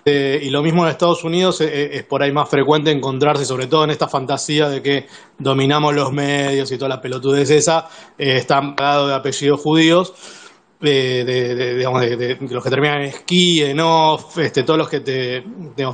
eh, 0.04 0.40
y 0.42 0.50
lo 0.50 0.64
mismo 0.64 0.84
en 0.84 0.90
Estados 0.90 1.24
Unidos 1.24 1.62
eh, 1.62 1.98
es 1.98 2.04
por 2.04 2.24
ahí 2.24 2.32
más 2.32 2.50
frecuente 2.50 2.92
encontrarse, 2.92 3.46
sobre 3.46 3.68
todo 3.68 3.84
en 3.84 3.92
esta 3.92 4.08
fantasía 4.08 4.68
de 4.68 4.82
que 4.82 5.06
dominamos 5.38 5.94
los 5.94 6.12
medios 6.12 6.72
y 6.72 6.78
toda 6.78 6.90
la 6.90 7.02
pelotudez 7.02 7.50
esa, 7.52 7.88
están 8.18 8.76
pagados 8.76 9.10
de 9.10 9.16
apellidos 9.16 9.62
judíos 9.62 10.14
de, 10.82 11.24
de, 11.24 12.38
los 12.50 12.64
que 12.64 12.70
terminan 12.70 13.02
en 13.02 13.08
esquí, 13.10 13.62
en 13.62 13.80
off, 13.80 14.38
este, 14.40 14.64
todos 14.64 14.80
los 14.80 14.90
que 14.90 15.02
te, 15.02 15.44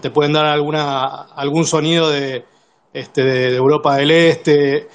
te 0.02 0.12
pueden 0.12 0.34
dar 0.34 0.46
alguna, 0.46 1.24
algún 1.36 1.66
sonido 1.66 2.10
de, 2.10 2.46
este, 2.94 3.24
de, 3.24 3.56
Europa 3.56 3.98
del 3.98 4.12
Este. 4.12 4.88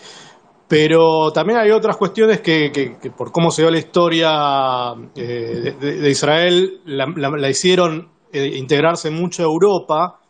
Pero 0.67 1.31
también 1.33 1.59
hay 1.59 1.71
otras 1.71 1.99
cuestiones 1.99 2.41
que, 2.41 2.73
que, 2.73 3.11
por 3.11 3.31
cómo 3.31 3.51
se 3.51 3.61
dio 3.61 3.71
la 3.71 3.79
historia 3.79 4.95
eh, 5.15 5.77
de, 5.79 6.11
Israel, 6.11 6.81
la, 6.87 7.51
hicieron 7.51 8.11
eh, 8.33 8.53
integrarse 8.57 9.11
mucho 9.11 9.43
a 9.43 9.47
Europa. 9.47 10.21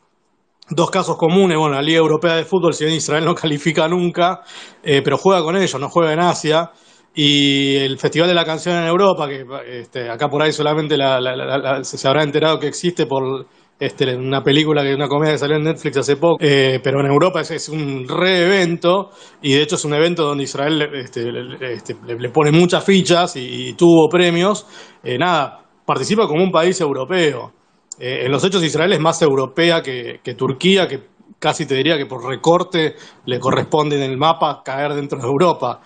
Dos 0.68 0.90
casos 0.90 1.16
comunes, 1.16 1.56
bueno, 1.56 1.76
la 1.76 1.82
Liga 1.82 1.98
Europea 1.98 2.34
de 2.34 2.44
Fútbol, 2.44 2.74
si 2.74 2.84
bien 2.84 2.96
Israel 2.96 3.24
no 3.24 3.34
califica 3.36 3.86
nunca, 3.86 4.40
eh, 4.82 5.00
pero 5.02 5.16
juega 5.16 5.42
con 5.42 5.56
ellos, 5.56 5.80
no 5.80 5.88
juega 5.88 6.12
en 6.12 6.20
Asia. 6.20 6.72
Y 7.14 7.76
el 7.76 7.98
Festival 7.98 8.28
de 8.28 8.34
la 8.34 8.44
Canción 8.44 8.76
en 8.76 8.84
Europa, 8.84 9.28
que 9.28 9.44
este, 9.68 10.08
acá 10.08 10.28
por 10.28 10.42
ahí 10.42 10.52
solamente 10.52 10.96
se 10.96 12.08
habrá 12.08 12.22
enterado 12.22 12.58
que 12.58 12.68
existe 12.68 13.06
por 13.06 13.46
este, 13.82 14.14
una 14.14 14.44
película, 14.44 14.82
que 14.82 14.94
una 14.94 15.08
comedia 15.08 15.32
que 15.32 15.38
salió 15.38 15.56
en 15.56 15.64
Netflix 15.64 15.96
hace 15.96 16.16
poco, 16.16 16.36
eh, 16.40 16.78
pero 16.84 17.00
en 17.00 17.06
Europa 17.06 17.40
es, 17.40 17.68
un 17.68 18.06
re-evento 18.06 19.10
y 19.42 19.54
de 19.54 19.62
hecho 19.62 19.74
es 19.74 19.84
un 19.84 19.92
evento 19.92 20.22
donde 20.24 20.44
Israel 20.44 20.80
este, 20.94 21.28
este, 21.72 21.96
le, 22.06 22.28
pone 22.30 22.52
muchas 22.52 22.84
fichas 22.84 23.34
y, 23.34 23.72
tuvo 23.74 24.08
premios. 24.08 24.66
Eh, 25.02 25.18
nada, 25.18 25.64
participa 25.84 26.28
como 26.28 26.44
un 26.44 26.52
país 26.52 26.80
europeo. 26.80 27.52
Eh, 27.98 28.24
en 28.24 28.30
los 28.30 28.44
hechos 28.44 28.62
Israel 28.62 28.92
es 28.92 29.00
más 29.00 29.20
europea 29.20 29.82
que, 29.82 30.20
Turquía, 30.36 30.86
que 30.86 31.00
casi 31.40 31.66
te 31.66 31.74
diría 31.74 31.98
que 31.98 32.06
por 32.06 32.24
recorte 32.24 32.94
le 33.26 33.40
corresponde 33.40 33.96
en 33.96 34.08
el 34.08 34.16
mapa 34.16 34.62
caer 34.64 34.94
dentro 34.94 35.18
de 35.18 35.26
Europa. 35.26 35.80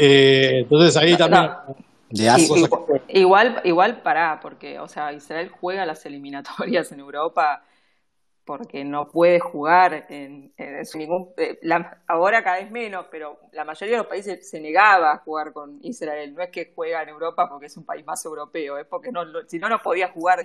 Entonces 0.00 0.96
ahí 0.96 1.16
también 1.16 1.50
igual, 3.08 3.60
igual 3.64 4.02
para, 4.02 4.40
porque, 4.40 4.78
o 4.78 4.88
sea, 4.88 5.12
Israel 5.12 5.48
juega 5.48 5.86
las 5.86 6.04
eliminatorias 6.06 6.90
en 6.92 7.00
Europa 7.00 7.62
porque 8.44 8.84
no 8.84 9.06
puede 9.06 9.38
jugar 9.38 10.06
en, 10.08 10.52
ningún. 10.94 11.28
Eh, 11.36 11.60
ahora 12.08 12.42
cada 12.42 12.56
vez 12.56 12.70
menos, 12.70 13.06
pero 13.08 13.38
la 13.52 13.64
mayoría 13.64 13.94
de 13.94 14.02
los 14.02 14.08
países 14.08 14.48
se 14.48 14.60
negaba 14.60 15.12
a 15.12 15.18
jugar 15.18 15.52
con 15.52 15.78
Israel. 15.82 16.34
No 16.34 16.42
es 16.42 16.50
que 16.50 16.72
juega 16.74 17.02
en 17.02 17.10
Europa 17.10 17.48
porque 17.48 17.66
es 17.66 17.76
un 17.76 17.84
país 17.84 18.04
más 18.04 18.24
europeo, 18.24 18.78
es 18.78 18.86
porque 18.86 19.12
no, 19.12 19.22
si 19.46 19.58
no, 19.60 19.68
no 19.68 19.78
podía 19.80 20.08
jugar. 20.08 20.44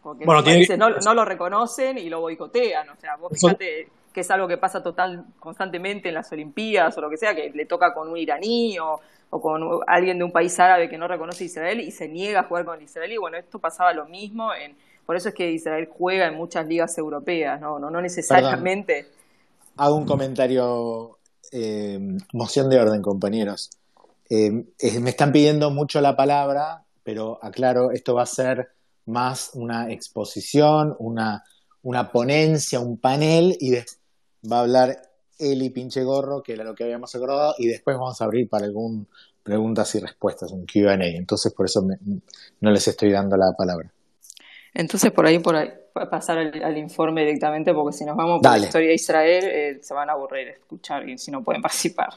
Porque 0.00 0.24
los 0.24 0.44
países 0.44 0.78
no, 0.78 0.90
no, 0.90 1.14
lo 1.14 1.24
reconocen 1.24 1.98
y 1.98 2.08
lo 2.08 2.20
boicotean. 2.20 2.88
O 2.90 2.96
sea, 2.96 3.16
vos 3.16 3.32
fíjate 3.32 3.88
que 4.12 4.20
es 4.20 4.30
algo 4.30 4.48
que 4.48 4.58
pasa 4.58 4.82
total 4.82 5.24
constantemente 5.40 6.08
en 6.08 6.14
las 6.14 6.30
Olimpiadas 6.32 6.96
o 6.98 7.00
lo 7.00 7.10
que 7.10 7.16
sea, 7.16 7.34
que 7.34 7.50
le 7.50 7.66
toca 7.66 7.94
con 7.94 8.08
un 8.08 8.16
iraní 8.16 8.78
o 8.78 9.00
o 9.34 9.40
con 9.40 9.62
alguien 9.86 10.18
de 10.18 10.24
un 10.24 10.30
país 10.30 10.60
árabe 10.60 10.90
que 10.90 10.98
no 10.98 11.08
reconoce 11.08 11.44
a 11.44 11.46
Israel 11.46 11.80
y 11.80 11.90
se 11.90 12.06
niega 12.06 12.40
a 12.40 12.42
jugar 12.44 12.66
con 12.66 12.82
Israel. 12.82 13.12
Y 13.12 13.16
bueno, 13.16 13.38
esto 13.38 13.58
pasaba 13.58 13.94
lo 13.94 14.04
mismo, 14.04 14.52
en, 14.52 14.76
por 15.06 15.16
eso 15.16 15.30
es 15.30 15.34
que 15.34 15.50
Israel 15.50 15.88
juega 15.90 16.26
en 16.26 16.34
muchas 16.34 16.66
ligas 16.66 16.98
europeas, 16.98 17.58
no, 17.58 17.78
no, 17.78 18.00
necesariamente. 18.02 19.06
Hago 19.78 19.96
un 19.96 20.04
comentario, 20.04 21.16
eh, 21.50 21.98
moción 22.34 22.68
de 22.68 22.78
orden, 22.78 23.00
compañeros. 23.00 23.70
Eh, 24.28 24.50
me 25.00 25.10
están 25.10 25.32
pidiendo 25.32 25.70
mucho 25.70 26.02
la 26.02 26.14
palabra, 26.14 26.84
pero 27.02 27.38
aclaro, 27.40 27.90
esto 27.90 28.14
va 28.14 28.24
a 28.24 28.26
ser 28.26 28.68
más 29.06 29.52
una 29.54 29.90
exposición, 29.90 30.94
una, 30.98 31.42
una 31.80 32.12
ponencia, 32.12 32.80
un 32.80 32.98
panel, 32.98 33.56
y 33.60 33.70
va 34.50 34.58
a 34.58 34.60
hablar 34.60 35.02
Eli 35.38 35.70
Pinche 35.70 36.02
Gorro, 36.04 36.42
que 36.42 36.52
era 36.52 36.64
lo 36.64 36.74
que 36.74 36.84
habíamos 36.84 37.14
acordado, 37.14 37.54
y 37.58 37.66
después 37.66 37.96
vamos 37.96 38.20
a 38.20 38.24
abrir 38.24 38.48
para 38.48 38.66
algún 38.66 39.08
preguntas 39.42 39.94
y 39.94 40.00
respuestas, 40.00 40.52
un 40.52 40.66
QA. 40.66 40.94
Entonces, 40.94 41.52
por 41.52 41.66
eso 41.66 41.84
no 42.60 42.70
les 42.70 42.88
estoy 42.88 43.10
dando 43.10 43.36
la 43.36 43.52
palabra. 43.56 43.92
Entonces, 44.74 45.10
por 45.10 45.26
ahí, 45.26 45.38
por 45.38 45.56
ahí, 45.56 45.70
pasar 46.10 46.38
al, 46.38 46.78
informe 46.78 47.22
directamente, 47.22 47.74
porque 47.74 47.96
si 47.96 48.04
nos 48.04 48.16
vamos 48.16 48.40
por 48.40 48.50
la 48.50 48.58
historia 48.58 48.88
de 48.88 48.94
Israel, 48.94 49.44
eh, 49.44 49.78
se 49.82 49.94
van 49.94 50.08
a 50.08 50.12
aburrir 50.12 50.48
escuchar 50.48 51.08
y 51.08 51.18
si 51.18 51.30
no 51.30 51.42
pueden 51.42 51.60
participar. 51.62 52.10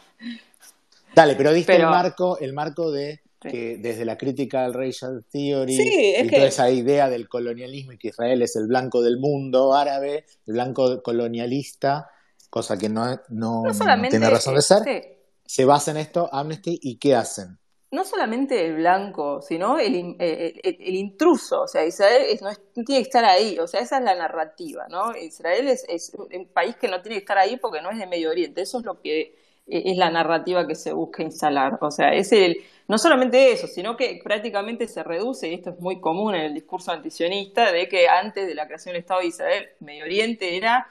Dale, 1.14 1.36
pero 1.36 1.52
diste 1.54 1.76
el 1.76 1.84
marco, 1.84 2.38
el 2.40 2.54
marco 2.54 2.92
de 2.92 3.22
que 3.42 3.78
desde 3.78 4.06
la 4.06 4.18
crítica 4.18 4.66
al 4.66 4.74
racial 4.74 5.24
theory 5.32 5.78
y 5.78 6.30
toda 6.30 6.48
esa 6.48 6.72
idea 6.72 7.10
del 7.10 7.30
colonialismo 7.30 7.92
y 7.92 7.98
que 8.00 8.08
Israel 8.08 8.42
es 8.42 8.56
el 8.56 8.66
blanco 8.66 9.04
del 9.04 9.20
mundo 9.20 9.76
árabe, 9.76 10.26
el 10.48 10.54
blanco 10.54 11.04
colonialista, 11.04 12.10
cosa 12.50 12.78
que 12.78 12.90
no, 12.90 13.20
no, 13.30 13.64
tiene 14.10 14.30
razón 14.30 14.56
de 14.56 14.62
ser. 14.62 15.18
Se 15.46 15.66
basa 15.66 15.92
en 15.92 15.98
esto 15.98 16.30
Amnesty 16.32 16.80
y 16.82 16.98
¿qué 16.98 17.16
hacen? 17.16 17.60
No 17.92 18.04
solamente 18.04 18.66
el 18.66 18.76
blanco, 18.76 19.42
sino 19.42 19.78
el, 19.78 20.16
el, 20.20 20.96
intruso. 20.96 21.62
O 21.62 21.68
sea, 21.68 21.86
Israel 21.86 22.24
no, 22.42 22.50
tiene 22.84 23.04
que 23.04 23.08
estar 23.08 23.24
ahí. 23.24 23.58
O 23.60 23.68
sea, 23.68 23.80
esa 23.80 24.00
es 24.00 24.04
la 24.04 24.16
narrativa, 24.16 24.88
¿no? 24.90 25.16
Israel 25.16 25.68
es, 25.68 25.86
es, 25.88 26.12
un 26.16 26.48
país 26.48 26.76
que 26.76 26.88
no 26.88 27.02
tiene 27.02 27.18
que 27.18 27.20
estar 27.20 27.38
ahí 27.38 27.58
porque 27.58 27.82
no 27.82 27.92
es 27.92 28.00
de 28.00 28.08
Medio 28.08 28.32
Oriente. 28.32 28.62
Eso 28.62 28.80
es 28.80 28.86
lo 28.86 29.00
que 29.00 29.36
e, 29.68 29.92
es 29.92 29.98
la 29.98 30.10
narrativa 30.10 30.68
que 30.68 30.76
se 30.76 30.94
busca 30.94 31.24
instalar. 31.24 31.78
O 31.82 31.92
sea, 31.92 32.14
es 32.14 32.32
el, 32.32 32.58
no 32.88 32.98
solamente 32.98 33.52
eso, 33.52 33.68
sino 33.68 33.98
que 33.98 34.20
prácticamente 34.24 34.88
se 34.88 35.04
reduce, 35.04 35.50
y 35.50 35.56
esto 35.56 35.72
es 35.72 35.80
muy 35.80 36.00
común 36.00 36.36
en 36.36 36.42
el 36.42 36.54
discurso 36.54 36.92
antisionista, 36.92 37.72
de 37.72 37.88
que 37.88 38.08
antes 38.08 38.48
de 38.48 38.56
la 38.56 38.68
creación 38.68 38.94
del 38.94 39.02
Estado 39.02 39.22
de 39.22 39.28
Israel, 39.28 39.70
Medio 39.80 40.04
Oriente 40.06 40.56
era 40.56 40.88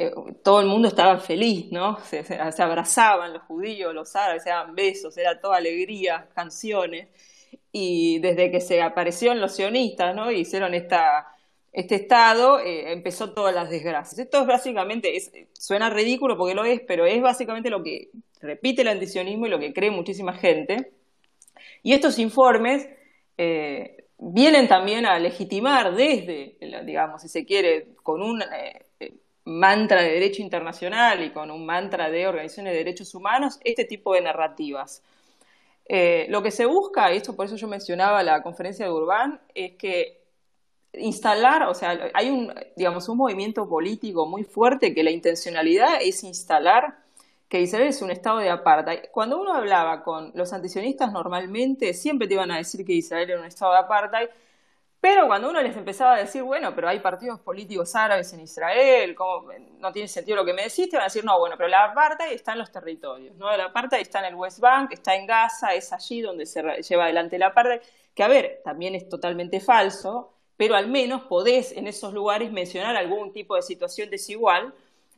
eh, 0.00 0.12
todo 0.44 0.60
el 0.60 0.68
mundo 0.68 0.86
estaba 0.86 1.18
feliz, 1.18 1.72
¿no? 1.72 1.98
Se, 2.04 2.22
abrazaban 2.62 3.32
los 3.32 3.42
judíos, 3.42 3.92
los 3.92 4.14
árabes, 4.14 4.44
se 4.44 4.50
daban 4.50 4.76
besos, 4.76 5.18
era 5.18 5.40
toda 5.40 5.56
alegría, 5.56 6.28
canciones. 6.36 7.08
Y 7.72 8.20
desde 8.20 8.52
que 8.52 8.60
se 8.60 8.80
aparecieron 8.80 9.40
los 9.40 9.56
sionistas, 9.56 10.14
¿no? 10.14 10.30
Y 10.30 10.40
hicieron 10.40 10.72
esta, 10.74 11.26
este 11.72 11.96
Estado, 11.96 12.60
eh, 12.60 12.92
empezó 12.92 13.32
todas 13.32 13.52
las 13.52 13.70
desgracias. 13.70 14.20
Esto 14.20 14.42
es 14.42 14.46
básicamente, 14.46 15.12
suena 15.52 15.90
ridículo 15.90 16.36
porque 16.36 16.54
lo 16.54 16.64
es, 16.64 16.80
pero 16.86 17.04
es 17.04 17.20
básicamente 17.20 17.68
lo 17.68 17.82
que 17.82 18.10
repite 18.40 18.82
el 18.82 18.88
antisionismo 18.88 19.46
y 19.46 19.50
lo 19.50 19.58
que 19.58 19.72
cree 19.72 19.90
muchísima 19.90 20.32
gente. 20.32 20.92
Y 21.82 21.92
estos 21.92 22.20
informes 22.20 22.88
eh, 23.36 24.04
vienen 24.16 24.68
también 24.68 25.06
a 25.06 25.18
legitimar 25.18 25.96
desde, 25.96 26.56
digamos, 26.84 27.22
si 27.22 27.28
se 27.28 27.44
quiere, 27.44 27.88
con 28.04 28.22
un 28.22 28.40
mantra 29.48 30.02
de 30.02 30.12
derecho 30.12 30.42
internacional 30.42 31.24
y 31.24 31.30
con 31.30 31.50
un 31.50 31.64
mantra 31.64 32.10
de 32.10 32.26
organizaciones 32.26 32.72
de 32.72 32.78
derechos 32.78 33.14
humanos 33.14 33.58
este 33.64 33.84
tipo 33.84 34.14
de 34.14 34.20
narrativas. 34.20 35.02
Eh, 35.86 36.26
lo 36.28 36.42
que 36.42 36.50
se 36.50 36.66
busca, 36.66 37.12
y 37.12 37.16
esto 37.16 37.34
por 37.34 37.46
eso 37.46 37.56
yo 37.56 37.66
mencionaba 37.66 38.22
la 38.22 38.42
conferencia 38.42 38.84
de 38.84 38.92
Urbán, 38.92 39.40
es 39.54 39.72
que 39.76 40.20
instalar, 40.92 41.62
o 41.64 41.74
sea, 41.74 42.10
hay 42.12 42.28
un, 42.28 42.52
digamos, 42.76 43.08
un 43.08 43.16
movimiento 43.16 43.66
político 43.66 44.26
muy 44.26 44.44
fuerte 44.44 44.94
que 44.94 45.02
la 45.02 45.10
intencionalidad 45.10 46.02
es 46.02 46.24
instalar 46.24 46.98
que 47.48 47.60
Israel 47.62 47.88
es 47.88 48.02
un 48.02 48.10
estado 48.10 48.38
de 48.38 48.50
apartheid. 48.50 49.08
Cuando 49.10 49.40
uno 49.40 49.54
hablaba 49.54 50.02
con 50.02 50.30
los 50.34 50.52
antisionistas 50.52 51.10
normalmente, 51.10 51.94
siempre 51.94 52.28
te 52.28 52.34
iban 52.34 52.50
a 52.50 52.58
decir 52.58 52.84
que 52.84 52.92
Israel 52.92 53.30
era 53.30 53.40
un 53.40 53.46
estado 53.46 53.72
de 53.72 53.78
apartheid, 53.78 54.28
pero 55.00 55.26
cuando 55.28 55.48
uno 55.50 55.62
les 55.62 55.76
empezaba 55.76 56.14
a 56.14 56.18
decir, 56.18 56.42
bueno, 56.42 56.74
pero 56.74 56.88
hay 56.88 56.98
partidos 56.98 57.38
políticos 57.40 57.94
árabes 57.94 58.32
en 58.32 58.40
Israel, 58.40 59.14
no 59.78 59.92
tiene 59.92 60.08
sentido 60.08 60.36
lo 60.36 60.44
que 60.44 60.52
me 60.52 60.62
decís, 60.62 60.90
te 60.90 60.96
van 60.96 61.02
a 61.02 61.04
decir, 61.04 61.24
no, 61.24 61.38
bueno, 61.38 61.56
pero 61.56 61.68
la 61.68 61.84
apartheid 61.84 62.32
está 62.32 62.52
en 62.52 62.58
los 62.58 62.72
territorios, 62.72 63.36
¿no? 63.36 63.56
La 63.56 63.66
apartheid 63.66 64.00
está 64.00 64.18
en 64.20 64.26
el 64.26 64.34
West 64.34 64.58
Bank, 64.58 64.92
está 64.92 65.14
en 65.14 65.26
Gaza, 65.26 65.72
es 65.74 65.92
allí 65.92 66.20
donde 66.20 66.46
se 66.46 66.62
lleva 66.82 67.04
adelante 67.04 67.38
la 67.38 67.48
apartheid, 67.48 67.80
que 68.12 68.22
a 68.24 68.28
ver, 68.28 68.60
también 68.64 68.96
es 68.96 69.08
totalmente 69.08 69.60
falso, 69.60 70.32
pero 70.56 70.74
al 70.74 70.88
menos 70.88 71.22
podés 71.22 71.70
en 71.70 71.86
esos 71.86 72.12
lugares 72.12 72.50
mencionar 72.50 72.96
algún 72.96 73.32
tipo 73.32 73.54
de 73.54 73.62
situación 73.62 74.10
desigual 74.10 74.74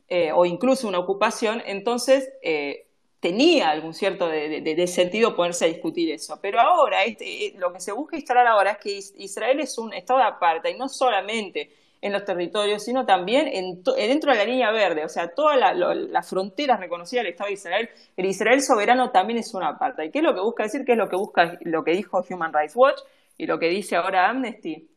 eh, 0.07 0.31
o 0.31 0.45
incluso 0.45 0.87
una 0.87 0.99
ocupación, 0.99 1.63
entonces 1.65 2.31
eh, 2.43 2.90
tenía 3.21 3.69
algún 3.69 3.93
cierto 3.93 4.27
de, 4.27 4.87
sentido 4.87 5.35
ponerse 5.35 5.65
a 5.65 5.67
discutir 5.69 6.11
eso. 6.11 6.39
Pero 6.41 6.59
ahora, 6.59 7.05
este, 7.05 7.45
eh, 7.45 7.53
lo 7.57 7.71
que 7.71 7.79
se 7.79 7.93
busca 7.93 8.17
instalar 8.17 8.47
ahora 8.47 8.71
es 8.71 8.77
que 8.79 8.99
Israel 9.23 9.59
es 9.61 9.77
un 9.77 9.93
estado 9.93 10.21
aparte, 10.21 10.71
y 10.71 10.77
no 10.77 10.89
solamente 10.89 11.69
en 12.01 12.13
los 12.13 12.25
territorios, 12.25 12.83
sino 12.83 13.05
también 13.05 13.47
en 13.47 13.83
dentro 13.83 14.31
de 14.31 14.37
la 14.39 14.43
línea 14.43 14.71
verde, 14.71 15.05
o 15.05 15.09
sea, 15.09 15.35
todas 15.35 15.55
las 15.77 16.27
fronteras 16.27 16.79
reconocidas 16.79 17.23
del 17.23 17.33
Estado 17.33 17.49
de 17.49 17.53
Israel, 17.53 17.89
el 18.17 18.25
Israel 18.25 18.61
soberano 18.61 19.11
también 19.11 19.37
es 19.37 19.53
una 19.53 19.77
parte. 19.77 20.05
¿Y 20.05 20.09
qué 20.09 20.17
es 20.17 20.23
lo 20.23 20.33
que 20.33 20.41
busca 20.41 20.63
decir? 20.63 20.83
¿Qué 20.83 20.93
es 20.93 20.97
lo 20.97 21.07
que 21.07 21.15
busca, 21.15 21.59
lo 21.61 21.83
que 21.83 21.91
dijo 21.91 22.25
Human 22.27 22.51
Rights 22.51 22.75
Watch 22.75 23.01
y 23.37 23.45
lo 23.45 23.59
que 23.59 23.69
dice 23.69 23.95
ahora 23.97 24.29
Amnesty? 24.29 24.89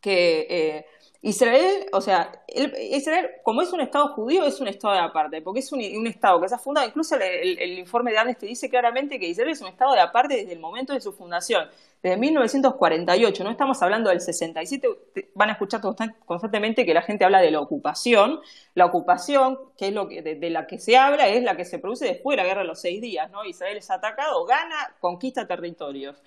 Que 0.00 0.46
eh, 0.50 0.86
Israel, 1.24 1.86
o 1.94 2.02
sea, 2.02 2.30
Israel, 2.46 3.30
como 3.42 3.62
es 3.62 3.72
un 3.72 3.80
Estado 3.80 4.08
judío, 4.08 4.44
es 4.44 4.60
un 4.60 4.68
Estado 4.68 4.92
de 4.92 5.00
aparte, 5.00 5.40
porque 5.40 5.60
es 5.60 5.72
un, 5.72 5.80
Estado 6.06 6.38
que 6.38 6.50
se 6.50 6.54
ha 6.54 6.58
fundado, 6.58 6.86
incluso 6.86 7.16
el, 7.16 7.78
informe 7.78 8.10
de 8.10 8.18
Amnesty 8.18 8.46
dice 8.46 8.68
claramente 8.68 9.18
que 9.18 9.26
Israel 9.26 9.48
es 9.48 9.62
un 9.62 9.68
Estado 9.68 9.94
de 9.94 10.00
aparte 10.00 10.36
desde 10.36 10.52
el 10.52 10.60
momento 10.60 10.92
de 10.92 11.00
su 11.00 11.14
fundación, 11.14 11.66
desde 12.02 12.18
1948, 12.18 13.42
no 13.42 13.50
estamos 13.50 13.80
hablando 13.80 14.10
del 14.10 14.20
67, 14.20 14.86
van 15.34 15.48
a 15.48 15.52
escuchar 15.52 15.80
constantemente 16.26 16.84
que 16.84 16.92
la 16.92 17.00
gente 17.00 17.24
habla 17.24 17.40
de 17.40 17.50
la 17.50 17.60
ocupación, 17.60 18.40
la 18.74 18.84
ocupación, 18.84 19.58
que 19.78 19.88
es 19.88 19.94
lo 19.94 20.06
que, 20.06 20.20
de, 20.20 20.50
la 20.50 20.66
que 20.66 20.78
se 20.78 20.98
habla, 20.98 21.28
es 21.28 21.42
la 21.42 21.56
que 21.56 21.64
se 21.64 21.78
produce 21.78 22.04
después 22.04 22.36
de 22.36 22.42
la 22.42 22.46
Guerra 22.46 22.60
de 22.60 22.66
los 22.66 22.82
Seis 22.82 23.00
Días, 23.00 23.30
¿no? 23.30 23.46
Israel 23.46 23.78
es 23.78 23.90
atacado, 23.90 24.44
gana, 24.44 24.94
conquista 25.00 25.46
territorios. 25.46 26.22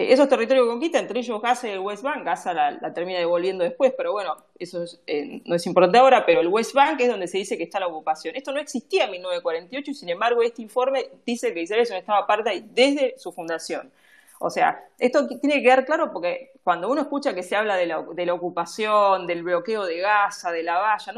Eh, 0.00 0.14
esos 0.14 0.30
territorios 0.30 0.64
que 0.64 0.70
conquista, 0.70 0.98
entre 0.98 1.20
ellos 1.20 1.42
Gaza 1.42 1.68
y 1.68 1.72
el 1.72 1.80
West 1.80 2.02
Bank, 2.02 2.24
Gaza 2.24 2.54
la, 2.54 2.94
termina 2.94 3.18
devolviendo 3.18 3.64
después, 3.64 3.92
pero 3.94 4.12
bueno, 4.12 4.34
eso 4.58 4.82
eh, 5.06 5.42
no 5.44 5.54
es 5.54 5.66
importante 5.66 5.98
ahora, 5.98 6.24
pero 6.24 6.40
el 6.40 6.48
West 6.48 6.72
Bank 6.72 6.98
es 7.00 7.08
donde 7.08 7.28
se 7.28 7.36
dice 7.36 7.58
que 7.58 7.64
está 7.64 7.78
la 7.78 7.86
ocupación. 7.86 8.34
Esto 8.34 8.50
no 8.50 8.60
existía 8.60 9.04
en 9.04 9.10
1948 9.10 9.90
y 9.90 9.94
sin 9.94 10.08
embargo 10.08 10.42
este 10.42 10.62
informe 10.62 11.04
dice 11.26 11.52
que 11.52 11.60
Israel 11.60 11.82
es 11.82 11.90
un 11.90 11.98
Estado 11.98 12.18
aparte 12.18 12.64
desde 12.72 13.18
su 13.18 13.30
fundación. 13.30 13.92
O 14.38 14.48
sea, 14.48 14.82
esto 14.98 15.28
tiene 15.28 15.56
que 15.56 15.64
quedar 15.64 15.84
claro 15.84 16.14
porque 16.14 16.52
cuando 16.64 16.88
uno 16.90 17.02
escucha 17.02 17.34
que 17.34 17.42
se 17.42 17.54
habla 17.54 17.76
de 17.76 17.84
la, 17.84 18.32
ocupación, 18.32 19.26
del 19.26 19.42
bloqueo 19.42 19.84
de 19.84 19.98
Gaza, 19.98 20.50
de 20.50 20.62
la 20.62 20.78
valla, 20.78 21.12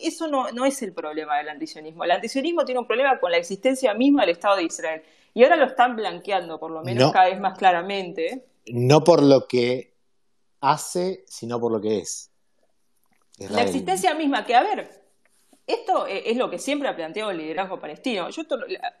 eso 0.00 0.28
no, 0.28 0.52
no 0.52 0.64
es 0.64 0.80
el 0.82 0.92
problema 0.92 1.38
del 1.38 1.48
antisionismo. 1.48 2.04
El 2.04 2.12
antisionismo 2.12 2.64
tiene 2.64 2.78
un 2.78 2.86
problema 2.86 3.18
con 3.18 3.32
la 3.32 3.38
existencia 3.38 3.94
misma 3.94 4.20
del 4.20 4.30
Estado 4.30 4.58
de 4.58 4.62
Israel. 4.62 5.02
Y 5.38 5.44
ahora 5.44 5.54
lo 5.54 5.66
están 5.66 5.94
blanqueando, 5.94 6.58
por 6.58 6.72
lo 6.72 6.82
menos 6.82 7.12
cada 7.12 7.26
vez 7.26 7.38
más 7.38 7.56
claramente. 7.56 8.44
No 8.66 9.04
por 9.04 9.22
lo 9.22 9.46
que 9.46 9.94
hace, 10.60 11.22
sino 11.28 11.60
por 11.60 11.70
lo 11.70 11.80
que 11.80 11.98
es. 11.98 12.32
La 13.48 13.62
existencia 13.62 14.14
misma, 14.14 14.44
que 14.44 14.56
a 14.56 14.64
ver, 14.64 14.90
esto 15.64 16.08
es 16.08 16.36
lo 16.36 16.50
que 16.50 16.58
siempre 16.58 16.88
ha 16.88 16.96
planteado 16.96 17.30
el 17.30 17.38
liderazgo 17.38 17.78
palestino. 17.78 18.28
Yo 18.30 18.42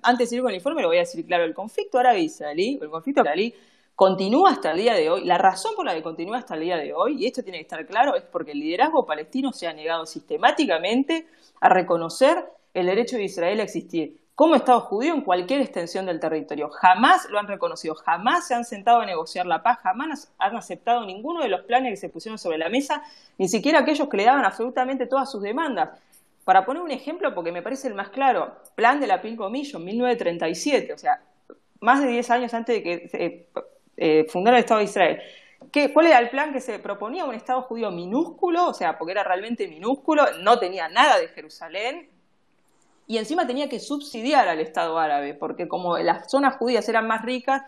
antes 0.00 0.30
de 0.30 0.36
ir 0.36 0.42
con 0.42 0.50
el 0.50 0.58
informe 0.58 0.80
lo 0.80 0.86
voy 0.86 0.98
a 0.98 1.00
decir 1.00 1.26
claro, 1.26 1.42
el 1.42 1.54
conflicto 1.54 1.98
árabe-israelí, 1.98 2.78
el 2.80 2.88
conflicto 2.88 3.22
israelí 3.22 3.52
continúa 3.96 4.52
hasta 4.52 4.70
el 4.70 4.78
día 4.78 4.94
de 4.94 5.10
hoy. 5.10 5.24
La 5.24 5.38
razón 5.38 5.74
por 5.74 5.86
la 5.86 5.92
que 5.92 6.04
continúa 6.04 6.38
hasta 6.38 6.54
el 6.54 6.60
día 6.60 6.76
de 6.76 6.94
hoy, 6.94 7.20
y 7.20 7.26
esto 7.26 7.42
tiene 7.42 7.58
que 7.58 7.62
estar 7.62 7.84
claro, 7.84 8.14
es 8.14 8.22
porque 8.22 8.52
el 8.52 8.60
liderazgo 8.60 9.04
palestino 9.04 9.52
se 9.52 9.66
ha 9.66 9.72
negado 9.72 10.06
sistemáticamente 10.06 11.26
a 11.60 11.68
reconocer 11.68 12.44
el 12.74 12.86
derecho 12.86 13.16
de 13.16 13.24
Israel 13.24 13.58
a 13.58 13.64
existir 13.64 14.27
como 14.38 14.54
Estado 14.54 14.82
judío 14.82 15.14
en 15.14 15.22
cualquier 15.22 15.62
extensión 15.62 16.06
del 16.06 16.20
territorio. 16.20 16.70
Jamás 16.70 17.28
lo 17.28 17.40
han 17.40 17.48
reconocido, 17.48 17.96
jamás 17.96 18.46
se 18.46 18.54
han 18.54 18.64
sentado 18.64 19.00
a 19.00 19.04
negociar 19.04 19.46
la 19.46 19.64
paz, 19.64 19.80
jamás 19.82 20.32
han 20.38 20.54
aceptado 20.56 21.04
ninguno 21.04 21.42
de 21.42 21.48
los 21.48 21.62
planes 21.62 21.90
que 21.90 21.96
se 21.96 22.08
pusieron 22.08 22.38
sobre 22.38 22.56
la 22.56 22.68
mesa, 22.68 23.02
ni 23.36 23.48
siquiera 23.48 23.80
aquellos 23.80 24.08
que 24.08 24.16
le 24.16 24.24
daban 24.26 24.44
absolutamente 24.44 25.08
todas 25.08 25.28
sus 25.28 25.42
demandas. 25.42 25.90
Para 26.44 26.64
poner 26.64 26.80
un 26.84 26.92
ejemplo, 26.92 27.34
porque 27.34 27.50
me 27.50 27.62
parece 27.62 27.88
el 27.88 27.94
más 27.94 28.10
claro, 28.10 28.54
plan 28.76 29.00
de 29.00 29.08
la 29.08 29.20
Pilcomillo, 29.20 29.80
1937, 29.80 30.92
o 30.92 30.98
sea, 30.98 31.20
más 31.80 32.00
de 32.00 32.06
10 32.06 32.30
años 32.30 32.54
antes 32.54 32.76
de 32.76 32.82
que 32.84 33.08
se 33.08 33.48
eh, 33.96 34.24
fundara 34.28 34.58
el 34.58 34.62
Estado 34.62 34.78
de 34.78 34.84
Israel. 34.84 35.20
¿Qué, 35.72 35.92
¿Cuál 35.92 36.06
era 36.06 36.20
el 36.20 36.30
plan 36.30 36.52
que 36.52 36.60
se 36.60 36.78
proponía? 36.78 37.24
Un 37.24 37.34
Estado 37.34 37.62
judío 37.62 37.90
minúsculo, 37.90 38.68
o 38.68 38.72
sea, 38.72 38.98
porque 38.98 39.10
era 39.10 39.24
realmente 39.24 39.66
minúsculo, 39.66 40.22
no 40.42 40.60
tenía 40.60 40.88
nada 40.88 41.18
de 41.18 41.26
Jerusalén, 41.26 42.08
y 43.08 43.16
encima 43.16 43.46
tenía 43.46 43.70
que 43.70 43.80
subsidiar 43.80 44.48
al 44.48 44.60
Estado 44.60 44.98
árabe, 44.98 45.32
porque 45.32 45.66
como 45.66 45.96
las 45.96 46.30
zonas 46.30 46.56
judías 46.56 46.86
eran 46.90 47.06
más 47.06 47.24
ricas, 47.24 47.62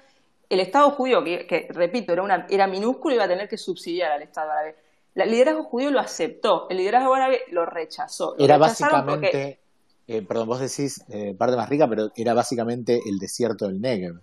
el 0.50 0.60
Estado 0.60 0.90
judío, 0.90 1.24
que, 1.24 1.66
repito, 1.70 2.12
era, 2.12 2.22
una, 2.22 2.46
era 2.50 2.66
minúsculo, 2.66 3.14
iba 3.14 3.24
a 3.24 3.28
tener 3.28 3.48
que 3.48 3.56
subsidiar 3.56 4.12
al 4.12 4.20
Estado 4.20 4.50
árabe. 4.50 4.76
El 5.14 5.30
liderazgo 5.30 5.64
judío 5.64 5.90
lo 5.90 5.98
aceptó, 5.98 6.68
el 6.68 6.76
liderazgo 6.76 7.14
árabe 7.14 7.40
lo 7.50 7.64
rechazó. 7.64 8.36
era 8.38 8.58
básicamente, 8.58 9.60
eh, 10.06 10.22
perdón, 10.22 10.48
vos 10.48 10.60
decís 10.60 11.02
eh, 11.08 11.34
parte 11.36 11.56
más 11.56 11.70
rica, 11.70 11.88
pero 11.88 12.10
era 12.14 12.34
básicamente 12.34 13.00
el 13.06 13.18
desierto 13.18 13.66
del 13.66 13.80
Negev, 13.80 14.20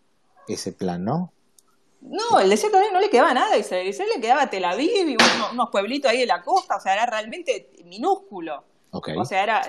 ese 0.48 0.72
plan, 0.72 1.04
¿no? 1.04 1.34
No, 2.02 2.40
el 2.40 2.52
desierto 2.52 2.78
del 2.78 2.84
Negev 2.84 2.94
no 2.94 3.02
le 3.02 3.10
quedaba 3.10 3.34
nada 3.34 3.56
a 3.56 3.58
Israel. 3.58 3.88
Israel 3.88 4.12
le 4.14 4.22
quedaba 4.22 4.52
Tel 4.52 4.66
Aviv 4.66 5.08
y 5.10 5.16
unos, 5.16 5.52
unos 5.52 5.70
pueblitos 5.72 6.12
ahí 6.12 6.20
de 6.20 6.28
la 6.28 6.44
costa, 6.44 6.76
o 6.76 6.80
sea, 6.80 6.94
era 6.94 7.08
realmente 7.08 7.72
minúsculo. 7.86 8.64
O 8.92 9.26
sea, 9.26 9.44
era 9.44 9.62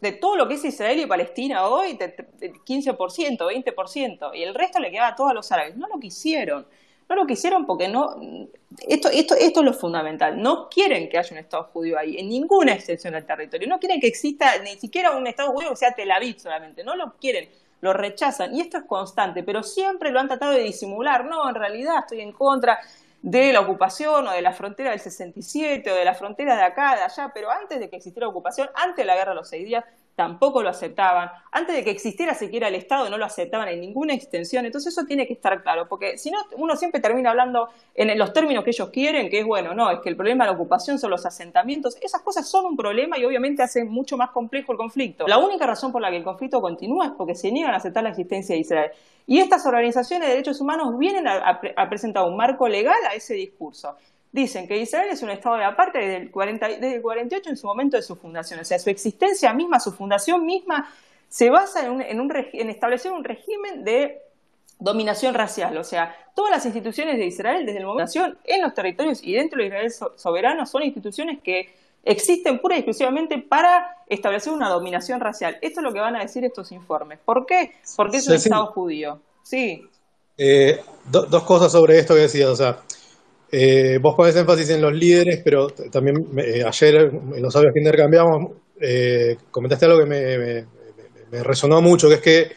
de, 0.00 0.12
todo 0.12 0.36
lo 0.36 0.46
que 0.46 0.54
es 0.54 0.64
Israel 0.64 1.00
y 1.00 1.06
Palestina 1.06 1.66
hoy, 1.66 1.94
de, 1.94 2.14
15%, 2.16 3.38
20%, 3.38 4.30
y 4.34 4.42
el 4.42 4.54
resto 4.54 4.78
le 4.78 4.90
quedaba 4.90 5.08
a 5.08 5.16
todos 5.16 5.34
los 5.34 5.50
árabes. 5.50 5.76
No 5.76 5.88
lo 5.88 5.98
quisieron. 5.98 6.66
No 7.08 7.14
lo 7.16 7.26
quisieron 7.26 7.66
porque 7.66 7.88
no. 7.88 8.16
Esto, 8.86 9.08
esto, 9.08 9.34
esto 9.34 9.60
es 9.60 9.66
lo 9.66 9.72
fundamental. 9.72 10.40
No 10.40 10.68
quieren 10.68 11.08
que 11.08 11.18
haya 11.18 11.30
un 11.32 11.38
Estado 11.38 11.70
judío 11.72 11.98
ahí, 11.98 12.18
en 12.18 12.28
ninguna 12.28 12.74
extensión 12.74 13.14
del 13.14 13.24
territorio. 13.24 13.68
No 13.68 13.78
quieren 13.78 14.00
que 14.00 14.08
exista 14.08 14.58
ni 14.58 14.76
siquiera 14.76 15.12
un 15.12 15.26
Estado 15.26 15.52
judío 15.52 15.70
que 15.70 15.76
sea 15.76 15.94
Tel 15.94 16.10
Aviv 16.10 16.38
solamente. 16.38 16.84
No 16.84 16.96
lo 16.96 17.14
quieren. 17.14 17.48
Lo 17.80 17.92
rechazan. 17.92 18.54
Y 18.54 18.60
esto 18.60 18.78
es 18.78 18.84
constante, 18.84 19.42
pero 19.42 19.62
siempre 19.62 20.10
lo 20.10 20.20
han 20.20 20.28
tratado 20.28 20.52
de 20.52 20.62
disimular. 20.62 21.24
No, 21.24 21.48
en 21.48 21.54
realidad 21.54 22.00
estoy 22.00 22.20
en 22.20 22.32
contra 22.32 22.78
de 23.26 23.52
la 23.52 23.58
ocupación 23.58 24.28
o 24.28 24.30
de 24.30 24.40
la 24.40 24.52
frontera 24.52 24.90
del 24.90 25.00
67 25.00 25.90
o 25.90 25.96
de 25.96 26.04
la 26.04 26.14
frontera 26.14 26.54
de 26.54 26.62
acá, 26.62 26.94
de 26.94 27.02
allá, 27.02 27.32
pero 27.34 27.50
antes 27.50 27.80
de 27.80 27.90
que 27.90 27.96
existiera 27.96 28.28
ocupación, 28.28 28.70
antes 28.76 28.98
de 28.98 29.04
la 29.04 29.16
guerra 29.16 29.32
de 29.32 29.34
los 29.34 29.48
seis 29.48 29.66
días, 29.66 29.84
tampoco 30.16 30.62
lo 30.62 30.70
aceptaban. 30.70 31.30
Antes 31.52 31.76
de 31.76 31.84
que 31.84 31.90
existiera 31.90 32.34
siquiera 32.34 32.68
el 32.68 32.74
Estado, 32.74 33.08
no 33.08 33.18
lo 33.18 33.24
aceptaban 33.26 33.68
en 33.68 33.80
ninguna 33.80 34.14
extensión. 34.14 34.64
Entonces 34.64 34.92
eso 34.92 35.06
tiene 35.06 35.26
que 35.26 35.34
estar 35.34 35.62
claro, 35.62 35.86
porque 35.88 36.18
si 36.18 36.30
no, 36.30 36.38
uno 36.56 36.74
siempre 36.74 37.00
termina 37.00 37.30
hablando 37.30 37.68
en 37.94 38.18
los 38.18 38.32
términos 38.32 38.64
que 38.64 38.70
ellos 38.70 38.88
quieren, 38.88 39.28
que 39.28 39.40
es 39.40 39.46
bueno, 39.46 39.74
no, 39.74 39.90
es 39.90 40.00
que 40.00 40.08
el 40.08 40.16
problema 40.16 40.44
de 40.44 40.50
la 40.50 40.56
ocupación 40.56 40.98
son 40.98 41.10
los 41.10 41.24
asentamientos. 41.26 41.96
Esas 42.00 42.22
cosas 42.22 42.48
son 42.48 42.64
un 42.64 42.76
problema 42.76 43.18
y 43.18 43.24
obviamente 43.24 43.62
hacen 43.62 43.88
mucho 43.88 44.16
más 44.16 44.30
complejo 44.30 44.72
el 44.72 44.78
conflicto. 44.78 45.26
La 45.26 45.38
única 45.38 45.66
razón 45.66 45.92
por 45.92 46.00
la 46.00 46.10
que 46.10 46.16
el 46.16 46.24
conflicto 46.24 46.60
continúa 46.60 47.06
es 47.06 47.12
porque 47.12 47.34
se 47.34 47.52
niegan 47.52 47.74
a 47.74 47.76
aceptar 47.76 48.02
la 48.02 48.10
existencia 48.10 48.54
de 48.54 48.60
Israel. 48.62 48.90
Y 49.26 49.40
estas 49.40 49.66
organizaciones 49.66 50.28
de 50.28 50.34
derechos 50.34 50.60
humanos 50.60 50.96
vienen 50.98 51.26
a, 51.28 51.60
presentar 51.88 52.24
un 52.24 52.36
marco 52.36 52.68
legal 52.68 52.98
a 53.10 53.14
ese 53.14 53.34
discurso. 53.34 53.96
Dicen 54.36 54.68
que 54.68 54.76
Israel 54.76 55.08
es 55.10 55.22
un 55.22 55.30
Estado 55.30 55.56
de 55.56 55.64
aparte 55.64 55.96
desde 55.96 56.16
el, 56.18 56.30
40, 56.30 56.68
desde 56.68 56.96
el 56.96 57.00
48 57.00 57.48
en 57.48 57.56
su 57.56 57.66
momento 57.66 57.96
de 57.96 58.02
su 58.02 58.16
fundación. 58.16 58.60
O 58.60 58.64
sea, 58.66 58.78
su 58.78 58.90
existencia 58.90 59.50
misma, 59.54 59.80
su 59.80 59.92
fundación 59.92 60.44
misma, 60.44 60.92
se 61.26 61.48
basa 61.48 61.86
en, 61.86 62.02
en 62.02 62.68
establecer 62.68 63.12
un 63.12 63.24
régimen 63.24 63.82
de 63.82 64.20
dominación 64.78 65.32
racial. 65.32 65.78
O 65.78 65.84
sea, 65.84 66.14
todas 66.34 66.50
las 66.50 66.66
instituciones 66.66 67.16
de 67.16 67.24
Israel 67.24 67.64
desde 67.64 67.78
el 67.78 67.86
momento 67.86 68.12
de 68.12 68.18
la 68.18 68.24
fundación 68.26 68.38
en 68.44 68.60
los 68.60 68.74
territorios 68.74 69.20
y 69.22 69.32
dentro 69.32 69.58
de 69.58 69.68
Israel 69.68 69.90
soberano 70.16 70.66
son 70.66 70.82
instituciones 70.82 71.40
que 71.42 71.70
existen 72.04 72.58
pura 72.58 72.76
y 72.76 72.80
exclusivamente 72.80 73.38
para 73.38 74.04
establecer 74.06 74.52
una 74.52 74.68
dominación 74.68 75.18
racial. 75.18 75.56
Esto 75.62 75.80
es 75.80 75.84
lo 75.84 75.94
que 75.94 76.00
van 76.00 76.14
a 76.14 76.20
decir 76.20 76.44
estos 76.44 76.72
informes. 76.72 77.20
¿Por 77.24 77.46
qué? 77.46 77.72
Porque 77.96 78.18
es 78.18 78.28
un 78.28 78.34
Estado 78.34 78.66
judío. 78.66 79.18
Sí. 79.42 79.88
Eh, 80.36 80.78
dos 81.06 81.42
cosas 81.44 81.72
sobre 81.72 81.98
esto 81.98 82.12
que 82.14 82.20
decías. 82.20 82.50
O 82.50 82.56
sea, 82.56 82.82
eh, 83.50 83.98
vos 84.00 84.14
pones 84.16 84.36
énfasis 84.36 84.70
en 84.70 84.82
los 84.82 84.92
líderes, 84.92 85.40
pero 85.44 85.68
también 85.68 86.16
eh, 86.38 86.62
ayer 86.66 86.94
en 86.96 87.42
los 87.42 87.54
audios 87.54 87.72
que 87.72 87.80
intercambiamos 87.80 88.52
comentaste 89.50 89.86
algo 89.86 90.00
que 90.00 90.06
me, 90.06 91.42
resonó 91.42 91.80
mucho, 91.80 92.08
que 92.08 92.14
es 92.14 92.20
que 92.20 92.52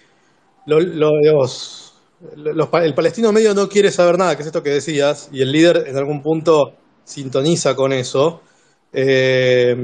el 2.84 2.94
palestino 2.94 3.32
medio 3.32 3.54
no 3.54 3.70
quiere 3.70 3.92
saber 3.92 4.18
nada, 4.18 4.36
que 4.36 4.42
es 4.42 4.48
esto 4.48 4.62
que 4.62 4.72
decías, 4.72 5.30
y 5.32 5.42
el 5.42 5.52
líder 5.52 5.86
en 5.88 5.98
algún 5.98 6.22
punto 6.22 6.74
sintoniza 7.04 7.76
con 7.76 7.94
eso. 7.94 8.42
Eh, 8.94 9.76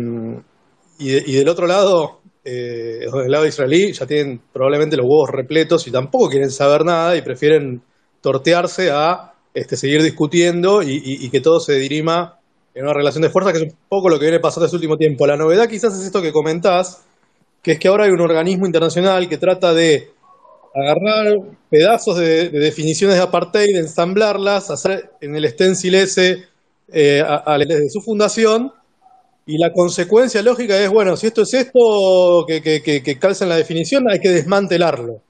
y, 0.97 1.35
del 1.35 1.49
otro 1.49 1.67
lado, 1.67 2.21
eh, 2.43 3.07
del 3.11 3.31
lado 3.31 3.45
israelí, 3.45 3.91
ya 3.91 4.05
tienen 4.05 4.41
probablemente 4.53 4.95
los 4.95 5.05
huevos 5.05 5.29
repletos 5.29 5.87
y 5.87 5.91
tampoco 5.91 6.29
quieren 6.29 6.51
saber 6.51 6.85
nada 6.85 7.15
y 7.15 7.21
prefieren 7.21 7.81
tortearse 8.21 8.91
a 8.91 9.34
este, 9.55 9.77
seguir 9.77 10.03
discutiendo 10.03 10.83
y, 10.83 11.29
que 11.29 11.39
todo 11.39 11.59
se 11.59 11.73
dirima 11.75 12.39
en 12.73 12.83
una 12.83 12.93
relación 12.93 13.21
de 13.21 13.29
fuerza, 13.29 13.53
que 13.53 13.59
es 13.59 13.63
un 13.63 13.77
poco 13.87 14.09
lo 14.09 14.19
que 14.19 14.25
viene 14.25 14.41
pasando 14.41 14.65
este 14.65 14.75
último 14.75 14.97
tiempo. 14.97 15.25
La 15.25 15.37
novedad 15.37 15.69
quizás 15.69 15.97
es 15.97 16.05
esto 16.05 16.21
que 16.21 16.33
comentás, 16.33 17.01
que 17.63 17.71
es 17.71 17.79
que 17.79 17.87
ahora 17.87 18.03
hay 18.03 18.11
un 18.11 18.19
organismo 18.19 18.65
internacional 18.65 19.27
que 19.29 19.37
trata 19.37 19.73
de 19.73 20.11
agarrar 20.75 21.37
pedazos 21.69 22.17
de, 22.17 22.49
definiciones 22.49 23.15
de 23.15 23.23
apartheid, 23.23 23.77
ensamblarlas, 23.77 24.69
hacer 24.69 25.11
en 25.21 25.37
el 25.37 25.47
stencil 25.47 25.95
ese 25.95 26.43
eh, 26.91 27.23
desde 27.59 27.89
su 27.89 28.01
fundación 28.01 28.73
y 29.45 29.57
la 29.57 29.71
consecuencia 29.71 30.41
lógica 30.41 30.77
es, 30.77 30.89
bueno, 30.89 31.15
si 31.15 31.27
esto 31.27 31.43
es 31.43 31.53
esto 31.53 32.45
que, 32.47 32.61
que, 32.61 33.19
calza 33.19 33.45
en 33.45 33.49
la 33.49 33.57
definición, 33.57 34.09
hay 34.09 34.19
que 34.19 34.29
desmantelarlo. 34.29 35.21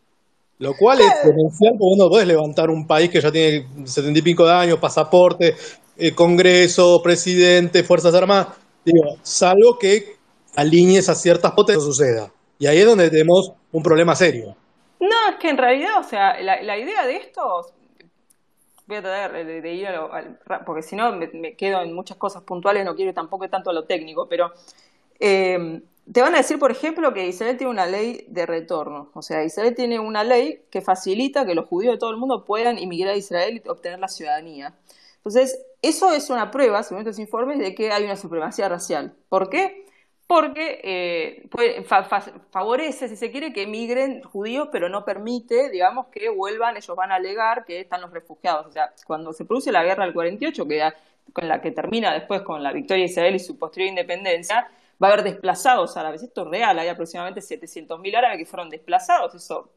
Lo 0.57 0.73
cual 0.73 1.01
es 1.01 1.11
potencial 1.23 1.73
porque 1.77 1.95
no 1.97 2.09
puedes 2.09 2.27
levantar 2.27 2.69
un 2.69 2.87
país 2.87 3.09
que 3.09 3.19
ya 3.19 3.31
tiene 3.31 3.67
setenta 3.85 4.19
y 4.19 4.21
pico 4.21 4.45
de 4.45 4.53
años, 4.53 4.79
pasaporte, 4.79 5.55
eh, 5.97 6.13
Congreso, 6.13 7.01
presidente, 7.03 7.83
Fuerzas 7.83 8.13
Armadas. 8.13 8.47
Digo, 8.85 9.17
salvo 9.21 9.77
que 9.77 10.15
alinees 10.55 11.09
a 11.09 11.15
ciertas 11.15 11.51
potencias 11.51 11.83
suceda. 11.83 12.31
Y 12.57 12.67
ahí 12.67 12.79
es 12.79 12.85
donde 12.85 13.09
tenemos 13.09 13.51
un 13.71 13.83
problema 13.83 14.15
serio. 14.15 14.55
No, 14.99 15.29
es 15.29 15.35
que 15.41 15.49
en 15.49 15.57
realidad, 15.57 15.99
o 15.99 16.03
sea, 16.03 16.41
la, 16.41 16.61
la 16.61 16.77
idea 16.77 17.05
de 17.05 17.17
esto, 17.17 17.65
voy 18.87 18.97
a 18.97 19.01
tratar 19.01 19.45
de, 19.45 19.73
ir 19.73 19.87
a 19.87 19.91
lo, 19.93 20.13
al, 20.13 20.39
porque 20.65 20.81
si 20.81 20.95
no 20.95 21.11
me, 21.13 21.55
quedo 21.55 21.81
en 21.81 21.93
muchas 21.93 22.17
cosas 22.17 22.43
puntuales, 22.43 22.85
no 22.85 22.95
quiero 22.95 23.13
tampoco 23.13 23.49
tanto 23.49 23.69
a 23.69 23.73
lo 23.73 23.85
técnico, 23.85 24.27
pero 24.29 24.51
eh, 25.19 25.81
te 26.11 26.21
van 26.21 26.35
a 26.35 26.37
decir, 26.39 26.59
por 26.59 26.71
ejemplo, 26.71 27.13
que 27.13 27.27
Israel 27.27 27.57
tiene 27.57 27.71
una 27.71 27.85
ley 27.85 28.25
de 28.27 28.45
retorno, 28.45 29.09
o 29.13 29.21
sea, 29.21 29.43
Israel 29.43 29.73
tiene 29.75 29.99
una 29.99 30.23
ley 30.23 30.63
que 30.69 30.81
facilita 30.81 31.45
que 31.45 31.55
los 31.55 31.67
judíos 31.67 31.93
de 31.95 31.99
todo 31.99 32.11
el 32.11 32.17
mundo 32.17 32.45
puedan 32.45 32.77
inmigrar 32.77 33.13
a 33.13 33.17
Israel 33.17 33.61
y 33.63 33.69
obtener 33.69 33.99
la 33.99 34.07
ciudadanía. 34.07 34.75
Entonces, 35.17 35.65
eso 35.81 36.13
es 36.13 36.29
una 36.29 36.51
prueba, 36.51 36.83
según 36.83 37.01
estos 37.01 37.19
informes, 37.19 37.59
de 37.59 37.73
que 37.73 37.91
hay 37.91 38.03
una 38.03 38.15
supremacía 38.15 38.69
racial. 38.69 39.15
¿Por 39.29 39.49
qué? 39.49 39.85
porque 40.27 40.81
eh, 40.83 41.85
favorece, 42.49 43.07
si 43.07 43.15
se 43.15 43.29
quiere, 43.31 43.53
que 43.53 43.63
emigren 43.63 44.23
judíos, 44.23 44.69
pero 44.71 44.89
no 44.89 45.05
permite, 45.05 45.69
digamos, 45.69 46.07
que 46.07 46.29
vuelvan, 46.29 46.77
ellos 46.77 46.95
van 46.95 47.11
a 47.11 47.15
alegar 47.15 47.63
que 47.65 47.81
están 47.81 48.01
los 48.01 48.11
refugiados. 48.11 48.65
O 48.65 48.71
sea, 48.71 48.91
cuando 49.05 49.33
se 49.33 49.45
produce 49.45 49.71
la 49.71 49.83
guerra 49.83 50.05
del 50.05 50.13
48, 50.13 50.67
que 50.67 50.91
con 51.31 51.47
la 51.47 51.61
que 51.61 51.71
termina 51.71 52.13
después 52.13 52.41
con 52.41 52.63
la 52.63 52.71
victoria 52.71 53.05
de 53.05 53.11
Israel 53.11 53.35
y 53.35 53.39
su 53.39 53.57
posterior 53.59 53.89
independencia, 53.89 54.67
va 55.01 55.09
a 55.09 55.13
haber 55.13 55.23
desplazados 55.23 55.97
árabes. 55.97 56.23
Esto 56.23 56.43
es 56.43 56.47
real, 56.49 56.79
hay 56.79 56.87
aproximadamente 56.87 57.41
700.000 57.41 58.15
árabes 58.15 58.37
que 58.37 58.45
fueron 58.45 58.69
desplazados, 58.69 59.35
eso 59.35 59.71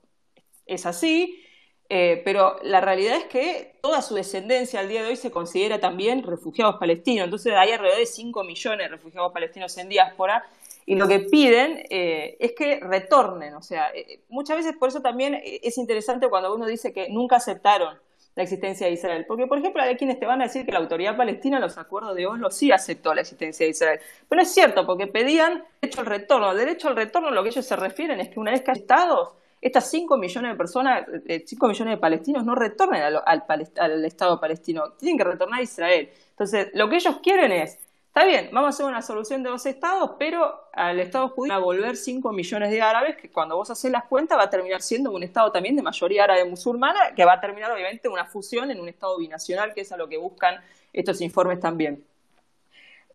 es 0.66 0.86
así. 0.86 1.44
Eh, 1.90 2.20
pero 2.22 2.58
la 2.62 2.82
realidad 2.82 3.16
es 3.16 3.24
que 3.24 3.78
toda 3.80 4.02
su 4.02 4.14
descendencia 4.14 4.80
al 4.80 4.90
día 4.90 5.02
de 5.02 5.08
hoy 5.08 5.16
se 5.16 5.30
considera 5.30 5.80
también 5.80 6.22
refugiados 6.22 6.76
palestinos. 6.76 7.24
Entonces 7.24 7.54
hay 7.56 7.70
alrededor 7.70 7.98
de 7.98 8.06
5 8.06 8.44
millones 8.44 8.78
de 8.78 8.88
refugiados 8.88 9.32
palestinos 9.32 9.76
en 9.78 9.88
diáspora 9.88 10.44
y 10.84 10.96
lo 10.96 11.08
que 11.08 11.20
piden 11.20 11.84
eh, 11.88 12.36
es 12.40 12.52
que 12.52 12.80
retornen. 12.80 13.54
O 13.54 13.62
sea, 13.62 13.88
eh, 13.94 14.20
muchas 14.28 14.58
veces 14.58 14.76
por 14.78 14.90
eso 14.90 15.00
también 15.00 15.40
es 15.42 15.78
interesante 15.78 16.28
cuando 16.28 16.54
uno 16.54 16.66
dice 16.66 16.92
que 16.92 17.08
nunca 17.08 17.36
aceptaron 17.36 17.98
la 18.38 18.44
existencia 18.44 18.86
de 18.86 18.92
Israel. 18.92 19.24
Porque, 19.26 19.48
por 19.48 19.58
ejemplo, 19.58 19.82
hay 19.82 19.96
quienes 19.96 20.20
te 20.20 20.24
van 20.24 20.40
a 20.40 20.44
decir 20.44 20.64
que 20.64 20.70
la 20.70 20.78
autoridad 20.78 21.16
palestina 21.16 21.58
los 21.58 21.76
acuerdos 21.76 22.14
de 22.14 22.24
Oslo 22.24 22.52
sí 22.52 22.70
aceptó 22.70 23.12
la 23.12 23.22
existencia 23.22 23.66
de 23.66 23.70
Israel. 23.70 24.00
Pero 24.28 24.42
es 24.42 24.54
cierto, 24.54 24.86
porque 24.86 25.08
pedían 25.08 25.64
derecho 25.80 26.00
al 26.02 26.06
retorno. 26.06 26.54
Derecho 26.54 26.86
al 26.86 26.94
retorno 26.94 27.32
lo 27.32 27.42
que 27.42 27.48
ellos 27.48 27.66
se 27.66 27.74
refieren 27.74 28.20
es 28.20 28.28
que 28.28 28.38
una 28.38 28.52
vez 28.52 28.62
que 28.62 28.70
estados 28.70 29.30
estas 29.60 29.90
5 29.90 30.16
millones 30.18 30.52
de 30.52 30.56
personas, 30.56 31.04
5 31.04 31.66
eh, 31.66 31.68
millones 31.68 31.94
de 31.94 31.98
palestinos 31.98 32.44
no 32.44 32.54
retornen 32.54 33.02
al, 33.02 33.20
al, 33.26 34.04
Estado 34.04 34.38
palestino, 34.38 34.92
tienen 34.92 35.18
que 35.18 35.24
retornar 35.24 35.58
a 35.58 35.62
Israel. 35.64 36.08
Entonces, 36.30 36.68
lo 36.74 36.88
que 36.88 36.94
ellos 36.94 37.16
quieren 37.20 37.50
es, 37.50 37.76
está 38.18 38.28
bien, 38.28 38.48
vamos 38.50 38.66
a 38.66 38.70
hacer 38.70 38.86
una 38.86 39.00
solución 39.00 39.44
de 39.44 39.50
dos 39.50 39.64
estados, 39.64 40.16
pero 40.18 40.68
al 40.72 40.98
Estado 40.98 41.28
judío 41.28 41.52
va 41.52 41.56
a 41.56 41.60
volver 41.60 41.96
5 41.96 42.32
millones 42.32 42.72
de 42.72 42.82
árabes, 42.82 43.16
que 43.16 43.30
cuando 43.30 43.54
vos 43.54 43.70
haces 43.70 43.92
las 43.92 44.06
cuentas 44.06 44.36
va 44.36 44.42
a 44.42 44.50
terminar 44.50 44.82
siendo 44.82 45.12
un 45.12 45.22
Estado 45.22 45.52
también 45.52 45.76
de 45.76 45.82
mayoría 45.82 46.24
árabe 46.24 46.44
musulmana, 46.44 46.98
que 47.14 47.24
va 47.24 47.34
a 47.34 47.40
terminar 47.40 47.70
obviamente 47.70 48.08
una 48.08 48.24
fusión 48.24 48.72
en 48.72 48.80
un 48.80 48.88
Estado 48.88 49.16
binacional, 49.18 49.72
que 49.72 49.82
es 49.82 49.92
a 49.92 49.96
lo 49.96 50.08
que 50.08 50.16
buscan 50.16 50.56
estos 50.92 51.20
informes 51.20 51.60
también. 51.60 52.04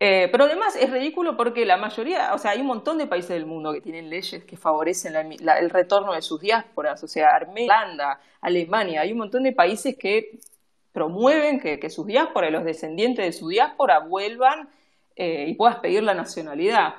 Eh, 0.00 0.30
pero 0.32 0.44
además 0.44 0.74
es 0.74 0.90
ridículo 0.90 1.36
porque 1.36 1.66
la 1.66 1.76
mayoría, 1.76 2.32
o 2.32 2.38
sea, 2.38 2.52
hay 2.52 2.62
un 2.62 2.66
montón 2.66 2.96
de 2.96 3.06
países 3.06 3.28
del 3.28 3.44
mundo 3.44 3.74
que 3.74 3.82
tienen 3.82 4.08
leyes 4.08 4.42
que 4.44 4.56
favorecen 4.56 5.14
el 5.16 5.68
retorno 5.68 6.14
de 6.14 6.22
sus 6.22 6.40
diásporas, 6.40 7.04
o 7.04 7.08
sea, 7.08 7.28
Armenia, 7.28 8.18
Alemania, 8.40 9.02
hay 9.02 9.12
un 9.12 9.18
montón 9.18 9.42
de 9.42 9.52
países 9.52 9.98
que 9.98 10.38
promueven 10.92 11.60
que, 11.60 11.90
sus 11.90 12.06
diásporas, 12.06 12.50
los 12.50 12.64
descendientes 12.64 13.22
de 13.26 13.32
su 13.32 13.48
diáspora 13.48 13.98
vuelvan 13.98 14.70
eh, 15.16 15.46
y 15.48 15.54
puedas 15.54 15.76
pedir 15.76 16.02
la 16.02 16.14
nacionalidad. 16.14 16.94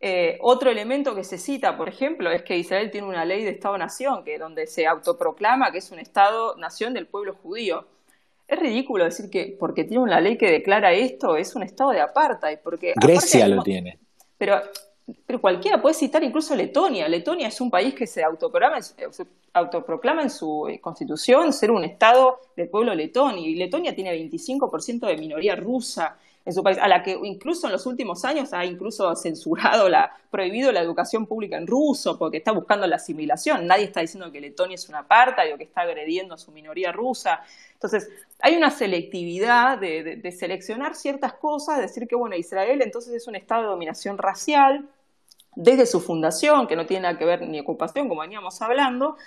Eh, 0.00 0.38
otro 0.42 0.70
elemento 0.70 1.14
que 1.14 1.24
se 1.24 1.38
cita, 1.38 1.76
por 1.76 1.88
ejemplo, 1.88 2.30
es 2.30 2.42
que 2.42 2.56
Israel 2.56 2.90
tiene 2.90 3.08
una 3.08 3.24
ley 3.24 3.42
de 3.42 3.50
Estado-nación, 3.50 4.22
que 4.24 4.38
donde 4.38 4.66
se 4.66 4.86
autoproclama 4.86 5.72
que 5.72 5.78
es 5.78 5.90
un 5.90 5.98
Estado-nación 5.98 6.94
del 6.94 7.06
pueblo 7.06 7.34
judío. 7.34 7.86
Es 8.46 8.58
ridículo 8.58 9.04
decir 9.04 9.28
que 9.28 9.56
porque 9.58 9.84
tiene 9.84 10.02
una 10.02 10.20
ley 10.20 10.38
que 10.38 10.50
declara 10.50 10.92
esto 10.92 11.36
es 11.36 11.54
un 11.54 11.64
estado 11.64 11.90
de 11.90 12.00
apartheid. 12.00 12.58
Porque 12.62 12.94
Grecia 12.96 13.46
lo 13.46 13.62
tiene. 13.62 13.98
Pero, 14.38 14.62
pero 15.26 15.40
cualquiera 15.40 15.82
puede 15.82 15.94
citar 15.94 16.22
incluso 16.24 16.56
Letonia. 16.56 17.08
Letonia 17.08 17.48
es 17.48 17.60
un 17.60 17.70
país 17.70 17.92
que 17.92 18.06
se 18.06 18.24
autoproclama, 18.24 18.80
se 18.80 18.94
autoproclama 19.52 20.22
en 20.22 20.30
su 20.30 20.68
eh, 20.68 20.80
constitución 20.80 21.52
ser 21.52 21.70
un 21.70 21.84
estado 21.84 22.40
del 22.56 22.68
pueblo 22.68 22.94
letón 22.94 23.36
y 23.38 23.54
Letonia 23.54 23.94
tiene 23.94 24.14
25% 24.14 25.06
de 25.06 25.16
minoría 25.18 25.56
rusa 25.56 26.16
en 26.48 26.54
su 26.54 26.62
país, 26.62 26.78
a 26.80 26.88
la 26.88 27.02
que 27.02 27.12
incluso 27.24 27.66
en 27.66 27.74
los 27.74 27.84
últimos 27.84 28.24
años 28.24 28.54
ha 28.54 28.64
incluso 28.64 29.14
censurado, 29.14 29.86
la, 29.90 30.10
prohibido 30.30 30.72
la 30.72 30.80
educación 30.80 31.26
pública 31.26 31.58
en 31.58 31.66
ruso, 31.66 32.18
porque 32.18 32.38
está 32.38 32.52
buscando 32.52 32.86
la 32.86 32.96
asimilación. 32.96 33.66
Nadie 33.66 33.84
está 33.84 34.00
diciendo 34.00 34.32
que 34.32 34.40
Letonia 34.40 34.76
es 34.76 34.88
una 34.88 35.06
parta 35.06 35.42
o 35.54 35.58
que 35.58 35.64
está 35.64 35.82
agrediendo 35.82 36.34
a 36.34 36.38
su 36.38 36.50
minoría 36.50 36.90
rusa. 36.90 37.42
Entonces, 37.74 38.08
hay 38.40 38.56
una 38.56 38.70
selectividad 38.70 39.76
de, 39.76 40.32
seleccionar 40.32 40.94
ciertas 40.94 41.34
cosas, 41.34 41.80
decir 41.80 42.08
que, 42.08 42.16
bueno, 42.16 42.34
Israel 42.34 42.80
entonces 42.80 43.12
es 43.12 43.28
un 43.28 43.36
estado 43.36 43.64
de 43.64 43.68
dominación 43.68 44.16
racial 44.16 44.88
desde 45.54 45.84
su 45.84 46.00
fundación, 46.00 46.66
que 46.66 46.76
no 46.76 46.86
tiene 46.86 47.02
nada 47.02 47.18
que 47.18 47.26
ver 47.26 47.46
ni 47.46 47.60
ocupación, 47.60 48.08
como 48.08 48.22
veníamos 48.22 48.62
hablando, 48.62 49.18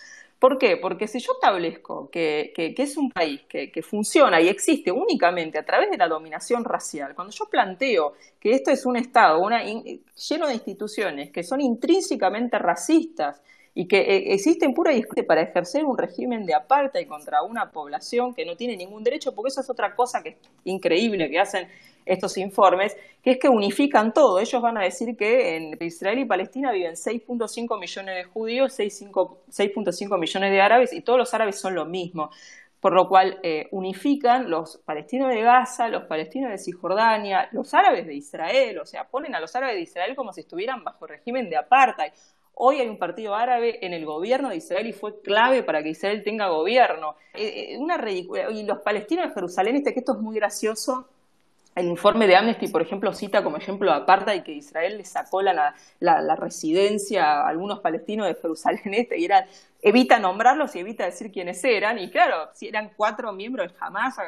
¿Por 0.41 0.57
qué? 0.57 0.77
Porque 0.77 1.07
si 1.07 1.19
yo 1.19 1.33
establezco 1.33 2.09
que, 2.09 2.51
es 2.57 2.97
un 2.97 3.11
país 3.11 3.41
que, 3.47 3.83
funciona 3.83 4.41
y 4.41 4.47
existe 4.47 4.91
únicamente 4.91 5.59
a 5.59 5.63
través 5.63 5.91
de 5.91 5.97
la 5.97 6.07
dominación 6.07 6.65
racial, 6.65 7.13
cuando 7.13 7.31
yo 7.31 7.45
planteo 7.45 8.13
que 8.39 8.49
esto 8.53 8.71
es 8.71 8.83
un 8.87 8.97
Estado 8.97 9.39
lleno 9.47 10.47
de 10.47 10.53
instituciones 10.55 11.29
que 11.29 11.43
son 11.43 11.61
intrínsecamente 11.61 12.57
racistas 12.57 13.39
y 13.73 13.87
que 13.87 13.99
eh, 13.99 14.33
existen 14.33 14.73
pura 14.73 14.93
y 14.93 15.03
para 15.03 15.41
ejercer 15.41 15.85
un 15.85 15.97
régimen 15.97 16.45
de 16.45 16.53
apartheid 16.53 17.07
contra 17.07 17.41
una 17.43 17.71
población 17.71 18.33
que 18.33 18.45
no 18.45 18.57
tiene 18.57 18.75
ningún 18.75 19.03
derecho, 19.03 19.33
porque 19.33 19.49
eso 19.49 19.61
es 19.61 19.69
otra 19.69 19.95
cosa 19.95 20.21
que 20.21 20.29
es 20.29 20.35
increíble 20.65 21.29
que 21.29 21.39
hacen 21.39 21.67
estos 22.05 22.37
informes, 22.37 22.97
que 23.23 23.31
es 23.31 23.37
que 23.37 23.47
unifican 23.47 24.13
todo. 24.13 24.39
Ellos 24.39 24.61
van 24.61 24.77
a 24.77 24.83
decir 24.83 25.15
que 25.15 25.55
en 25.55 25.77
Israel 25.79 26.19
y 26.19 26.25
Palestina 26.25 26.71
viven 26.71 26.95
6.5 26.95 27.79
millones 27.79 28.15
de 28.15 28.23
judíos, 28.25 28.77
6.5 28.77 30.19
millones 30.19 30.51
de 30.51 30.61
árabes 30.61 30.93
y 30.93 31.01
todos 31.01 31.19
los 31.19 31.33
árabes 31.33 31.59
son 31.59 31.75
lo 31.75 31.85
mismo. 31.85 32.29
Por 32.79 32.93
lo 32.93 33.07
cual 33.07 33.39
eh, 33.43 33.67
unifican 33.69 34.49
los 34.49 34.77
palestinos 34.77 35.29
de 35.29 35.41
Gaza, 35.43 35.87
los 35.87 36.05
palestinos 36.05 36.49
de 36.49 36.57
Cisjordania, 36.57 37.47
los 37.51 37.75
árabes 37.75 38.07
de 38.07 38.15
Israel, 38.15 38.79
o 38.79 38.85
sea, 38.87 39.07
ponen 39.07 39.35
a 39.35 39.39
los 39.39 39.55
árabes 39.55 39.75
de 39.75 39.81
Israel 39.83 40.15
como 40.15 40.33
si 40.33 40.41
estuvieran 40.41 40.83
bajo 40.83 41.05
régimen 41.05 41.47
de 41.47 41.57
apartheid. 41.57 42.11
Hoy 42.63 42.79
hay 42.79 42.87
un 42.87 42.99
partido 42.99 43.33
árabe 43.33 43.83
en 43.83 43.91
el 43.91 44.05
gobierno 44.05 44.49
de 44.49 44.57
Israel 44.57 44.85
y 44.85 44.93
fue 44.93 45.19
clave 45.21 45.63
para 45.63 45.81
que 45.81 45.89
Israel 45.89 46.21
tenga 46.23 46.47
gobierno. 46.49 47.15
Eh, 47.33 47.73
eh, 47.73 47.77
una 47.79 47.99
y 48.07 48.63
los 48.63 48.77
palestinos 48.81 49.27
de 49.27 49.33
Jerusalén, 49.33 49.77
este 49.77 49.95
que 49.95 50.01
esto 50.01 50.13
es 50.13 50.19
muy 50.19 50.35
gracioso, 50.35 51.07
el 51.73 51.87
informe 51.87 52.27
de 52.27 52.35
Amnesty, 52.35 52.67
por 52.67 52.83
ejemplo, 52.83 53.13
cita 53.13 53.43
como 53.43 53.57
ejemplo 53.57 53.91
apartheid 53.91 54.43
que 54.43 54.51
Israel 54.51 54.97
le 54.99 55.05
sacó 55.05 55.41
la, 55.41 55.73
residencia 56.35 57.23
a 57.25 57.49
algunos 57.49 57.79
palestinos 57.79 58.27
de 58.27 58.35
Jerusalén 58.35 58.93
Este 58.93 59.17
y 59.17 59.25
era, 59.25 59.47
evita 59.81 60.19
nombrarlos 60.19 60.75
y 60.75 60.79
evita 60.81 61.05
decir 61.05 61.31
quiénes 61.31 61.63
eran. 61.63 61.97
Y 61.97 62.11
claro, 62.11 62.51
si 62.53 62.67
eran 62.67 62.91
cuatro 62.95 63.33
miembros 63.33 63.73
Hamas 63.79 64.19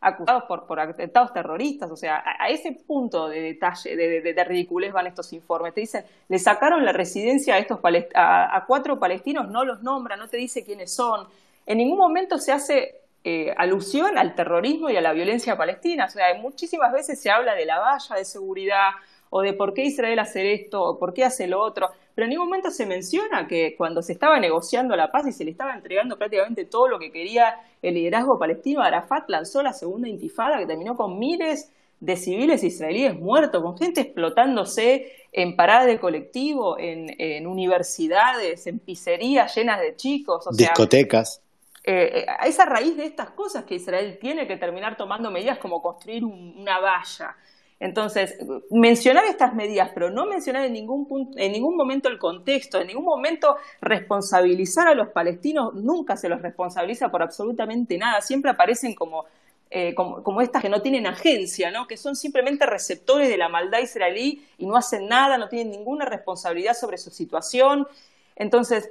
acusados 0.00 0.44
por, 0.44 0.66
por 0.66 0.80
atentados 0.80 1.32
terroristas. 1.32 1.90
O 1.90 1.96
sea, 1.96 2.22
a, 2.38 2.48
ese 2.48 2.72
punto 2.72 3.28
de 3.28 3.40
detalle, 3.40 3.96
de, 3.96 4.20
de, 4.20 4.44
ridiculez 4.44 4.92
van 4.92 5.06
estos 5.06 5.32
informes. 5.32 5.74
Te 5.74 5.82
dicen, 5.82 6.04
le 6.28 6.38
sacaron 6.38 6.84
la 6.84 6.92
residencia 6.92 7.54
a, 7.54 7.58
estos 7.58 7.78
a, 8.14 8.56
a 8.56 8.66
cuatro 8.66 8.98
palestinos, 8.98 9.48
no 9.48 9.64
los 9.64 9.82
nombra, 9.82 10.16
no 10.16 10.28
te 10.28 10.36
dice 10.36 10.64
quiénes 10.64 10.92
son. 10.94 11.26
En 11.66 11.78
ningún 11.78 11.98
momento 11.98 12.38
se 12.38 12.52
hace 12.52 13.00
eh, 13.22 13.54
alusión 13.58 14.16
al 14.16 14.34
terrorismo 14.34 14.88
y 14.88 14.96
a 14.96 15.02
la 15.02 15.12
violencia 15.12 15.56
palestina. 15.56 16.06
O 16.06 16.08
sea, 16.08 16.32
muchísimas 16.34 16.92
veces 16.92 17.20
se 17.20 17.30
habla 17.30 17.54
de 17.54 17.66
la 17.66 17.78
valla 17.78 18.16
de 18.16 18.24
seguridad 18.24 18.90
o 19.30 19.42
de 19.42 19.52
por 19.54 19.72
qué 19.72 19.84
Israel 19.84 20.18
hace 20.18 20.52
esto 20.52 20.82
o 20.82 20.98
por 20.98 21.14
qué 21.14 21.24
hace 21.24 21.46
lo 21.46 21.62
otro, 21.62 21.88
pero 22.14 22.26
en 22.26 22.30
ningún 22.30 22.48
momento 22.48 22.70
se 22.70 22.84
menciona 22.84 23.46
que 23.46 23.74
cuando 23.76 24.02
se 24.02 24.12
estaba 24.12 24.38
negociando 24.38 24.96
la 24.96 25.10
paz 25.10 25.26
y 25.26 25.32
se 25.32 25.44
le 25.44 25.52
estaba 25.52 25.74
entregando 25.74 26.18
prácticamente 26.18 26.64
todo 26.64 26.88
lo 26.88 26.98
que 26.98 27.10
quería 27.10 27.54
el 27.80 27.94
liderazgo 27.94 28.38
palestino, 28.38 28.82
Arafat 28.82 29.30
lanzó 29.30 29.62
la 29.62 29.72
segunda 29.72 30.08
intifada 30.08 30.58
que 30.58 30.66
terminó 30.66 30.96
con 30.96 31.18
miles 31.18 31.72
de 32.00 32.16
civiles 32.16 32.64
israelíes 32.64 33.14
muertos, 33.14 33.62
con 33.62 33.78
gente 33.78 34.00
explotándose 34.00 35.12
en 35.32 35.54
paradas 35.54 35.86
de 35.86 36.00
colectivo, 36.00 36.76
en, 36.78 37.46
universidades, 37.46 38.66
en 38.66 38.78
pizzerías 38.78 39.54
llenas 39.54 39.80
de 39.80 39.94
chicos. 39.96 40.46
O 40.46 40.50
Discotecas. 40.50 41.42
Eh, 41.84 42.26
a 42.28 42.46
esa 42.46 42.66
raíz 42.66 42.96
de 42.96 43.06
estas 43.06 43.30
cosas 43.30 43.64
que 43.64 43.76
Israel 43.76 44.18
tiene 44.20 44.46
que 44.46 44.56
terminar 44.56 44.96
tomando 44.96 45.30
medidas 45.30 45.58
como 45.58 45.80
construir 45.80 46.24
una 46.24 46.78
valla. 46.80 47.36
Entonces, 47.80 48.36
mencionar 48.70 49.24
estas 49.24 49.54
medidas, 49.54 49.90
pero 49.94 50.10
no 50.10 50.26
mencionar 50.26 50.66
en 50.66 50.74
ningún, 50.74 51.08
punto, 51.08 51.38
en 51.38 51.50
ningún 51.50 51.76
momento 51.76 52.10
el 52.10 52.18
contexto, 52.18 52.78
en 52.78 52.88
ningún 52.88 53.06
momento 53.06 53.56
responsabilizar 53.80 54.86
a 54.86 54.94
los 54.94 55.08
palestinos, 55.08 55.72
nunca 55.74 56.18
se 56.18 56.28
los 56.28 56.42
responsabiliza 56.42 57.10
por 57.10 57.22
absolutamente 57.22 57.96
nada, 57.96 58.20
siempre 58.20 58.50
aparecen 58.50 58.94
como, 58.94 59.24
eh, 59.70 59.94
como, 59.94 60.22
como, 60.22 60.42
estas 60.42 60.60
que 60.60 60.68
no 60.68 60.82
tienen 60.82 61.06
agencia, 61.06 61.70
¿no? 61.70 61.86
que 61.86 61.96
son 61.96 62.16
simplemente 62.16 62.66
receptores 62.66 63.30
de 63.30 63.38
la 63.38 63.48
maldad 63.48 63.78
israelí 63.78 64.46
y 64.58 64.66
no 64.66 64.76
hacen 64.76 65.08
nada, 65.08 65.38
no 65.38 65.48
tienen 65.48 65.70
ninguna 65.70 66.04
responsabilidad 66.04 66.74
sobre 66.74 66.98
su 66.98 67.08
situación. 67.08 67.88
Entonces, 68.36 68.90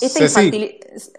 esta 0.00 0.28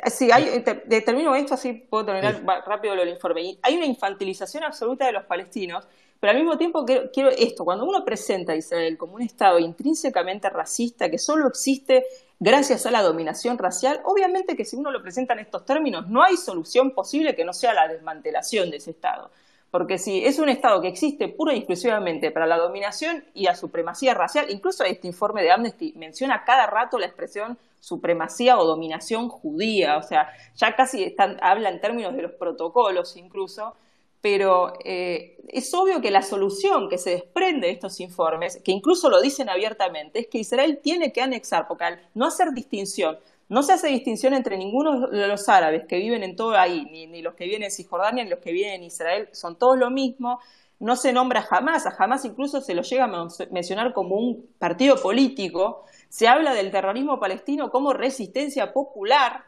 sí, 0.09 0.31
hay, 0.31 0.63
termino 1.05 1.35
esto, 1.35 1.53
así 1.53 1.73
puedo 1.73 2.05
terminar 2.05 2.43
rápido 2.65 2.95
lo 2.95 3.01
del 3.01 3.13
informe. 3.13 3.57
Hay 3.61 3.75
una 3.75 3.85
infantilización 3.85 4.63
absoluta 4.63 5.05
de 5.05 5.11
los 5.11 5.25
palestinos, 5.25 5.85
pero 6.19 6.31
al 6.31 6.37
mismo 6.37 6.57
tiempo 6.57 6.85
quiero, 6.85 7.09
quiero, 7.11 7.29
esto, 7.29 7.63
cuando 7.63 7.85
uno 7.85 8.03
presenta 8.03 8.53
a 8.53 8.55
Israel 8.55 8.97
como 8.97 9.15
un 9.15 9.21
Estado 9.21 9.59
intrínsecamente 9.59 10.49
racista, 10.49 11.09
que 11.09 11.17
solo 11.17 11.47
existe 11.47 12.05
gracias 12.39 12.85
a 12.85 12.91
la 12.91 13.01
dominación 13.01 13.57
racial, 13.57 14.01
obviamente 14.05 14.55
que 14.55 14.65
si 14.65 14.75
uno 14.75 14.91
lo 14.91 15.01
presenta 15.01 15.33
en 15.33 15.39
estos 15.39 15.65
términos, 15.65 16.07
no 16.07 16.23
hay 16.23 16.37
solución 16.37 16.91
posible 16.91 17.35
que 17.35 17.45
no 17.45 17.53
sea 17.53 17.73
la 17.73 17.87
desmantelación 17.87 18.69
de 18.69 18.77
ese 18.77 18.91
Estado. 18.91 19.29
Porque 19.71 19.99
si 19.99 20.25
es 20.25 20.39
un 20.39 20.49
Estado 20.49 20.81
que 20.81 20.87
existe 20.87 21.27
pura 21.27 21.53
y 21.53 21.57
exclusivamente 21.57 22.31
para 22.31 22.47
la 22.47 22.57
dominación 22.57 23.23
y 23.33 23.43
la 23.43 23.55
supremacía 23.55 24.13
racial, 24.13 24.47
incluso 24.49 24.83
este 24.83 25.07
informe 25.07 25.43
de 25.43 25.51
Amnesty 25.51 25.93
menciona 25.95 26.43
cada 26.43 26.65
rato 26.65 26.97
la 26.97 27.05
expresión 27.05 27.57
supremacía 27.79 28.57
o 28.57 28.65
dominación 28.65 29.29
judía, 29.29 29.97
o 29.97 30.03
sea, 30.03 30.29
ya 30.55 30.75
casi 30.75 31.03
están, 31.03 31.37
habla 31.41 31.69
en 31.69 31.79
términos 31.79 32.15
de 32.15 32.23
los 32.23 32.31
protocolos 32.31 33.15
incluso, 33.15 33.75
pero 34.21 34.73
eh, 34.83 35.37
es 35.47 35.73
obvio 35.73 36.01
que 36.01 36.11
la 36.11 36.21
solución 36.21 36.89
que 36.89 36.97
se 36.97 37.11
desprende 37.11 37.67
de 37.67 37.73
estos 37.73 37.99
informes, 37.99 38.59
que 38.63 38.71
incluso 38.71 39.09
lo 39.09 39.21
dicen 39.21 39.49
abiertamente, 39.49 40.19
es 40.19 40.27
que 40.27 40.39
Israel 40.39 40.79
tiene 40.83 41.11
que 41.13 41.21
anexar, 41.21 41.67
porque 41.67 41.85
al 41.85 42.09
no 42.13 42.27
hacer 42.27 42.51
distinción 42.53 43.17
no 43.49 43.63
se 43.63 43.73
hace 43.73 43.87
distinción 43.87 44.35
entre 44.35 44.57
ninguno 44.57 45.07
de 45.07 45.27
los 45.27 45.49
árabes 45.49 45.85
que 45.87 45.97
viven 45.97 46.23
en 46.23 46.35
todo 46.35 46.55
ahí, 46.55 46.85
ni, 46.85 47.21
los 47.23 47.33
que 47.33 47.45
viven 47.45 47.63
en 47.63 47.71
Cisjordania, 47.71 48.23
ni 48.23 48.29
los 48.29 48.39
que 48.39 48.51
viven 48.51 48.73
en 48.73 48.83
Israel, 48.83 49.27
son 49.31 49.57
todos 49.57 49.77
lo 49.77 49.89
mismo. 49.89 50.39
No 50.79 50.95
se 50.95 51.11
nombra 51.11 51.41
jamás, 51.41 51.87
a 51.87 51.91
jamás 51.91 52.23
incluso 52.25 52.61
se 52.61 52.75
lo 52.75 52.83
llega 52.83 53.05
a 53.05 53.27
mencionar 53.49 53.91
como 53.93 54.17
un 54.17 54.47
partido 54.59 55.01
político. 55.01 55.83
Se 56.09 56.27
habla 56.27 56.53
del 56.53 56.71
terrorismo 56.71 57.19
palestino 57.19 57.71
como 57.71 57.91
resistencia 57.91 58.71
popular. 58.71 59.45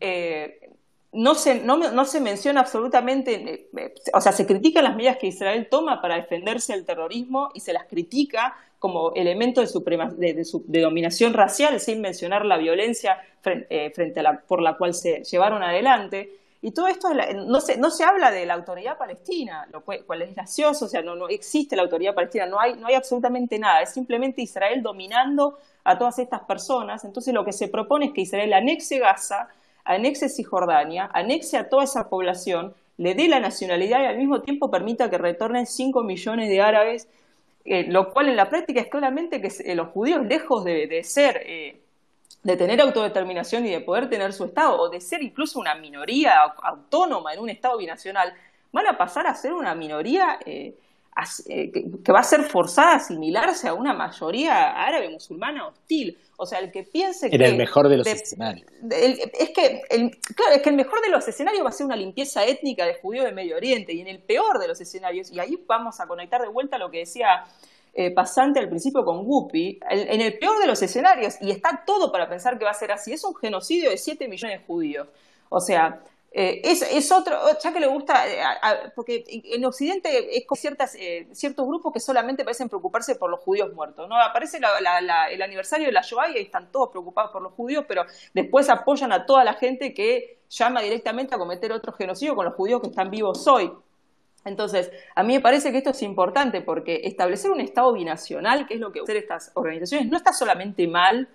Eh, 0.00 0.67
no 1.12 1.34
se, 1.34 1.60
no, 1.60 1.76
no 1.76 2.04
se 2.04 2.20
menciona 2.20 2.60
absolutamente, 2.60 3.34
eh, 3.34 3.68
eh, 3.76 3.94
o 4.12 4.20
sea, 4.20 4.32
se 4.32 4.46
critican 4.46 4.84
las 4.84 4.94
medidas 4.94 5.16
que 5.16 5.28
Israel 5.28 5.68
toma 5.70 6.02
para 6.02 6.16
defenderse 6.16 6.74
del 6.74 6.84
terrorismo 6.84 7.50
y 7.54 7.60
se 7.60 7.72
las 7.72 7.84
critica 7.86 8.56
como 8.78 9.12
elemento 9.14 9.60
de, 9.60 10.44
de, 10.66 10.80
dominación 10.80 11.34
racial 11.34 11.80
sin 11.80 12.00
mencionar 12.00 12.44
la 12.44 12.58
violencia 12.58 13.18
eh, 13.44 13.90
frente, 13.94 14.20
a 14.20 14.22
la, 14.22 14.40
por 14.40 14.62
la 14.62 14.76
cual 14.76 14.94
se 14.94 15.24
llevaron 15.24 15.62
adelante. 15.62 16.30
Y 16.60 16.72
todo 16.72 16.88
esto 16.88 17.08
no, 17.46 17.60
se, 17.60 17.76
no 17.76 17.90
se 17.90 18.04
habla 18.04 18.30
de 18.30 18.44
la 18.44 18.54
autoridad 18.54 18.98
palestina, 18.98 19.66
lo 19.72 19.82
cual, 19.84 20.22
es 20.22 20.34
gracioso, 20.34 20.86
o 20.86 20.88
sea, 20.88 21.02
no, 21.02 21.14
no 21.14 21.28
existe 21.28 21.76
la 21.76 21.82
autoridad 21.82 22.14
palestina, 22.14 22.46
no 22.46 22.60
hay, 22.60 22.74
no 22.74 22.88
hay 22.88 22.94
absolutamente 22.94 23.58
nada, 23.60 23.82
es 23.82 23.92
simplemente 23.92 24.42
Israel 24.42 24.82
dominando 24.82 25.58
a 25.84 25.96
todas 25.96 26.18
estas 26.18 26.42
personas. 26.42 27.04
Entonces 27.04 27.32
lo 27.32 27.44
que 27.44 27.52
se 27.52 27.68
propone 27.68 28.06
es 28.06 28.12
que 28.12 28.22
Israel 28.22 28.52
anexe 28.52 28.98
Gaza, 28.98 29.48
anexe 29.88 30.28
Cisjordania, 30.28 31.10
anexe 31.12 31.56
a 31.56 31.68
toda 31.68 31.84
esa 31.84 32.08
población, 32.08 32.74
le 32.98 33.14
dé 33.14 33.26
la 33.26 33.40
nacionalidad 33.40 34.02
y 34.02 34.06
al 34.06 34.18
mismo 34.18 34.42
tiempo 34.42 34.70
permita 34.70 35.08
que 35.08 35.18
retornen 35.18 35.66
5 35.66 36.02
millones 36.02 36.48
de 36.48 36.60
árabes, 36.60 37.08
eh, 37.64 37.86
lo 37.88 38.12
cual 38.12 38.28
en 38.28 38.36
la 38.36 38.50
práctica 38.50 38.80
es 38.80 38.88
claramente 38.88 39.40
que 39.40 39.50
eh, 39.64 39.74
los 39.74 39.88
judíos, 39.88 40.26
lejos 40.26 40.64
de, 40.64 41.02
ser, 41.04 41.42
eh, 41.46 41.80
de 42.42 42.56
tener 42.56 42.80
autodeterminación 42.80 43.66
y 43.66 43.70
de 43.70 43.80
poder 43.80 44.10
tener 44.10 44.32
su 44.32 44.44
Estado, 44.44 44.78
o 44.78 44.88
de 44.90 45.00
ser 45.00 45.22
incluso 45.22 45.58
una 45.58 45.74
minoría 45.74 46.38
autónoma 46.62 47.32
en 47.32 47.40
un 47.40 47.48
Estado 47.48 47.78
binacional, 47.78 48.34
van 48.72 48.86
a 48.86 48.98
pasar 48.98 49.26
a 49.26 49.34
ser 49.34 49.54
una 49.54 49.74
minoría 49.74 50.38
que 51.46 52.12
va 52.12 52.20
a 52.20 52.24
ser 52.24 52.42
forzada 52.44 52.92
a 52.92 52.96
asimilarse 52.96 53.68
a 53.68 53.74
una 53.74 53.92
mayoría 53.92 54.70
árabe 54.70 55.08
musulmana 55.08 55.66
hostil. 55.66 56.16
O 56.36 56.46
sea, 56.46 56.60
el 56.60 56.70
que 56.70 56.84
piense 56.84 57.28
que... 57.28 57.36
En 57.36 57.42
el 57.42 57.56
mejor 57.56 57.88
de 57.88 57.96
los 57.96 58.06
escenarios. 58.06 58.70
es 58.90 59.50
que, 59.50 59.82
el, 59.90 60.16
claro, 60.36 60.54
es 60.54 60.62
que 60.62 60.70
el 60.70 60.76
mejor 60.76 61.00
de 61.00 61.10
los 61.10 61.26
escenarios 61.26 61.64
va 61.64 61.70
a 61.70 61.72
ser 61.72 61.86
una 61.86 61.96
limpieza 61.96 62.44
étnica 62.44 62.86
de 62.86 62.94
judíos 62.94 63.24
de 63.24 63.32
Medio 63.32 63.56
Oriente 63.56 63.92
y 63.92 64.00
en 64.00 64.06
el 64.06 64.20
peor 64.20 64.60
de 64.60 64.68
los 64.68 64.80
escenarios, 64.80 65.32
y 65.32 65.40
ahí 65.40 65.58
vamos 65.66 65.98
a 65.98 66.06
conectar 66.06 66.40
de 66.40 66.48
vuelta 66.48 66.76
a 66.76 66.78
lo 66.78 66.90
que 66.90 66.98
decía 66.98 67.44
eh, 67.92 68.12
Pasante 68.14 68.60
al 68.60 68.68
principio 68.68 69.04
con 69.04 69.24
Guppy, 69.24 69.80
en 69.90 70.20
el 70.20 70.38
peor 70.38 70.60
de 70.60 70.68
los 70.68 70.80
escenarios, 70.80 71.34
y 71.40 71.50
está 71.50 71.82
todo 71.84 72.12
para 72.12 72.28
pensar 72.28 72.56
que 72.56 72.64
va 72.64 72.70
a 72.70 72.74
ser 72.74 72.92
así, 72.92 73.12
es 73.12 73.24
un 73.24 73.34
genocidio 73.34 73.90
de 73.90 73.98
7 73.98 74.28
millones 74.28 74.60
de 74.60 74.66
judíos. 74.66 75.08
O 75.48 75.60
sea, 75.60 76.00
eh, 76.30 76.60
es, 76.62 77.10
otro, 77.10 77.38
ya 77.62 77.72
que 77.72 77.80
le 77.80 77.86
gusta, 77.86 78.28
eh, 78.28 78.42
porque 78.94 79.24
en 79.26 79.64
Occidente 79.64 80.36
es 80.36 80.46
con 80.46 80.58
ciertas, 80.58 80.94
eh, 80.94 81.26
ciertos 81.32 81.66
grupos 81.66 81.92
que 81.92 82.00
solamente 82.00 82.44
parecen 82.44 82.68
preocuparse 82.68 83.14
por 83.14 83.30
los 83.30 83.40
judíos 83.40 83.72
muertos. 83.72 84.08
¿no? 84.08 84.20
Aparece 84.20 84.58
el 84.58 85.42
aniversario 85.42 85.86
de 85.86 85.92
la 85.92 86.02
Shoah 86.02 86.30
y 86.30 86.38
están 86.38 86.70
todos 86.70 86.90
preocupados 86.90 87.30
por 87.30 87.42
los 87.42 87.52
judíos, 87.54 87.84
pero 87.88 88.04
después 88.34 88.68
apoyan 88.68 89.10
a 89.12 89.24
toda 89.24 89.42
la 89.42 89.54
gente 89.54 89.94
que 89.94 90.40
llama 90.50 90.82
directamente 90.82 91.34
a 91.34 91.38
cometer 91.38 91.72
otro 91.72 91.92
genocidio 91.92 92.36
con 92.36 92.44
los 92.44 92.54
judíos 92.54 92.82
que 92.82 92.88
están 92.88 93.10
vivos 93.10 93.46
hoy. 93.46 93.72
Entonces, 94.44 94.90
a 95.14 95.22
mí 95.22 95.34
me 95.34 95.40
parece 95.40 95.72
que 95.72 95.78
esto 95.78 95.90
es 95.90 96.02
importante 96.02 96.60
porque 96.60 97.00
establecer 97.04 97.50
un 97.50 97.60
Estado 97.60 97.92
binacional, 97.92 98.66
que 98.66 98.74
es 98.74 98.80
lo 98.80 98.92
que 98.92 99.00
hacer 99.00 99.16
estas 99.16 99.50
organizaciones, 99.54 100.08
no 100.08 100.16
está 100.16 100.32
solamente 100.32 100.86
mal, 100.86 101.28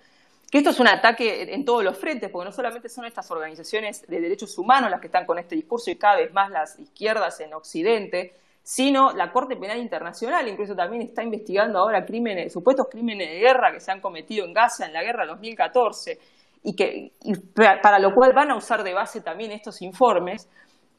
que 0.54 0.58
esto 0.58 0.70
es 0.70 0.78
un 0.78 0.86
ataque 0.86 1.52
en 1.52 1.64
todos 1.64 1.82
los 1.82 1.98
frentes, 1.98 2.30
porque 2.30 2.44
no 2.44 2.52
solamente 2.52 2.88
son 2.88 3.04
estas 3.06 3.28
organizaciones 3.28 4.06
de 4.06 4.20
derechos 4.20 4.56
humanos 4.56 4.88
las 4.88 5.00
que 5.00 5.08
están 5.08 5.26
con 5.26 5.36
este 5.36 5.56
discurso 5.56 5.90
y 5.90 5.96
cada 5.96 6.18
vez 6.18 6.32
más 6.32 6.48
las 6.48 6.78
izquierdas 6.78 7.40
en 7.40 7.52
Occidente, 7.54 8.34
sino 8.62 9.10
la 9.14 9.32
Corte 9.32 9.56
Penal 9.56 9.78
Internacional, 9.78 10.46
incluso 10.46 10.76
también 10.76 11.02
está 11.02 11.24
investigando 11.24 11.80
ahora 11.80 12.06
crímenes, 12.06 12.52
supuestos 12.52 12.86
crímenes 12.88 13.30
de 13.30 13.40
guerra 13.40 13.72
que 13.72 13.80
se 13.80 13.90
han 13.90 14.00
cometido 14.00 14.46
en 14.46 14.52
Gaza 14.52 14.86
en 14.86 14.92
la 14.92 15.02
guerra 15.02 15.24
de 15.24 15.30
2014, 15.30 16.20
y 16.62 16.76
que 16.76 17.10
para 17.82 17.98
lo 17.98 18.14
cual 18.14 18.32
van 18.32 18.52
a 18.52 18.56
usar 18.56 18.84
de 18.84 18.94
base 18.94 19.22
también 19.22 19.50
estos 19.50 19.82
informes, 19.82 20.48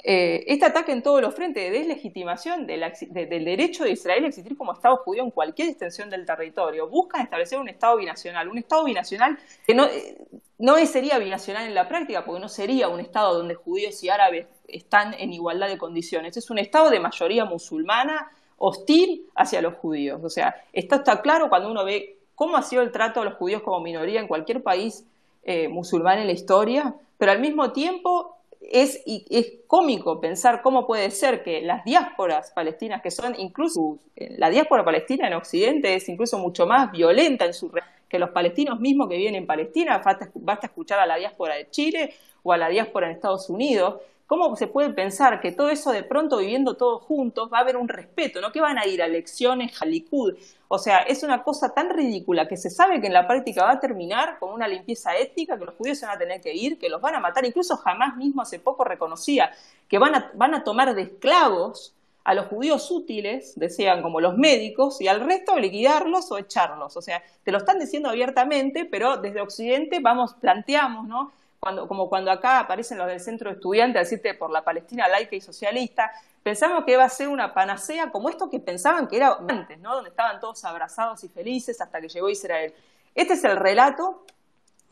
eh, 0.08 0.44
este 0.46 0.66
ataque 0.68 0.92
en 0.92 1.02
todos 1.02 1.20
los 1.20 1.34
frentes 1.34 1.64
de 1.64 1.80
deslegitimación 1.80 2.68
del 2.68 2.84
derecho 3.10 3.86
de 3.86 3.90
Israel 3.90 4.26
a 4.26 4.28
existir 4.28 4.56
como 4.56 4.72
Estado 4.72 4.98
judío 4.98 5.24
en 5.24 5.32
cualquier 5.32 5.70
extensión 5.70 6.12
del 6.12 6.28
territorio. 6.28 6.88
Buscan 6.88 7.24
establecer 7.24 7.58
un 7.58 7.70
Estado 7.70 7.98
binacional, 7.98 8.48
un 8.48 8.60
Estado 8.60 8.84
binacional 8.84 9.40
que 9.66 9.74
no, 9.74 9.86
eh, 9.86 10.16
no 10.60 10.76
sería 10.86 11.18
binacional 11.18 11.66
en 11.66 11.74
la 11.74 11.88
práctica, 11.88 12.24
porque 12.24 12.40
no 12.40 12.50
sería 12.50 12.88
un 12.88 13.00
Estado 13.00 13.36
donde 13.36 13.56
judíos 13.56 14.04
y 14.04 14.10
árabes 14.10 14.46
están 14.68 15.16
en 15.16 15.34
igualdad 15.34 15.70
de 15.70 15.80
condiciones. 15.80 16.38
Es 16.38 16.52
un 16.52 16.60
Estado 16.60 16.92
de 16.92 17.00
mayoría 17.00 17.46
musulmana 17.46 18.30
hostil 18.60 19.26
hacia 19.34 19.60
los 19.60 19.74
judíos. 19.74 20.22
O 20.24 20.30
sea, 20.30 20.54
esto 20.72 20.98
está 20.98 21.20
claro 21.24 21.50
cuando 21.50 21.72
uno 21.72 21.84
ve 21.84 22.20
cómo 22.36 22.58
ha 22.58 22.62
sido 22.62 22.84
el 22.84 22.92
trato 22.92 23.22
a 23.22 23.26
los 23.26 23.34
judíos 23.34 23.64
como 23.64 23.80
minoría 23.80 24.20
en 24.20 24.28
cualquier 24.28 24.62
país 24.62 25.04
eh, 25.46 25.68
musulmán 25.68 26.20
en 26.20 26.28
la 26.28 26.34
historia, 26.34 26.94
pero 27.18 27.32
al 27.32 27.40
mismo 27.40 27.72
tiempo 27.72 28.36
es, 28.62 29.02
es 29.06 29.54
cómico 29.68 30.20
pensar 30.20 30.62
cómo 30.62 30.88
puede 30.88 31.12
ser 31.12 31.44
que 31.44 31.62
las 31.62 31.84
diásporas 31.86 32.52
palestinas, 32.52 33.02
que 33.02 33.12
son 33.12 33.36
incluso, 33.38 34.00
eh, 34.16 34.36
la 34.38 34.50
diáspora 34.50 34.84
palestina 34.84 35.28
en 35.28 35.34
Occidente 35.34 35.96
es 35.96 36.10
incluso 36.10 36.38
mucho 36.40 36.66
más 36.66 36.92
violenta 36.92 37.46
en 37.46 37.54
su 37.54 37.72
que 38.08 38.20
los 38.20 38.30
palestinos 38.30 38.80
mismos 38.80 39.10
que 39.10 39.18
viven 39.18 39.36
en 39.36 39.48
Palestina, 39.48 39.98
basta, 39.98 40.30
basta 40.36 40.68
escuchar 40.68 41.00
a 41.00 41.06
la 41.06 41.16
diáspora 41.16 41.56
de 41.56 41.70
Chile 41.70 42.14
o 42.44 42.54
a 42.54 42.58
la 42.58 42.70
diáspora 42.70 43.08
en 43.08 43.14
Estados 43.14 43.50
Unidos, 43.50 43.96
¿Cómo 44.28 44.56
se 44.56 44.66
puede 44.66 44.90
pensar 44.90 45.40
que 45.40 45.52
todo 45.52 45.70
eso 45.70 45.92
de 45.92 46.02
pronto 46.02 46.38
viviendo 46.38 46.76
todos 46.76 47.04
juntos 47.04 47.50
va 47.54 47.60
a 47.60 47.62
haber 47.62 47.78
un 47.78 47.88
respeto, 47.88 48.42
no 48.42 48.52
que 48.52 48.60
van 48.60 48.80
a 48.80 48.88
ir 48.88 49.04
a 49.04 49.06
elecciones, 49.06 49.80
a 49.80 49.86
O 50.68 50.80
sea, 50.80 51.00
es 51.00 51.22
una 51.22 51.44
cosa 51.44 51.76
tan 51.76 51.92
ridícula 51.92 52.48
que 52.48 52.58
se 52.58 52.72
sabe 52.72 53.00
que 53.00 53.08
en 53.08 53.14
la 53.14 53.28
práctica 53.28 53.66
va 53.66 53.74
a 53.74 53.80
terminar 53.80 54.40
con 54.40 54.52
una 54.52 54.68
limpieza 54.68 55.16
étnica, 55.16 55.60
que 55.60 55.66
los 55.66 55.76
judíos 55.76 56.00
se 56.00 56.08
van 56.08 56.16
a 56.16 56.20
tener 56.20 56.42
que 56.42 56.56
ir, 56.56 56.80
que 56.80 56.90
los 56.90 57.02
van 57.02 57.14
a 57.14 57.20
matar. 57.20 57.46
Incluso 57.46 57.78
jamás 57.78 58.18
mismo 58.18 58.42
hace 58.42 58.58
poco 58.58 58.84
reconocía 58.84 59.52
que 59.88 60.00
van 60.00 60.16
a, 60.16 60.32
van 60.34 60.56
a 60.56 60.64
tomar 60.64 60.96
de 60.96 61.04
esclavos 61.04 61.94
a 62.24 62.34
los 62.34 62.48
judíos 62.48 62.90
útiles, 62.90 63.54
decían 63.56 64.02
como 64.02 64.20
los 64.20 64.36
médicos, 64.36 65.00
y 65.02 65.08
al 65.08 65.22
resto 65.22 65.60
liquidarlos 65.60 66.32
o 66.32 66.40
echarlos. 66.40 66.98
O 66.98 67.02
sea, 67.04 67.22
te 67.44 67.52
lo 67.52 67.60
están 67.60 67.78
diciendo 67.78 68.10
abiertamente, 68.10 68.86
pero 68.86 69.18
desde 69.18 69.42
Occidente 69.42 70.00
vamos, 70.00 70.34
planteamos, 70.34 71.08
¿no? 71.08 71.32
Como 71.88 72.10
cuando 72.10 72.32
acá 72.32 72.60
aparecen 72.60 72.98
los 72.98 73.08
del 73.08 73.20
centro 73.20 73.50
de 73.50 73.56
estudiantes 73.56 73.98
a 73.98 74.00
decirte 74.02 74.34
por 74.36 74.52
la 74.52 74.64
Palestina 74.64 75.08
laica 75.08 75.36
y 75.36 75.42
socialista, 75.42 76.12
pensamos 76.44 76.86
que 76.86 76.92
iba 76.92 77.04
a 77.04 77.10
ser 77.10 77.28
una 77.28 77.54
panacea 77.54 78.12
como 78.12 78.30
esto 78.30 78.50
que 78.50 78.60
pensaban 78.60 79.08
que 79.08 79.18
era 79.18 79.38
antes, 79.48 79.80
¿no? 79.80 79.96
Donde 79.96 80.12
estaban 80.12 80.40
todos 80.40 80.64
abrazados 80.64 81.24
y 81.24 81.30
felices 81.30 81.82
hasta 81.82 82.00
que 82.00 82.08
llegó 82.08 82.30
Israel. 82.30 82.74
Este 83.16 83.34
es 83.34 83.44
el 83.44 83.58
relato 83.58 84.26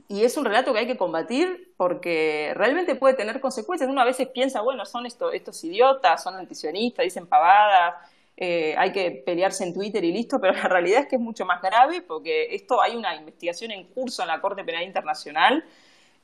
y 0.08 0.24
es 0.24 0.36
un 0.36 0.46
relato 0.46 0.74
que 0.74 0.80
hay 0.80 0.88
que 0.88 0.98
combatir 0.98 1.74
porque 1.78 2.54
realmente 2.56 2.96
puede 2.96 3.14
tener 3.14 3.40
consecuencias. 3.40 3.90
Uno 3.90 4.02
a 4.02 4.06
veces 4.06 4.28
piensa, 4.30 4.62
bueno, 4.62 4.86
son 4.86 5.06
estos 5.06 5.64
idiotas, 5.64 6.24
son 6.24 6.36
antisionistas, 6.36 7.04
dicen 7.04 7.28
pavadas, 7.28 7.96
eh, 8.36 8.74
hay 8.78 8.92
que 8.92 9.12
pelearse 9.12 9.64
en 9.64 9.74
Twitter 9.74 10.04
y 10.04 10.12
listo, 10.12 10.40
pero 10.42 10.54
la 10.62 10.68
realidad 10.68 11.02
es 11.02 11.08
que 11.08 11.18
es 11.18 11.22
mucho 11.22 11.46
más 11.46 11.62
grave 11.62 12.02
porque 12.02 12.56
esto 12.56 12.82
hay 12.82 12.96
una 12.96 13.16
investigación 13.16 13.72
en 13.72 13.86
curso 13.88 14.24
en 14.24 14.30
la 14.30 14.42
Corte 14.42 14.64
Penal 14.64 14.84
Internacional 14.84 15.64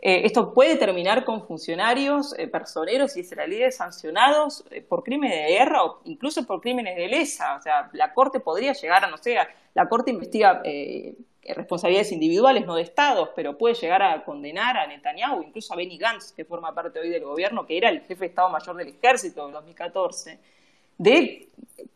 eh, 0.01 0.21
esto 0.23 0.53
puede 0.53 0.77
terminar 0.77 1.25
con 1.25 1.45
funcionarios, 1.45 2.33
eh, 2.39 2.47
personeros 2.47 3.17
y 3.17 3.19
israelíes 3.19 3.75
sancionados 3.75 4.63
eh, 4.71 4.81
por 4.81 5.03
crímenes 5.03 5.43
de 5.43 5.49
guerra 5.49 5.83
o 5.83 5.99
incluso 6.05 6.45
por 6.45 6.61
crímenes 6.61 6.95
de 6.95 7.09
lesa. 7.09 7.57
O 7.57 7.61
sea, 7.61 7.89
la 7.91 8.13
Corte 8.13 8.39
podría 8.39 8.71
llegar 8.71 9.03
a, 9.03 9.09
no 9.09 9.17
sé, 9.17 9.35
la 9.73 9.89
Corte 9.89 10.11
investiga 10.11 10.63
responsabilidades 11.55 12.11
individuales, 12.11 12.65
no 12.65 12.75
de 12.75 12.83
estados, 12.83 13.29
pero 13.35 13.57
puede 13.57 13.73
llegar 13.73 14.01
a 14.01 14.23
condenar 14.23 14.77
a 14.77 14.87
Netanyahu, 14.87 15.41
incluso 15.41 15.73
a 15.73 15.77
Benny 15.77 15.97
Gantz, 15.97 16.31
que 16.31 16.45
forma 16.45 16.73
parte 16.73 16.99
hoy 16.99 17.09
del 17.09 17.23
gobierno, 17.23 17.65
que 17.65 17.77
era 17.77 17.89
el 17.89 18.01
jefe 18.01 18.21
de 18.21 18.25
Estado 18.27 18.49
Mayor 18.49 18.77
del 18.77 18.89
Ejército 18.89 19.47
en 19.47 19.53
2014, 19.53 20.39
de 20.97 21.47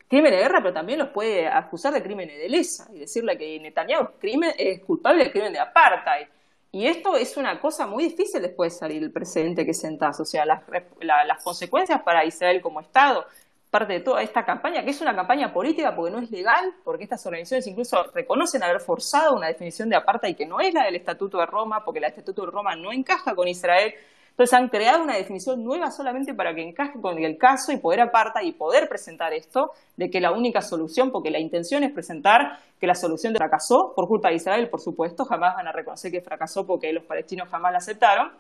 crímenes 0.08 0.40
de 0.40 0.44
guerra, 0.44 0.60
pero 0.62 0.74
también 0.74 1.00
los 1.00 1.10
puede 1.10 1.48
acusar 1.48 1.94
de 1.94 2.02
crímenes 2.02 2.38
de 2.38 2.50
lesa 2.50 2.88
y 2.94 3.00
decirle 3.00 3.38
que 3.38 3.60
Netanyahu 3.60 4.10
es, 4.22 4.56
es 4.58 4.80
culpable 4.82 5.24
del 5.24 5.32
crimen 5.32 5.54
de 5.54 5.60
apartheid. 5.60 6.28
Y 6.76 6.88
esto 6.88 7.16
es 7.16 7.38
una 7.38 7.60
cosa 7.60 7.86
muy 7.86 8.06
difícil 8.06 8.42
después 8.42 8.74
de 8.74 8.80
salir 8.80 9.04
el 9.04 9.12
precedente 9.12 9.64
que 9.64 9.76
sentás, 9.76 10.20
o 10.20 10.26
sea, 10.26 10.44
las, 10.44 10.64
las 11.00 11.44
consecuencias 11.44 12.02
para 12.02 12.26
Israel 12.26 12.62
como 12.64 12.82
Estado, 12.82 13.26
parte 13.70 13.94
de 13.94 14.00
toda 14.00 14.24
esta 14.24 14.44
campaña, 14.44 14.84
que 14.84 14.90
es 14.90 15.00
una 15.00 15.16
campaña 15.16 15.54
política 15.54 15.96
porque 15.96 16.12
no 16.12 16.18
es 16.18 16.32
legal, 16.32 16.74
porque 16.84 17.04
estas 17.04 17.24
organizaciones 17.28 17.68
incluso 17.68 18.02
reconocen 18.16 18.64
haber 18.64 18.80
forzado 18.80 19.36
una 19.36 19.50
definición 19.50 19.88
de 19.88 19.98
apartheid 19.98 20.36
que 20.36 20.48
no 20.48 20.60
es 20.60 20.74
la 20.74 20.86
del 20.86 20.96
Estatuto 20.96 21.38
de 21.38 21.46
Roma, 21.46 21.84
porque 21.86 22.00
el 22.00 22.06
Estatuto 22.06 22.44
de 22.44 22.52
Roma 22.52 22.76
no 22.76 22.92
encaja 22.92 23.36
con 23.36 23.48
Israel. 23.48 23.94
Entonces 24.34 24.54
han 24.54 24.68
creado 24.68 25.04
una 25.04 25.16
definición 25.16 25.64
nueva 25.64 25.92
solamente 25.92 26.34
para 26.34 26.56
que 26.56 26.68
encaje 26.68 27.00
con 27.00 27.20
el 27.20 27.38
caso 27.38 27.72
y 27.72 27.78
poder 27.78 28.02
aparta 28.02 28.42
y 28.42 28.52
poder 28.52 28.90
presentar 28.90 29.32
esto 29.32 29.74
de 29.96 30.10
que 30.10 30.20
la 30.20 30.32
única 30.32 30.64
solución, 30.64 31.12
porque 31.12 31.30
la 31.30 31.38
intención 31.38 31.84
es 31.84 31.92
presentar 31.92 32.58
que 32.80 32.88
la 32.88 32.96
solución 32.96 33.36
fracasó 33.36 33.94
por 33.96 34.08
culpa 34.08 34.30
de 34.30 34.36
Israel, 34.36 34.70
por 34.70 34.82
supuesto, 34.82 35.24
jamás 35.24 35.56
van 35.56 35.68
a 35.68 35.72
reconocer 35.72 36.12
que 36.12 36.22
fracasó 36.22 36.66
porque 36.66 36.92
los 36.92 37.04
palestinos 37.04 37.48
jamás 37.48 37.74
la 37.74 37.78
aceptaron, 37.78 38.32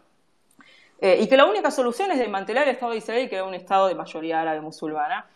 eh, 0.99 1.19
y 1.21 1.27
que 1.27 1.37
la 1.37 1.45
única 1.45 1.69
solución 1.69 2.11
es 2.11 2.17
desmantelar 2.17 2.63
el 2.63 2.71
Estado 2.71 2.93
de 2.93 2.97
Israel 2.97 3.25
y 3.25 3.29
crear 3.29 3.43
un 3.43 3.53
Estado 3.53 3.87
de 3.87 3.93
mayoría 3.93 4.41
árabe 4.41 4.61
musulmana. 4.61 5.27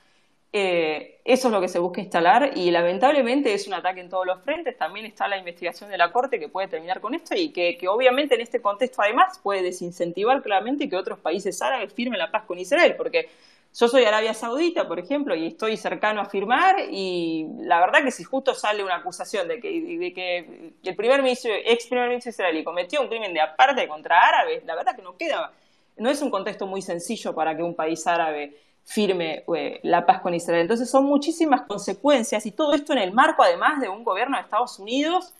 Eh, 0.53 1.19
eso 1.25 1.49
es 1.49 1.53
lo 1.53 1.59
que 1.59 1.67
se 1.67 1.77
busca 1.77 1.99
instalar 1.99 2.51
y 2.55 2.71
lamentablemente 2.71 3.53
es 3.53 3.67
un 3.67 3.73
ataque 3.73 3.99
en 3.99 4.09
todos 4.09 4.25
los 4.25 4.41
frentes. 4.43 4.77
También 4.77 5.05
está 5.05 5.27
la 5.27 5.37
investigación 5.37 5.89
de 5.89 5.97
la 5.97 6.11
Corte 6.11 6.39
que 6.39 6.47
puede 6.47 6.67
terminar 6.67 7.01
con 7.01 7.13
esto 7.13 7.35
y 7.35 7.49
que, 7.49 7.77
obviamente 7.89 8.35
en 8.35 8.41
este 8.41 8.61
contexto 8.61 9.01
además 9.01 9.39
puede 9.43 9.61
desincentivar 9.61 10.41
claramente 10.41 10.89
que 10.89 10.95
otros 10.95 11.19
países 11.19 11.61
árabes 11.61 11.93
firmen 11.93 12.19
la 12.19 12.31
paz 12.31 12.45
con 12.45 12.57
Israel, 12.57 12.95
porque 12.95 13.29
yo 13.77 13.87
soy 13.89 14.05
Arabia 14.05 14.33
Saudita, 14.33 14.87
por 14.87 14.99
ejemplo, 14.99 15.35
y 15.35 15.47
estoy 15.47 15.75
cercano 15.75 16.21
a 16.21 16.25
firmar 16.25 16.77
y 16.89 17.45
la 17.59 17.81
verdad 17.81 18.03
que 18.03 18.11
si 18.11 18.23
justo 18.23 18.55
sale 18.55 18.83
una 18.83 18.95
acusación 18.95 19.49
de 19.49 19.59
que, 19.59 20.71
el 20.81 20.95
primer 20.95 21.21
ministro, 21.21 21.51
ex 21.53 21.87
primer 21.87 22.07
ministro 22.07 22.29
israelí 22.29 22.63
cometió 22.63 23.01
un 23.01 23.09
crimen 23.09 23.33
de 23.33 23.41
aparte 23.41 23.85
contra 23.87 24.17
árabes, 24.19 24.63
la 24.63 24.75
verdad 24.75 24.95
que 24.95 25.01
no 25.01 25.17
queda, 25.17 25.51
no 25.97 26.09
es 26.09 26.21
un 26.21 26.31
contexto 26.31 26.65
muy 26.65 26.81
sencillo 26.81 27.35
para 27.35 27.55
que 27.55 27.63
un 27.63 27.75
país 27.75 28.07
árabe 28.07 28.55
firme 28.87 29.43
eh, 29.53 29.81
la 29.83 30.05
paz 30.05 30.21
con 30.21 30.33
Israel. 30.33 30.61
Entonces 30.61 30.89
son 30.89 31.05
muchísimas 31.05 31.63
consecuencias 31.63 32.45
y 32.45 32.51
todo 32.51 32.73
esto 32.73 32.93
en 32.93 32.99
el 32.99 33.11
marco 33.11 33.43
además 33.43 33.81
de 33.81 33.89
un 33.89 34.05
gobierno 34.05 34.37
de 34.37 34.43
Estados 34.43 34.79
Unidos 34.79 35.33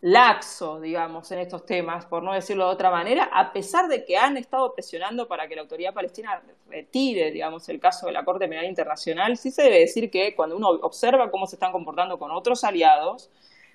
laxo, 0.00 0.80
digamos, 0.80 1.30
en 1.30 1.38
estos 1.38 1.64
temas, 1.64 2.06
por 2.06 2.24
no 2.24 2.32
decirlo 2.32 2.66
de 2.66 2.72
otra 2.72 2.90
manera, 2.90 3.30
a 3.32 3.52
pesar 3.52 3.86
de 3.86 4.04
que 4.04 4.16
han 4.16 4.36
estado 4.36 4.74
presionando 4.74 5.28
para 5.28 5.46
que 5.46 5.54
la 5.54 5.62
autoridad 5.62 5.94
palestina 5.94 6.42
retire, 6.68 7.30
digamos, 7.30 7.68
el 7.68 7.78
caso 7.78 8.06
de 8.06 8.12
la 8.12 8.24
Corte 8.24 8.48
Penal 8.48 8.64
Internacional, 8.64 9.36
sí 9.36 9.52
se 9.52 9.62
debe 9.62 9.78
decir 9.78 10.10
que 10.10 10.34
cuando 10.34 10.56
uno 10.56 10.70
observa 10.70 11.30
cómo 11.30 11.46
se 11.46 11.54
están 11.54 11.70
comportando 11.70 12.18
con 12.18 12.32
otros 12.32 12.64
aliados, 12.64 13.30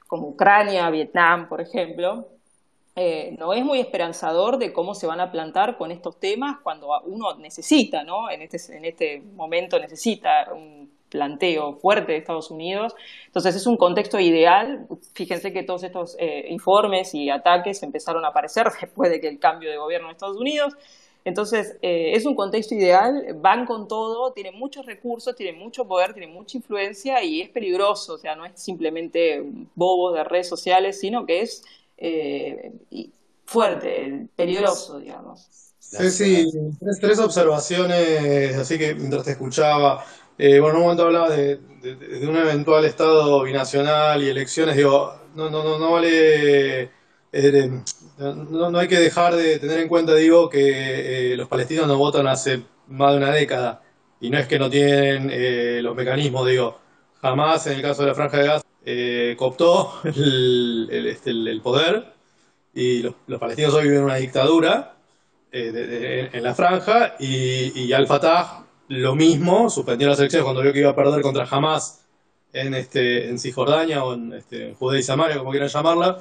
como 0.06 0.28
Ucrania, 0.28 0.90
Vietnam, 0.90 1.48
por 1.48 1.62
ejemplo, 1.62 2.28
eh, 3.00 3.36
no 3.38 3.54
es 3.54 3.64
muy 3.64 3.80
esperanzador 3.80 4.58
de 4.58 4.74
cómo 4.74 4.96
se 4.96 5.06
van 5.06 5.20
a 5.20 5.32
plantar 5.32 5.78
con 5.78 5.92
estos 5.92 6.20
temas 6.20 6.58
cuando 6.64 6.90
uno 7.06 7.36
necesita, 7.36 8.04
¿no? 8.04 8.28
En 8.32 8.42
este, 8.42 8.76
en 8.76 8.86
este 8.86 9.22
momento 9.36 9.78
necesita 9.78 10.52
un 10.52 10.90
planteo 11.10 11.76
fuerte 11.76 12.14
de 12.14 12.18
Estados 12.18 12.50
Unidos. 12.50 12.96
Entonces 13.28 13.56
es 13.56 13.68
un 13.68 13.78
contexto 13.78 14.20
ideal. 14.20 14.88
Fíjense 15.14 15.54
que 15.54 15.62
todos 15.62 15.84
estos 15.84 16.16
eh, 16.18 16.48
informes 16.50 17.14
y 17.14 17.30
ataques 17.30 17.84
empezaron 17.84 18.26
a 18.26 18.30
aparecer 18.30 18.68
después 18.82 19.12
de 19.12 19.22
que 19.22 19.28
el 19.28 19.38
cambio 19.38 19.70
de 19.70 19.78
gobierno 19.78 20.08
en 20.08 20.14
Estados 20.14 20.38
Unidos. 20.38 20.74
Entonces 21.24 21.78
eh, 21.84 22.14
es 22.16 22.26
un 22.26 22.34
contexto 22.34 22.74
ideal, 22.74 23.28
van 23.36 23.68
con 23.68 23.88
todo, 23.88 24.32
tienen 24.32 24.58
muchos 24.58 24.88
recursos, 24.88 25.36
tienen 25.36 25.60
mucho 25.60 25.86
poder, 25.86 26.14
tienen 26.14 26.34
mucha 26.34 26.58
influencia 26.58 27.22
y 27.22 27.42
es 27.42 27.50
peligroso. 27.50 28.16
O 28.16 28.18
sea, 28.18 28.36
no 28.36 28.44
es 28.44 28.54
simplemente 28.56 29.44
bobos 29.76 30.16
de 30.16 30.24
redes 30.24 30.50
sociales, 30.50 31.00
sino 31.00 31.28
que 31.28 31.42
es 31.42 31.64
eh, 31.98 32.72
fuerte, 33.46 34.28
peligroso, 34.36 35.00
digamos. 35.00 35.48
Sí, 35.80 36.10
sí, 36.12 36.52
tres, 37.00 37.20
observaciones, 37.20 38.56
así 38.58 38.78
que 38.78 38.94
mientras 38.94 39.24
te 39.24 39.32
escuchaba, 39.32 40.04
eh, 40.38 40.60
bueno, 40.60 40.76
en 40.76 40.76
un 40.76 40.82
momento 40.82 41.06
hablaba 41.06 41.30
de, 41.30 41.60
un 42.28 42.36
eventual 42.36 42.84
estado 42.84 43.42
binacional 43.44 44.22
y 44.22 44.28
elecciones, 44.28 44.76
digo, 44.76 45.14
no, 45.36 45.50
no, 45.50 45.64
no, 45.64 45.80
no 45.80 45.94
vale, 45.94 46.92
eh, 47.32 47.82
no, 48.20 48.78
hay 48.78 48.88
que 48.90 49.00
dejar 49.00 49.36
de 49.36 49.60
tener 49.60 49.80
en 49.80 49.88
cuenta, 49.88 50.14
digo, 50.16 50.50
que 50.50 51.36
los 51.38 51.48
palestinos 51.48 51.88
no 51.88 51.98
votan 51.98 52.28
hace 52.28 52.64
más 52.88 53.12
de 53.14 53.18
una 53.18 53.32
década, 53.32 53.82
y 54.20 54.30
no 54.30 54.38
es 54.38 54.48
que 54.48 54.60
no 54.60 54.70
tienen 54.70 55.84
los 55.84 55.96
mecanismos, 55.96 56.46
digo, 56.48 56.80
jamás 57.22 57.66
en 57.68 57.74
el 57.74 57.82
caso 57.82 58.02
de 58.02 58.10
la 58.10 58.16
Franja 58.16 58.38
de 58.38 58.48
Gaza 58.48 58.67
eh, 58.90 59.36
cooptó 59.38 60.00
este, 60.06 61.32
el, 61.32 61.60
poder 61.62 62.14
y 62.74 63.02
los, 63.02 63.16
palestinos 63.38 63.74
hoy 63.74 63.90
viven 63.90 64.06
una 64.06 64.16
dictadura 64.16 64.96
eh, 65.52 66.30
en 66.32 66.42
la 66.42 66.56
franja 66.56 67.18
y, 67.20 67.92
Al-Fatah 67.92 68.64
lo 68.88 69.14
mismo, 69.14 69.70
suspendió 69.70 70.08
las 70.08 70.20
elecciones 70.20 70.46
cuando 70.46 70.62
vio 70.62 70.72
que 70.72 70.80
iba 70.80 70.92
a 70.92 70.96
perder 70.96 71.22
contra 71.22 71.44
Hamas 71.44 72.06
en, 72.54 72.76
este, 72.76 73.28
en 73.28 73.38
Cisjordania 73.38 74.06
o 74.06 74.14
en, 74.14 74.32
este, 74.32 74.74
Judea 74.80 75.02
y 75.02 75.04
Samaria, 75.04 75.38
como 75.38 75.52
quieran 75.52 75.68
llamarla. 75.68 76.20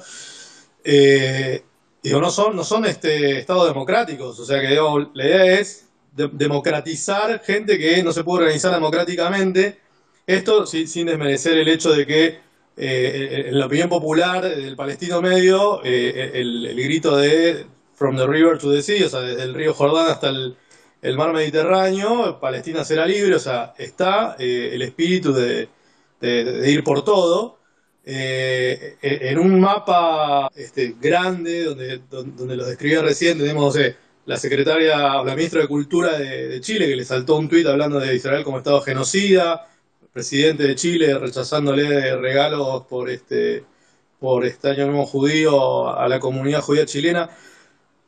Eh, 0.83 1.63
digo, 2.03 2.19
no 2.19 2.29
son, 2.29 2.53
no 2.53 2.65
son 2.65 2.85
este, 2.85 3.39
estados 3.39 3.69
democráticos, 3.69 4.37
o 4.39 4.45
sea 4.45 4.59
que 4.59 4.75
la 5.13 5.25
idea 5.25 5.57
es 5.57 5.87
democratizar 6.11 7.41
gente 7.45 7.77
que 7.77 8.03
no 8.03 8.11
se 8.11 8.25
puede 8.25 8.43
organizar 8.43 8.73
democráticamente. 8.73 9.79
Esto 10.25 10.65
sin 10.65 11.05
desmerecer 11.05 11.57
el 11.57 11.69
hecho 11.69 11.93
de 11.93 12.05
que 12.05 12.46
eh, 12.79 13.45
en 13.47 13.57
la 13.57 13.65
opinión 13.65 13.89
popular 13.89 14.43
del 14.43 14.75
palestino 14.75 15.19
medio, 15.19 15.81
eh, 15.83 16.31
el, 16.35 16.75
grito 16.75 17.17
de 17.17 17.65
From 17.95 18.15
the 18.15 18.27
River 18.27 18.59
to 18.59 18.71
the 18.71 18.83
Sea, 18.83 19.07
o 19.07 19.09
sea, 19.09 19.21
desde 19.21 19.41
el 19.41 19.55
río 19.55 19.73
Jordán 19.73 20.11
hasta 20.11 20.29
el, 20.29 20.55
mar 21.17 21.33
Mediterráneo, 21.33 22.39
Palestina 22.39 22.85
será 22.85 23.07
libre, 23.07 23.35
o 23.35 23.39
sea, 23.39 23.73
está 23.79 24.35
eh, 24.37 24.69
el 24.73 24.83
espíritu 24.83 25.33
de, 25.33 25.69
ir 26.21 26.83
por 26.83 27.03
todo. 27.03 27.57
en 28.05 29.39
un 29.39 29.59
mapa 29.59 30.49
este, 30.55 30.95
grande, 31.01 31.63
donde, 31.63 32.01
donde, 32.09 32.55
lo 32.55 32.65
describía 32.65 33.01
recién, 33.01 33.39
tenemos, 33.39 33.75
la 34.25 34.37
secretaria 34.37 35.19
o 35.21 35.25
la 35.25 35.35
ministra 35.35 35.61
de 35.61 35.67
Cultura 35.67 36.17
de, 36.17 36.47
de 36.47 36.61
Chile, 36.61 36.87
que 36.87 36.95
le 36.95 37.05
saltó 37.05 37.37
un 37.37 37.49
tuit 37.49 37.65
hablando 37.65 37.99
de 37.99 38.15
Israel 38.15 38.43
como 38.43 38.59
Estado 38.59 38.81
genocida, 38.81 39.67
presidente 40.17 40.63
de 40.63 40.73
Chile 40.73 41.15
rechazándole 41.19 42.15
regalos 42.17 42.85
por 42.87 43.07
este 43.07 43.63
por 44.19 44.45
este 44.45 44.69
año 44.71 44.87
nuevo 44.87 45.05
judío 45.05 45.89
a 45.89 46.07
la 46.09 46.19
comunidad 46.19 46.61
judía 46.61 46.87
chilena. 46.87 47.29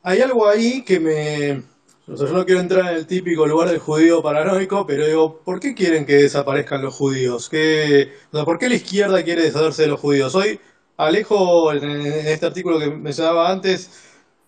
Hay 0.02 0.20
algo 0.20 0.48
ahí 0.48 0.82
que 0.84 0.98
me... 0.98 1.62
yo 2.08 2.26
no 2.32 2.44
quiero 2.44 2.60
entrar 2.60 2.90
en 2.90 2.96
el 2.96 3.06
típico 3.06 3.46
lugar 3.46 3.68
del 3.68 3.78
judío 3.78 4.22
paranoico, 4.22 4.84
pero 4.88 5.06
digo, 5.06 5.40
¿por 5.44 5.60
qué 5.60 5.72
quieren 5.72 6.04
que 6.04 6.16
desaparezcan 6.16 6.82
los 6.82 6.94
judíos? 6.94 7.48
¿Qué, 7.48 8.12
¿Por 8.32 8.58
qué 8.58 8.68
la 8.68 8.74
izquierda 8.74 9.22
quiere 9.22 9.42
deshacerse 9.44 9.82
de 9.82 9.88
los 9.88 10.00
judíos? 10.00 10.34
Hoy 10.34 10.58
Alejo, 10.96 11.72
en, 11.72 11.84
este 12.26 12.46
artículo 12.46 12.80
que 12.80 12.90
mencionaba 12.90 13.50
antes, 13.52 13.88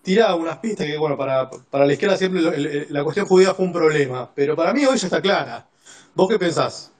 tira 0.01 0.35
unas 0.35 0.57
pistas 0.57 0.85
que, 0.85 0.97
bueno, 0.97 1.17
para, 1.17 1.49
para 1.49 1.85
la 1.85 1.93
izquierda 1.93 2.17
siempre 2.17 2.41
la 2.89 3.03
cuestión 3.05 3.25
judía 3.25 3.53
fue 3.53 3.65
un 3.65 3.73
problema, 3.73 4.29
pero 4.35 4.53
para 4.57 4.73
mí 4.73 4.85
hoy 4.85 4.97
ya 4.97 5.07
está 5.07 5.21
clara. 5.21 5.69
¿Vos 6.13 6.27
qué 6.29 6.37
pensás? 6.37 6.92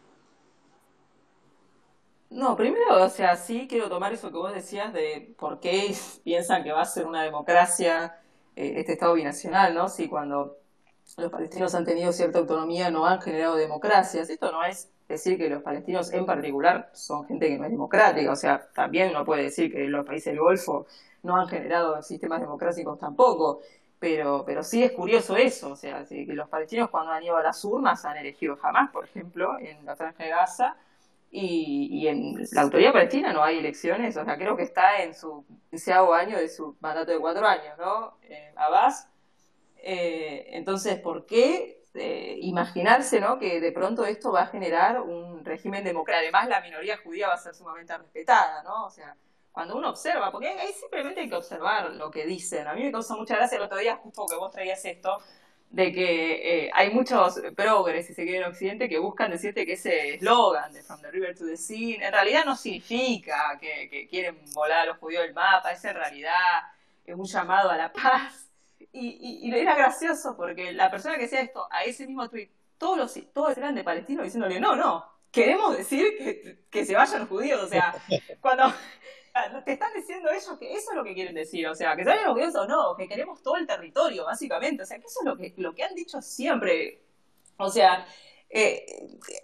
No, 2.34 2.56
primero, 2.56 3.04
o 3.04 3.10
sea, 3.10 3.36
sí 3.36 3.68
quiero 3.70 3.90
tomar 3.90 4.12
eso 4.12 4.32
que 4.32 4.38
vos 4.38 4.54
decías 4.54 4.92
de 4.92 5.36
por 5.38 5.60
qué 5.60 5.94
piensan 6.24 6.64
que 6.64 6.72
va 6.72 6.82
a 6.82 6.86
ser 6.86 7.06
una 7.06 7.22
democracia 7.24 8.18
eh, 8.56 8.74
este 8.78 8.94
Estado 8.94 9.14
binacional, 9.14 9.76
¿no? 9.76 9.88
Si 9.88 10.10
cuando 10.10 10.58
los 11.18 11.32
palestinos 11.32 11.76
han 11.76 11.86
tenido 11.86 12.12
cierta 12.12 12.40
autonomía 12.40 12.90
no 12.90 13.06
han 13.06 13.22
generado 13.22 13.56
democracias. 13.56 14.30
Esto 14.30 14.52
no 14.52 14.64
es 14.64 14.92
decir 15.08 15.38
que 15.38 15.48
los 15.50 15.62
palestinos 15.62 16.12
en 16.12 16.26
particular 16.26 16.90
son 16.94 17.26
gente 17.28 17.48
que 17.50 17.58
no 17.58 17.66
es 17.66 17.72
democrática, 17.72 18.32
o 18.32 18.36
sea, 18.36 18.68
también 18.74 19.12
uno 19.12 19.26
puede 19.26 19.44
decir 19.44 19.72
que 19.72 19.88
los 19.88 20.06
países 20.06 20.34
del 20.34 20.40
Golfo 20.42 20.88
no 21.22 21.38
han 21.38 21.48
generado 21.48 22.02
sistemas 22.02 22.42
democráticos 22.42 22.98
tampoco, 23.00 23.62
pero, 24.00 24.44
pero 24.46 24.64
sí 24.64 24.84
es 24.84 24.92
curioso 24.94 25.38
eso, 25.38 25.72
o 25.72 25.76
sea, 25.76 26.04
que 26.06 26.26
los 26.30 26.50
palestinos 26.50 26.90
cuando 26.90 27.12
han 27.12 27.24
ido 27.24 27.38
a 27.38 27.44
las 27.44 27.64
urnas 27.64 28.04
han 28.06 28.18
elegido 28.18 28.56
jamás, 28.58 28.90
por 28.92 29.06
ejemplo, 29.06 29.60
en 29.60 29.86
la 29.86 29.96
franja 29.96 30.24
de 30.24 30.30
Gaza, 30.32 30.76
y, 31.36 32.08
en 32.08 32.36
la 32.52 32.62
autoridad 32.62 32.94
palestina 32.94 33.34
no 33.34 33.44
hay 33.44 33.58
elecciones, 33.58 34.16
o 34.18 34.24
sea, 34.24 34.38
creo 34.38 34.56
que 34.56 34.62
está 34.62 35.02
en 35.02 35.16
su 35.16 35.44
deseado 35.72 36.14
año 36.14 36.38
de 36.38 36.48
su 36.48 36.78
mandato 36.80 37.12
de 37.12 37.20
cuatro 37.20 37.48
años, 37.48 37.76
¿no? 37.80 38.20
Eh, 38.22 38.54
Abbas. 38.56 39.10
Eh, 39.78 40.46
entonces, 40.52 41.00
¿por 41.00 41.26
qué 41.26 41.82
eh, 41.96 42.38
imaginarse, 42.42 43.20
¿no? 43.20 43.40
Que 43.40 43.60
de 43.60 43.72
pronto 43.72 44.06
esto 44.06 44.32
va 44.32 44.44
a 44.44 44.48
generar 44.48 45.02
un 45.02 45.44
régimen 45.44 45.84
democrático. 45.84 46.36
Además, 46.38 46.50
la 46.50 46.62
minoría 46.62 46.98
judía 46.98 47.30
va 47.30 47.34
a 47.34 47.38
ser 47.38 47.56
sumamente 47.56 47.98
respetada, 47.98 48.62
¿no? 48.62 48.86
O 48.86 48.92
sea, 48.92 49.16
cuando 49.52 49.76
uno 49.76 49.90
observa, 49.90 50.32
porque 50.32 50.50
ahí 50.50 50.72
simplemente 50.74 51.22
hay 51.22 51.30
que 51.30 51.36
observar 51.36 51.92
lo 51.94 52.12
que 52.12 52.28
dicen. 52.28 52.68
A 52.68 52.76
mí 52.76 52.84
me 52.84 52.92
causa 52.92 53.16
mucha 53.16 53.38
gracia 53.38 53.56
el 53.56 53.64
otro 53.64 53.80
día, 53.80 53.96
justo 53.96 54.28
que 54.30 54.36
vos 54.36 54.52
traías 54.52 54.86
esto, 54.86 55.18
de 55.74 55.92
que 55.92 56.66
eh, 56.66 56.72
hay 56.72 56.92
muchos 56.92 57.42
progres, 57.56 58.06
si 58.06 58.14
se 58.14 58.24
quiere, 58.24 58.38
en 58.38 58.44
Occidente, 58.44 58.88
que 58.88 59.00
buscan 59.00 59.32
decirte 59.32 59.66
que 59.66 59.74
ese 59.74 60.14
eslogan 60.14 60.72
de 60.72 60.84
From 60.84 61.02
the 61.02 61.10
River 61.10 61.36
to 61.36 61.48
the 61.48 61.58
Sea, 61.58 61.96
en 61.96 62.12
realidad 62.12 62.46
no 62.46 62.56
significa 62.56 63.58
que, 63.60 64.08
quieren 64.08 64.38
volar 64.54 64.82
a 64.82 64.86
los 64.86 64.98
judíos 65.00 65.24
del 65.24 65.34
mapa, 65.34 65.72
es 65.72 65.84
en 65.84 65.96
realidad 65.96 66.62
es 67.04 67.16
un 67.16 67.26
llamado 67.26 67.72
a 67.72 67.78
la 67.78 67.92
paz. 67.92 68.52
Y, 68.92 69.48
y, 69.48 69.52
era 69.52 69.74
gracioso 69.74 70.38
porque 70.38 70.74
la 70.74 70.92
persona 70.92 71.16
que 71.16 71.24
decía 71.24 71.42
esto 71.42 71.68
a 71.72 71.84
ese 71.84 72.06
mismo 72.06 72.30
tweet, 72.30 72.52
todos 72.78 72.96
los 72.96 73.34
todos 73.34 73.58
eran 73.58 73.74
de 73.74 73.84
palestinos 73.84 74.26
diciéndole, 74.26 74.60
no, 74.60 74.76
no, 74.76 75.04
queremos 75.32 75.76
decir 75.76 76.16
que, 76.20 76.60
que 76.70 76.86
se 76.86 76.94
vayan 76.94 77.28
judíos. 77.28 77.64
O 77.64 77.68
sea, 77.68 77.96
cuando 78.42 78.72
te 79.66 79.74
están 79.74 79.94
diciendo 79.94 80.30
ellos 80.30 80.58
que 80.60 80.74
eso 80.74 80.92
es 80.92 80.96
lo 80.96 81.04
que 81.04 81.14
quieren 81.14 81.34
decir, 81.36 81.68
o 81.68 81.76
sea, 81.76 81.96
que 81.96 82.04
saben 82.04 82.24
lo 82.26 82.36
que 82.36 82.44
es 82.44 82.56
o 82.56 82.68
no, 82.68 82.96
que 82.96 83.08
queremos 83.08 83.42
todo 83.42 83.58
el 83.58 83.66
territorio, 83.66 84.26
básicamente, 84.26 84.84
o 84.84 84.86
sea, 84.86 85.00
que 85.00 85.08
eso 85.08 85.20
es 85.22 85.26
lo 85.26 85.38
que, 85.38 85.54
lo 85.58 85.74
que 85.74 85.84
han 85.84 85.96
dicho 85.96 86.22
siempre. 86.22 87.02
O 87.58 87.70
sea, 87.70 88.06
eh, 88.50 88.86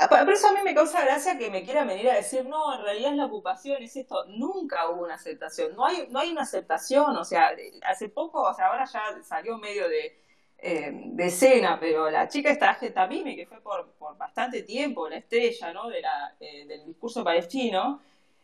por 0.08 0.32
eso 0.32 0.48
a 0.48 0.54
mí 0.54 0.60
me 0.64 0.76
causa 0.76 1.04
gracia 1.04 1.38
que 1.38 1.50
me 1.50 1.64
quieran 1.64 1.88
venir 1.88 2.10
a 2.10 2.16
decir, 2.16 2.46
no, 2.46 2.76
en 2.76 2.84
realidad 2.84 3.12
es 3.12 3.18
la 3.18 3.26
ocupación, 3.26 3.82
es 3.82 3.96
esto. 3.96 4.26
Nunca 4.28 4.88
hubo 4.90 5.04
una 5.04 5.16
aceptación, 5.16 5.76
no 5.76 5.86
hay, 5.86 6.08
no 6.10 6.20
hay 6.20 6.32
una 6.32 6.44
aceptación, 6.44 7.18
o 7.18 7.26
sea, 7.26 7.52
hace 7.84 8.10
poco, 8.10 8.44
o 8.44 8.54
sea, 8.54 8.68
ahora 8.68 8.86
ya 8.86 9.02
salió 9.24 9.58
medio 9.58 9.90
de, 9.90 10.20
eh, 10.60 10.92
de 10.94 11.26
escena, 11.26 11.80
pero 11.80 12.10
la 12.12 12.28
chica 12.28 12.52
esta 12.52 12.78
Tamimi, 12.94 13.36
que 13.36 13.48
fue 13.48 13.62
por, 13.62 13.92
por 13.94 14.18
bastante 14.18 14.64
tiempo 14.64 15.10
la 15.10 15.18
estrella 15.18 15.74
¿no? 15.74 15.90
de 15.90 16.02
la, 16.02 16.36
eh, 16.40 16.66
del 16.68 16.86
discurso 16.86 17.24
palestino, 17.24 18.02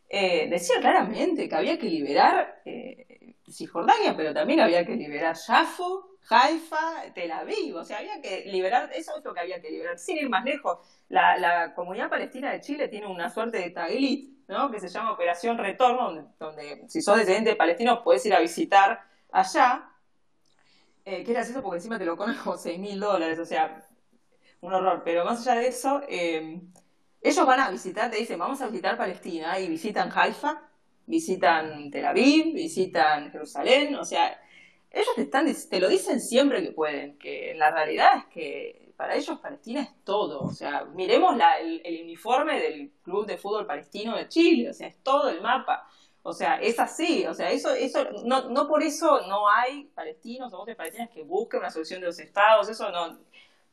eh, 0.09 0.47
decía 0.49 0.79
claramente 0.79 1.49
que 1.49 1.55
había 1.55 1.77
que 1.79 1.87
liberar 1.87 2.61
eh, 2.65 3.35
Cisjordania, 3.49 4.15
pero 4.15 4.33
también 4.33 4.59
había 4.59 4.85
que 4.85 4.95
liberar 4.95 5.35
Jafo, 5.35 6.17
Haifa, 6.29 7.13
Tel 7.13 7.31
Aviv, 7.31 7.75
o 7.75 7.83
sea, 7.83 7.99
había 7.99 8.21
que 8.21 8.45
liberar, 8.45 8.89
eso 8.93 9.17
es 9.17 9.23
lo 9.23 9.33
que 9.33 9.39
había 9.39 9.61
que 9.61 9.69
liberar, 9.69 9.97
sin 9.97 10.17
ir 10.17 10.29
más 10.29 10.43
lejos. 10.43 10.79
La, 11.09 11.73
comunidad 11.75 12.09
palestina 12.09 12.51
de 12.51 12.61
Chile 12.61 12.87
tiene 12.87 13.07
una 13.07 13.29
suerte 13.29 13.59
de 13.59 13.69
taglit, 13.69 14.47
¿no? 14.47 14.71
que 14.71 14.79
se 14.79 14.89
llama 14.89 15.11
Operación 15.11 15.57
Retorno, 15.57 16.33
donde, 16.39 16.87
si 16.87 17.01
sos 17.01 17.17
descendiente 17.17 17.55
palestino 17.55 18.03
puedes 18.03 18.25
ir 18.25 18.33
a 18.33 18.39
visitar 18.39 19.01
allá, 19.31 19.89
eh, 21.03 21.23
que 21.23 21.31
era 21.31 21.41
eso 21.41 21.61
porque 21.61 21.77
encima 21.77 21.99
te 21.99 22.05
lo 22.05 22.17
comen 22.17 22.35
como 22.43 22.57
6 22.57 22.79
mil 22.79 22.99
dólares, 22.99 23.37
o 23.37 23.45
sea, 23.45 23.87
un 24.61 24.73
horror, 24.73 25.03
pero 25.03 25.25
más 25.25 25.47
allá 25.47 25.59
de 25.59 25.67
eso... 25.67 26.01
Eh, 26.07 26.61
ellos 27.26 27.45
van 27.45 27.59
a 27.59 27.71
visitar, 27.71 28.11
te 28.11 28.17
dicen, 28.17 28.38
vamos 28.38 28.61
a 28.61 28.67
visitar 28.67 28.95
Palestina 28.97 29.59
y 29.59 29.67
visitan 29.67 30.11
Haifa, 30.13 30.61
visitan 31.07 31.89
Tel 31.89 32.05
Aviv, 32.05 32.53
visitan 32.53 33.32
Jerusalén, 33.32 33.95
o 33.95 34.05
sea, 34.05 34.39
ellos 34.91 35.09
te, 35.15 35.23
están, 35.23 35.47
te 35.69 35.80
lo 35.80 35.89
dicen 35.89 36.21
siempre 36.21 36.61
que 36.61 36.71
pueden, 36.71 37.17
que 37.17 37.55
la 37.57 37.71
realidad 37.71 38.09
es 38.17 38.26
que 38.26 38.93
para 38.95 39.15
ellos 39.15 39.39
Palestina 39.39 39.82
es 39.82 39.89
todo, 40.03 40.41
o 40.41 40.51
sea, 40.51 40.86
miremos 40.93 41.36
el, 41.61 42.03
uniforme 42.03 42.59
del 42.59 42.91
Club 43.01 43.26
de 43.26 43.39
Fútbol 43.39 43.65
Palestino 43.65 44.15
de 44.15 44.30
Chile, 44.30 44.69
o 44.69 44.73
sea, 44.73 44.88
es 44.88 45.01
todo 45.01 45.30
el 45.30 45.41
mapa. 45.41 45.89
O 46.28 46.34
sea, 46.34 46.59
es 46.59 46.80
así, 46.80 47.23
o 47.28 47.36
sea, 47.36 47.51
eso, 47.51 47.71
eso, 47.71 48.03
no, 48.26 48.49
no 48.49 48.67
por 48.67 48.82
eso 48.82 49.28
no 49.28 49.47
hay 49.47 49.86
palestinos 49.93 50.51
o 50.53 50.57
voces 50.57 50.76
palestinas 50.76 51.09
que 51.11 51.21
busquen 51.21 51.59
una 51.59 51.69
solución 51.69 52.01
de 52.01 52.07
los 52.07 52.19
estados, 52.19 52.67
eso 52.67 52.89
no, 52.89 53.19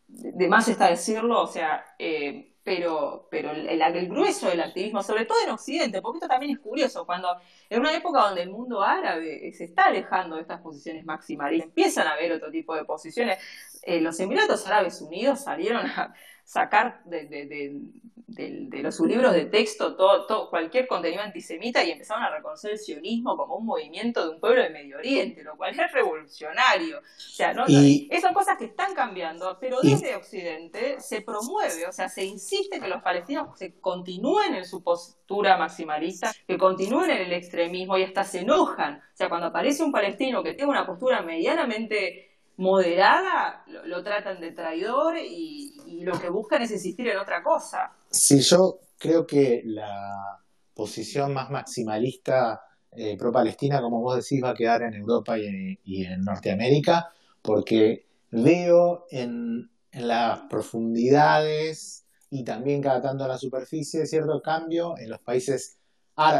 de 0.06 0.48
más 0.48 0.68
está 0.68 0.88
decirlo, 0.88 1.40
o 1.40 1.46
sea, 1.46 1.82
eh, 1.98 2.51
pero, 2.64 3.26
pero 3.30 3.50
el, 3.50 3.68
el, 3.68 4.08
grueso 4.08 4.48
del 4.48 4.60
activismo, 4.60 5.02
sobre 5.02 5.24
todo 5.24 5.38
en 5.44 5.50
Occidente, 5.50 6.00
porque 6.00 6.18
esto 6.18 6.28
también 6.28 6.52
es 6.52 6.60
curioso, 6.60 7.04
cuando 7.04 7.28
en 7.68 7.80
una 7.80 7.94
época 7.96 8.20
donde 8.22 8.42
el 8.42 8.50
mundo 8.50 8.82
árabe 8.82 9.52
se 9.52 9.64
está 9.64 9.86
alejando 9.86 10.36
de 10.36 10.42
estas 10.42 10.60
posiciones 10.60 11.04
maximalistas, 11.04 11.68
empiezan 11.68 12.06
a 12.06 12.12
haber 12.12 12.32
otro 12.32 12.50
tipo 12.50 12.74
de 12.76 12.84
posiciones, 12.84 13.38
eh, 13.82 14.00
los 14.00 14.18
Emiratos 14.20 14.66
Árabes 14.66 15.00
Unidos 15.02 15.40
salieron 15.40 15.86
a 15.86 16.14
sacar 16.44 17.02
de, 17.04 17.26
de, 17.26 17.80
los 18.26 19.00
libros 19.00 19.32
de 19.32 19.46
texto 19.46 19.96
todo, 19.96 20.50
cualquier 20.50 20.86
contenido 20.86 21.22
antisemita 21.22 21.82
y 21.84 21.90
empezaron 21.90 22.22
a 22.22 22.30
reconocer 22.30 22.72
el 22.72 22.78
sionismo 22.78 23.36
como 23.36 23.56
un 23.56 23.66
movimiento 23.66 24.24
de 24.24 24.34
un 24.34 24.40
pueblo 24.40 24.62
de 24.62 24.70
Medio 24.70 24.98
Oriente, 24.98 25.42
lo 25.42 25.56
cual 25.56 25.78
es 25.78 25.92
revolucionario. 25.92 26.98
O 26.98 27.02
sea, 27.34 27.52
¿no? 27.52 27.64
esas 27.66 28.32
cosas 28.32 28.58
que 28.58 28.66
están 28.66 28.94
cambiando, 28.94 29.58
pero 29.60 29.80
desde 29.80 30.14
Occidente 30.16 31.00
se 31.00 31.20
promueve, 31.20 31.86
o 31.86 31.92
sea, 31.92 32.08
se 32.08 32.24
insiste 32.24 32.80
que 32.80 32.88
los 32.88 33.02
palestinos 33.02 33.58
se 33.58 33.78
continúen 33.80 34.54
en 34.54 34.64
su 34.64 34.82
postura 34.82 35.56
maximalista, 35.56 36.32
que 36.46 36.58
continúen 36.58 37.10
en 37.10 37.22
el 37.22 37.32
extremismo 37.32 37.98
y 37.98 38.04
hasta 38.04 38.24
se 38.24 38.40
enojan. 38.40 38.96
O 38.96 39.16
sea, 39.16 39.28
cuando 39.28 39.48
aparece 39.48 39.82
un 39.82 39.92
palestino 39.92 40.42
que 40.42 40.54
tiene 40.54 40.70
una 40.70 40.86
postura 40.86 41.22
medianamente 41.22 42.32
moderada, 42.56 43.64
lo, 43.66 44.02
tratan 44.02 44.40
de 44.40 44.52
traidor 44.52 45.16
y, 45.18 46.02
lo 46.02 46.18
que 46.18 46.30
buscan 46.30 46.62
es 46.62 46.70
insistir 46.72 47.08
en 47.08 47.18
otra 47.18 47.42
cosa. 47.42 47.92
Sí, 48.12 48.40
yo 48.40 48.80
creo 48.98 49.26
que 49.26 49.62
la 49.64 50.42
posición 50.74 51.32
más 51.32 51.50
maximalista 51.50 52.60
eh, 52.90 53.16
pro-palestina, 53.16 53.80
como 53.80 54.00
vos 54.00 54.16
decís, 54.16 54.42
va 54.44 54.50
a 54.50 54.54
quedar 54.54 54.82
en 54.82 54.94
Europa 54.94 55.38
y 55.38 56.04
en, 56.04 56.20
Norteamérica, 56.22 57.10
porque 57.40 58.06
veo 58.30 59.06
en, 59.10 59.70
las 59.92 60.40
profundidades 60.48 62.06
y 62.30 62.44
también 62.44 62.80
cada 62.80 63.02
tanto 63.02 63.24
en 63.24 63.30
la 63.30 63.36
superficie 63.38 64.06
cierto 64.06 64.40
cambio 64.40 64.96
en 64.96 65.10
los 65.10 65.20
países 65.20 65.78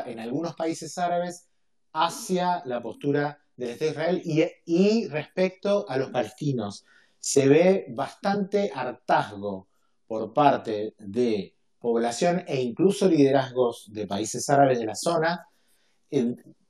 en 0.07 0.21
algunos 0.21 0.55
países 0.55 0.97
árabes 0.97 1.49
hacia 1.93 2.63
la 2.65 2.83
postura 2.83 3.39
del 3.57 3.71
Estado 3.71 3.91
de 3.91 4.19
Israel 4.21 4.63
y, 4.65 5.09
respecto 5.09 5.85
a 5.89 5.97
los 5.99 6.11
palestinos. 6.11 6.87
Se 7.19 7.49
ve 7.49 7.87
bastante 7.91 8.71
hartazgo 8.75 9.69
por 10.07 10.33
parte 10.33 10.95
de 10.99 11.55
población 11.83 12.45
e 12.47 12.63
incluso 12.63 13.09
liderazgos 13.09 13.93
de 13.93 14.07
países 14.07 14.49
árabes 14.49 14.79
de 14.79 14.87
la 14.87 14.95
zona 14.95 15.47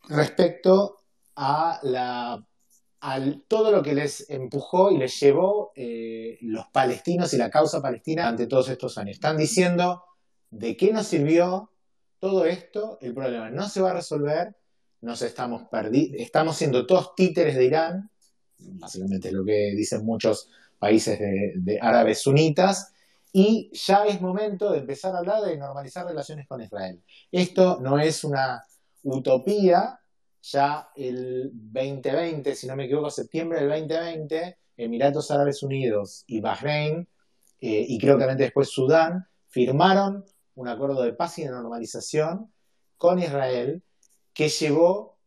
respecto 0.08 0.96
a 1.36 1.78
la 1.82 2.44
todo 3.48 3.72
lo 3.72 3.82
que 3.82 3.94
les 3.94 4.30
empujó 4.30 4.92
y 4.92 4.96
les 4.96 5.18
llevó 5.18 5.72
eh, 5.74 6.38
los 6.42 6.66
palestinos 6.68 7.34
y 7.34 7.36
la 7.36 7.50
causa 7.50 7.82
palestina 7.82 8.28
ante 8.28 8.46
todos 8.46 8.68
estos 8.68 8.96
años. 8.96 9.14
Están 9.14 9.36
diciendo 9.36 10.04
de 10.50 10.76
qué 10.76 10.92
nos 10.92 11.08
sirvió 11.08 11.72
todo 12.20 12.44
esto, 12.46 12.98
el 13.00 13.12
problema 13.12 13.50
no 13.50 13.68
se 13.68 13.80
va 13.80 13.90
a 13.90 13.94
resolver 13.94 14.54
nos 15.02 15.20
estamos 15.22 15.64
estamos 16.14 16.56
siendo 16.56 16.86
todos 16.86 17.14
títeres 17.14 17.56
de 17.56 17.64
Irán, 17.64 18.10
básicamente 18.58 19.32
lo 19.32 19.44
que 19.44 19.74
dicen 19.76 20.04
muchos 20.04 20.48
países 20.78 21.18
de, 21.18 21.78
árabes 21.80 22.22
sunitas, 22.22 22.91
y 23.32 23.70
ya 23.72 24.04
es 24.04 24.20
momento 24.20 24.70
de 24.70 24.80
empezar 24.80 25.14
a 25.14 25.18
hablar 25.18 25.42
de 25.42 25.56
normalizar 25.56 26.06
relaciones 26.06 26.46
con 26.46 26.60
Israel. 26.60 27.02
Esto 27.30 27.78
no 27.80 27.98
es 27.98 28.24
una 28.24 28.62
utopía, 29.02 29.98
ya 30.42 30.90
el 30.94 31.50
2020, 31.52 32.54
si 32.54 32.66
no 32.66 32.76
me 32.76 32.84
equivoco, 32.84 33.10
septiembre 33.10 33.60
del 33.60 33.70
2020, 33.70 34.58
Emiratos 34.76 35.30
Árabes 35.30 35.62
Unidos 35.62 36.24
y 36.26 36.40
Bahrein, 36.40 37.08
eh, 37.60 37.86
y 37.88 37.98
creo 37.98 38.18
que 38.18 38.26
después 38.26 38.68
Sudán, 38.68 39.26
firmaron 39.48 40.24
un 40.54 40.68
acuerdo 40.68 41.02
de 41.02 41.14
paz 41.14 41.38
y 41.38 41.44
de 41.44 41.50
normalización 41.50 42.52
con 42.98 43.18
Israel 43.18 43.82
que 44.34 44.48
llevó, 44.48 45.18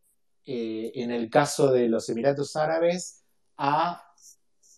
eh, 0.44 0.92
en 0.94 1.10
el 1.10 1.28
caso 1.28 1.72
de 1.72 1.88
los 1.88 2.08
Emiratos 2.08 2.54
Árabes, 2.54 3.24
a 3.56 4.12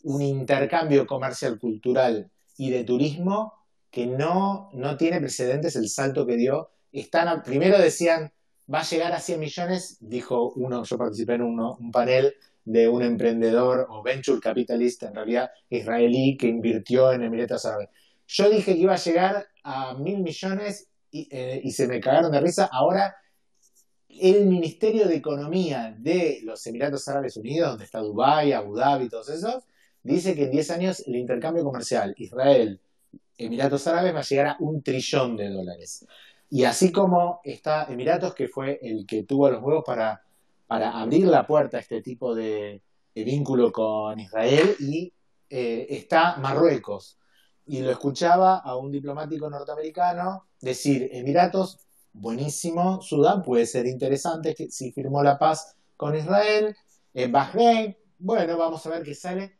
un 0.04 0.22
intercambio 0.22 1.06
comercial, 1.06 1.58
cultural 1.58 2.30
y 2.58 2.70
de 2.70 2.84
turismo 2.84 3.54
que 3.90 4.06
no, 4.06 4.68
no 4.74 4.96
tiene 4.98 5.20
precedentes 5.20 5.76
el 5.76 5.88
salto 5.88 6.26
que 6.26 6.36
dio. 6.36 6.70
Están, 6.92 7.42
primero 7.42 7.78
decían, 7.78 8.30
va 8.72 8.80
a 8.80 8.84
llegar 8.84 9.12
a 9.12 9.20
100 9.20 9.40
millones, 9.40 9.96
dijo 10.00 10.52
uno, 10.56 10.84
yo 10.84 10.98
participé 10.98 11.34
en 11.34 11.42
un 11.42 11.90
panel 11.90 12.34
de 12.64 12.86
un 12.88 13.02
emprendedor 13.02 13.86
o 13.88 14.02
venture 14.02 14.40
capitalista, 14.40 15.08
en 15.08 15.14
realidad 15.14 15.50
israelí, 15.70 16.36
que 16.36 16.48
invirtió 16.48 17.12
en 17.12 17.22
Emiratos 17.22 17.64
Árabes. 17.64 17.88
Yo 18.26 18.50
dije 18.50 18.74
que 18.74 18.80
iba 18.80 18.92
a 18.92 18.98
llegar 18.98 19.46
a 19.62 19.94
mil 19.94 20.18
millones 20.18 20.88
y, 21.10 21.28
eh, 21.30 21.62
y 21.64 21.70
se 21.70 21.86
me 21.86 22.00
cagaron 22.00 22.30
de 22.30 22.40
risa. 22.40 22.68
Ahora 22.70 23.16
el 24.08 24.46
Ministerio 24.46 25.06
de 25.06 25.16
Economía 25.16 25.94
de 25.98 26.40
los 26.42 26.66
Emiratos 26.66 27.06
Árabes 27.08 27.36
Unidos, 27.36 27.70
donde 27.70 27.84
está 27.84 28.00
Dubái, 28.00 28.52
Abu 28.52 28.76
Dhabi 28.76 29.08
todos 29.08 29.28
esos, 29.28 29.64
dice 30.02 30.34
que 30.34 30.44
en 30.44 30.50
10 30.50 30.70
años 30.70 31.04
el 31.06 31.16
intercambio 31.16 31.64
comercial 31.64 32.14
Israel, 32.16 32.80
Emiratos 33.36 33.86
Árabes 33.86 34.14
va 34.14 34.20
a 34.20 34.22
llegar 34.22 34.46
a 34.48 34.56
un 34.60 34.82
trillón 34.82 35.36
de 35.36 35.48
dólares. 35.48 36.06
Y 36.50 36.64
así 36.64 36.90
como 36.90 37.40
está 37.44 37.84
Emiratos, 37.84 38.34
que 38.34 38.48
fue 38.48 38.78
el 38.82 39.06
que 39.06 39.22
tuvo 39.22 39.50
los 39.50 39.62
huevos 39.62 39.84
para, 39.86 40.22
para 40.66 40.98
abrir 40.98 41.26
la 41.26 41.46
puerta 41.46 41.76
a 41.76 41.80
este 41.80 42.02
tipo 42.02 42.34
de, 42.34 42.82
vínculo 43.14 43.72
con 43.72 44.18
Israel, 44.20 44.76
y 44.78 45.12
eh, 45.50 45.86
está 45.90 46.36
Marruecos. 46.36 47.18
Y 47.66 47.80
lo 47.80 47.90
escuchaba 47.90 48.58
a 48.58 48.76
un 48.76 48.92
diplomático 48.92 49.50
norteamericano 49.50 50.46
decir, 50.60 51.08
Emiratos 51.12 51.78
buenísimo. 52.12 53.02
Sudán 53.02 53.42
puede 53.42 53.66
ser 53.66 53.86
interesante 53.86 54.54
si 54.70 54.92
firmó 54.92 55.22
la 55.22 55.38
paz 55.38 55.76
con 55.96 56.16
Israel. 56.16 56.76
En 57.14 57.32
Bahrein, 57.32 57.96
bueno, 58.18 58.56
vamos 58.56 58.86
a 58.86 58.90
ver 58.90 59.02
qué 59.02 59.14
sale. 59.14 59.57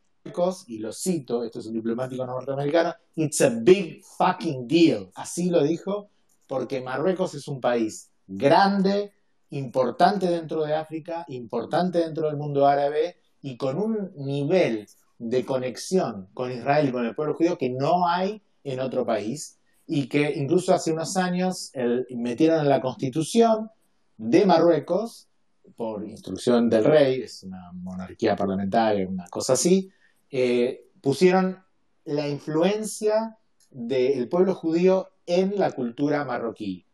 Y 0.67 0.79
lo 0.79 0.91
cito, 0.91 1.43
esto 1.43 1.59
es 1.59 1.67
un 1.67 1.73
diplomático 1.73 2.25
norteamericano, 2.25 2.93
it's 3.15 3.41
a 3.41 3.49
big 3.49 4.03
fucking 4.03 4.67
deal. 4.67 5.09
Así 5.15 5.49
lo 5.49 5.63
dijo, 5.63 6.09
porque 6.47 6.81
Marruecos 6.81 7.33
es 7.35 7.47
un 7.47 7.59
país 7.59 8.11
grande, 8.27 9.13
importante 9.51 10.27
dentro 10.27 10.63
de 10.63 10.75
África, 10.75 11.25
importante 11.29 11.99
dentro 11.99 12.27
del 12.27 12.37
mundo 12.37 12.67
árabe 12.67 13.17
y 13.41 13.57
con 13.57 13.77
un 13.77 14.11
nivel 14.15 14.87
de 15.17 15.45
conexión 15.45 16.29
con 16.33 16.51
Israel 16.51 16.89
y 16.89 16.91
con 16.91 17.05
el 17.05 17.15
pueblo 17.15 17.35
judío 17.35 17.57
que 17.57 17.69
no 17.69 18.07
hay 18.07 18.41
en 18.63 18.79
otro 18.79 19.05
país 19.05 19.57
y 19.87 20.07
que 20.07 20.33
incluso 20.35 20.73
hace 20.73 20.93
unos 20.93 21.17
años 21.17 21.71
metieron 22.09 22.59
en 22.61 22.69
la 22.69 22.79
Constitución 22.79 23.71
de 24.17 24.45
Marruecos, 24.45 25.27
por 25.75 26.05
instrucción 26.05 26.69
del 26.69 26.83
rey, 26.83 27.21
es 27.21 27.43
una 27.43 27.71
monarquía 27.71 28.35
parlamentaria, 28.35 29.07
una 29.07 29.27
cosa 29.29 29.53
así, 29.53 29.89
eh, 30.31 30.87
pusieron 31.01 31.63
la 32.05 32.27
influencia 32.27 33.37
del 33.71 34.27
pueblo 34.29 34.55
judío 34.55 35.09
en 35.25 35.57
la 35.57 35.71
cultura 35.71 36.25
marroquí. 36.25 36.85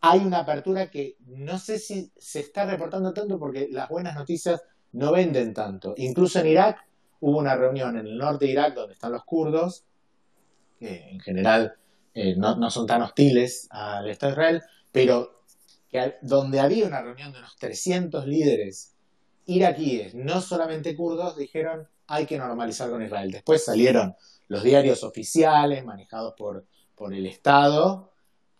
Hay 0.00 0.20
una 0.20 0.40
apertura 0.40 0.90
que 0.90 1.16
no 1.26 1.58
sé 1.58 1.78
si 1.78 2.12
se 2.16 2.40
está 2.40 2.64
reportando 2.64 3.12
tanto 3.12 3.38
porque 3.38 3.68
las 3.70 3.88
buenas 3.88 4.14
noticias 4.14 4.62
no 4.92 5.12
venden 5.12 5.52
tanto. 5.52 5.94
Incluso 5.96 6.40
en 6.40 6.46
Irak 6.46 6.86
hubo 7.20 7.38
una 7.38 7.56
reunión 7.56 7.96
en 7.98 8.06
el 8.06 8.16
norte 8.16 8.46
de 8.46 8.52
Irak 8.52 8.74
donde 8.74 8.94
están 8.94 9.12
los 9.12 9.24
kurdos, 9.24 9.84
que 10.78 11.10
en 11.10 11.20
general 11.20 11.74
eh, 12.14 12.34
no, 12.36 12.70
son 12.70 12.86
tan 12.86 13.02
hostiles 13.02 13.66
al 13.70 14.08
Estado 14.08 14.32
de 14.32 14.34
Israel, 14.34 14.62
pero 14.92 15.32
donde 16.22 16.60
había 16.60 16.86
una 16.86 17.02
reunión 17.02 17.32
de 17.32 17.38
unos 17.38 17.56
300 17.56 18.26
líderes 18.26 18.94
iraquíes, 19.46 20.14
no 20.14 20.40
solamente 20.40 20.94
kurdos, 20.94 21.36
dijeron 21.36 21.88
hay 22.08 22.26
que 22.26 22.38
normalizar 22.38 22.90
con 22.90 23.02
Israel. 23.02 23.30
Después 23.30 23.64
salieron 23.64 24.16
los 24.48 24.62
diarios 24.62 25.04
oficiales 25.04 25.84
manejados 25.84 26.34
por, 26.36 26.66
por 26.94 27.14
el 27.14 27.26
Estado 27.26 28.10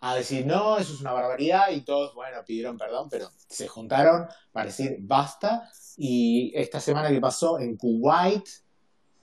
a 0.01 0.15
decir, 0.15 0.45
no, 0.45 0.77
eso 0.77 0.93
es 0.93 1.01
una 1.01 1.11
barbaridad 1.11 1.71
y 1.71 1.81
todos, 1.81 2.15
bueno, 2.15 2.37
pidieron 2.45 2.77
perdón, 2.77 3.09
pero 3.09 3.29
se 3.47 3.67
juntaron 3.67 4.27
para 4.51 4.67
decir, 4.67 4.97
basta. 5.01 5.69
Y 5.97 6.53
esta 6.55 6.79
semana 6.79 7.09
que 7.09 7.19
pasó 7.19 7.59
en 7.59 7.75
Kuwait, 7.75 8.47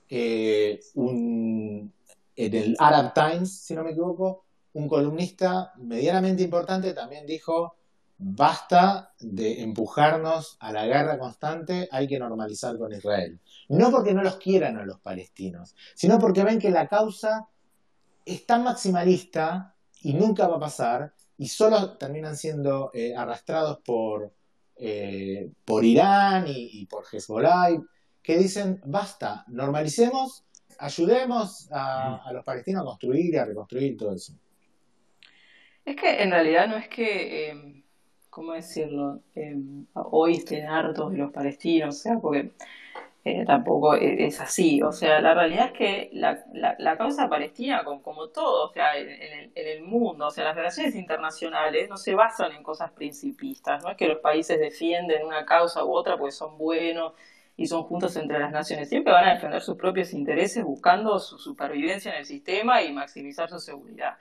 eh, 0.09 0.79
un, 0.93 1.91
en 2.35 2.53
el 2.53 2.75
Arab 2.77 3.13
Times, 3.13 3.51
si 3.59 3.73
no 3.73 3.83
me 3.83 3.91
equivoco, 3.91 4.45
un 4.73 4.87
columnista 4.87 5.73
medianamente 5.77 6.43
importante 6.43 6.93
también 6.93 7.25
dijo, 7.25 7.75
basta 8.17 9.13
de 9.19 9.61
empujarnos 9.61 10.57
a 10.59 10.71
la 10.71 10.85
guerra 10.85 11.19
constante, 11.19 11.87
hay 11.91 12.07
que 12.07 12.19
normalizar 12.19 12.77
con 12.77 12.93
Israel. 12.93 13.39
No 13.69 13.91
porque 13.91 14.13
no 14.13 14.23
los 14.23 14.37
quieran 14.37 14.77
a 14.77 14.85
los 14.85 14.99
palestinos, 14.99 15.75
sino 15.95 16.17
porque 16.19 16.43
ven 16.43 16.59
que 16.59 16.71
la 16.71 16.87
causa 16.87 17.47
es 18.25 18.45
tan 18.45 18.63
maximalista 18.63 19.75
y 20.01 20.13
nunca 20.13 20.47
va 20.47 20.57
a 20.57 20.59
pasar 20.59 21.13
y 21.37 21.47
solo 21.47 21.97
terminan 21.97 22.35
siendo 22.35 22.91
eh, 22.93 23.15
arrastrados 23.15 23.79
por, 23.85 24.33
eh, 24.75 25.51
por 25.63 25.85
Irán 25.85 26.45
y, 26.47 26.85
por 26.87 27.05
Hezbollah 27.11 27.69
que 28.21 28.37
dicen 28.37 28.81
basta, 28.83 29.45
normalicemos, 29.47 30.43
ayudemos 30.79 31.69
a, 31.71 32.29
los 32.33 32.43
palestinos 32.43 32.81
a 32.81 32.85
construir 32.85 33.33
y 33.33 33.37
a 33.37 33.45
reconstruir 33.45 33.95
todo 33.95 34.13
eso. 34.13 34.33
Es 35.85 35.95
que 35.95 36.21
en 36.21 36.31
realidad 36.31 36.67
no 36.67 36.75
es 36.75 36.89
que, 36.89 37.51
eh, 37.51 37.83
¿cómo 38.37 38.53
decirlo? 38.53 39.19
hoy 39.93 40.35
estén 40.35 40.67
hartos 40.67 41.11
de 41.11 41.17
los 41.17 41.31
palestinos, 41.31 41.95
o 41.95 41.99
sea, 41.99 42.19
porque 42.19 42.51
eh, 43.25 43.43
tampoco 43.47 43.95
e-, 43.95 44.27
es 44.27 44.39
así. 44.39 44.79
O 44.83 44.91
sea, 44.91 45.19
la 45.21 45.33
realidad 45.33 45.67
es 45.67 45.71
que 45.71 46.09
la, 46.13 46.45
la, 46.53 46.97
causa 46.97 47.27
palestina, 47.27 47.83
como, 47.83 48.27
todo, 48.29 48.69
o 48.69 48.73
sea, 48.73 48.95
en, 48.95 49.51
el, 49.55 49.81
mundo, 49.81 50.27
o 50.27 50.29
sea, 50.29 50.43
las 50.43 50.55
relaciones 50.55 50.93
internacionales 50.93 51.89
no 51.89 51.97
se 51.97 52.13
basan 52.13 52.51
en 52.51 52.61
cosas 52.61 52.91
principistas, 52.91 53.83
no 53.83 53.89
es 53.89 53.97
que 53.97 54.07
los 54.07 54.19
países 54.19 54.59
defienden 54.59 55.25
una 55.25 55.43
causa 55.43 55.83
u 55.83 55.91
otra 55.91 56.15
porque 56.15 56.31
son 56.31 56.59
buenos 56.59 57.13
y 57.55 57.65
son 57.65 57.85
juntos 57.85 58.15
entre 58.17 58.37
las 58.37 58.51
naciones. 58.51 58.87
Siempre 58.87 59.13
van 59.13 59.29
a 59.29 59.33
defender 59.33 59.63
sus 59.63 59.77
propios 59.77 60.13
intereses 60.13 60.63
buscando 60.63 61.17
su 61.17 61.39
supervivencia 61.39 62.11
en 62.11 62.19
el 62.19 62.25
sistema 62.25 62.83
y 62.83 62.93
maximizar 62.93 63.49
su 63.49 63.57
seguridad. 63.57 64.15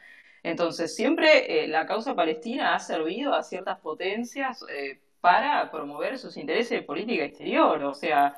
Entonces, 0.46 0.94
siempre 0.94 1.64
eh, 1.64 1.66
la 1.66 1.86
causa 1.86 2.14
palestina 2.14 2.76
ha 2.76 2.78
servido 2.78 3.34
a 3.34 3.42
ciertas 3.42 3.80
potencias 3.80 4.64
eh, 4.70 5.00
para 5.20 5.72
promover 5.72 6.18
sus 6.18 6.36
intereses 6.36 6.70
de 6.70 6.82
política 6.82 7.24
exterior. 7.24 7.82
O 7.82 7.92
sea, 7.94 8.36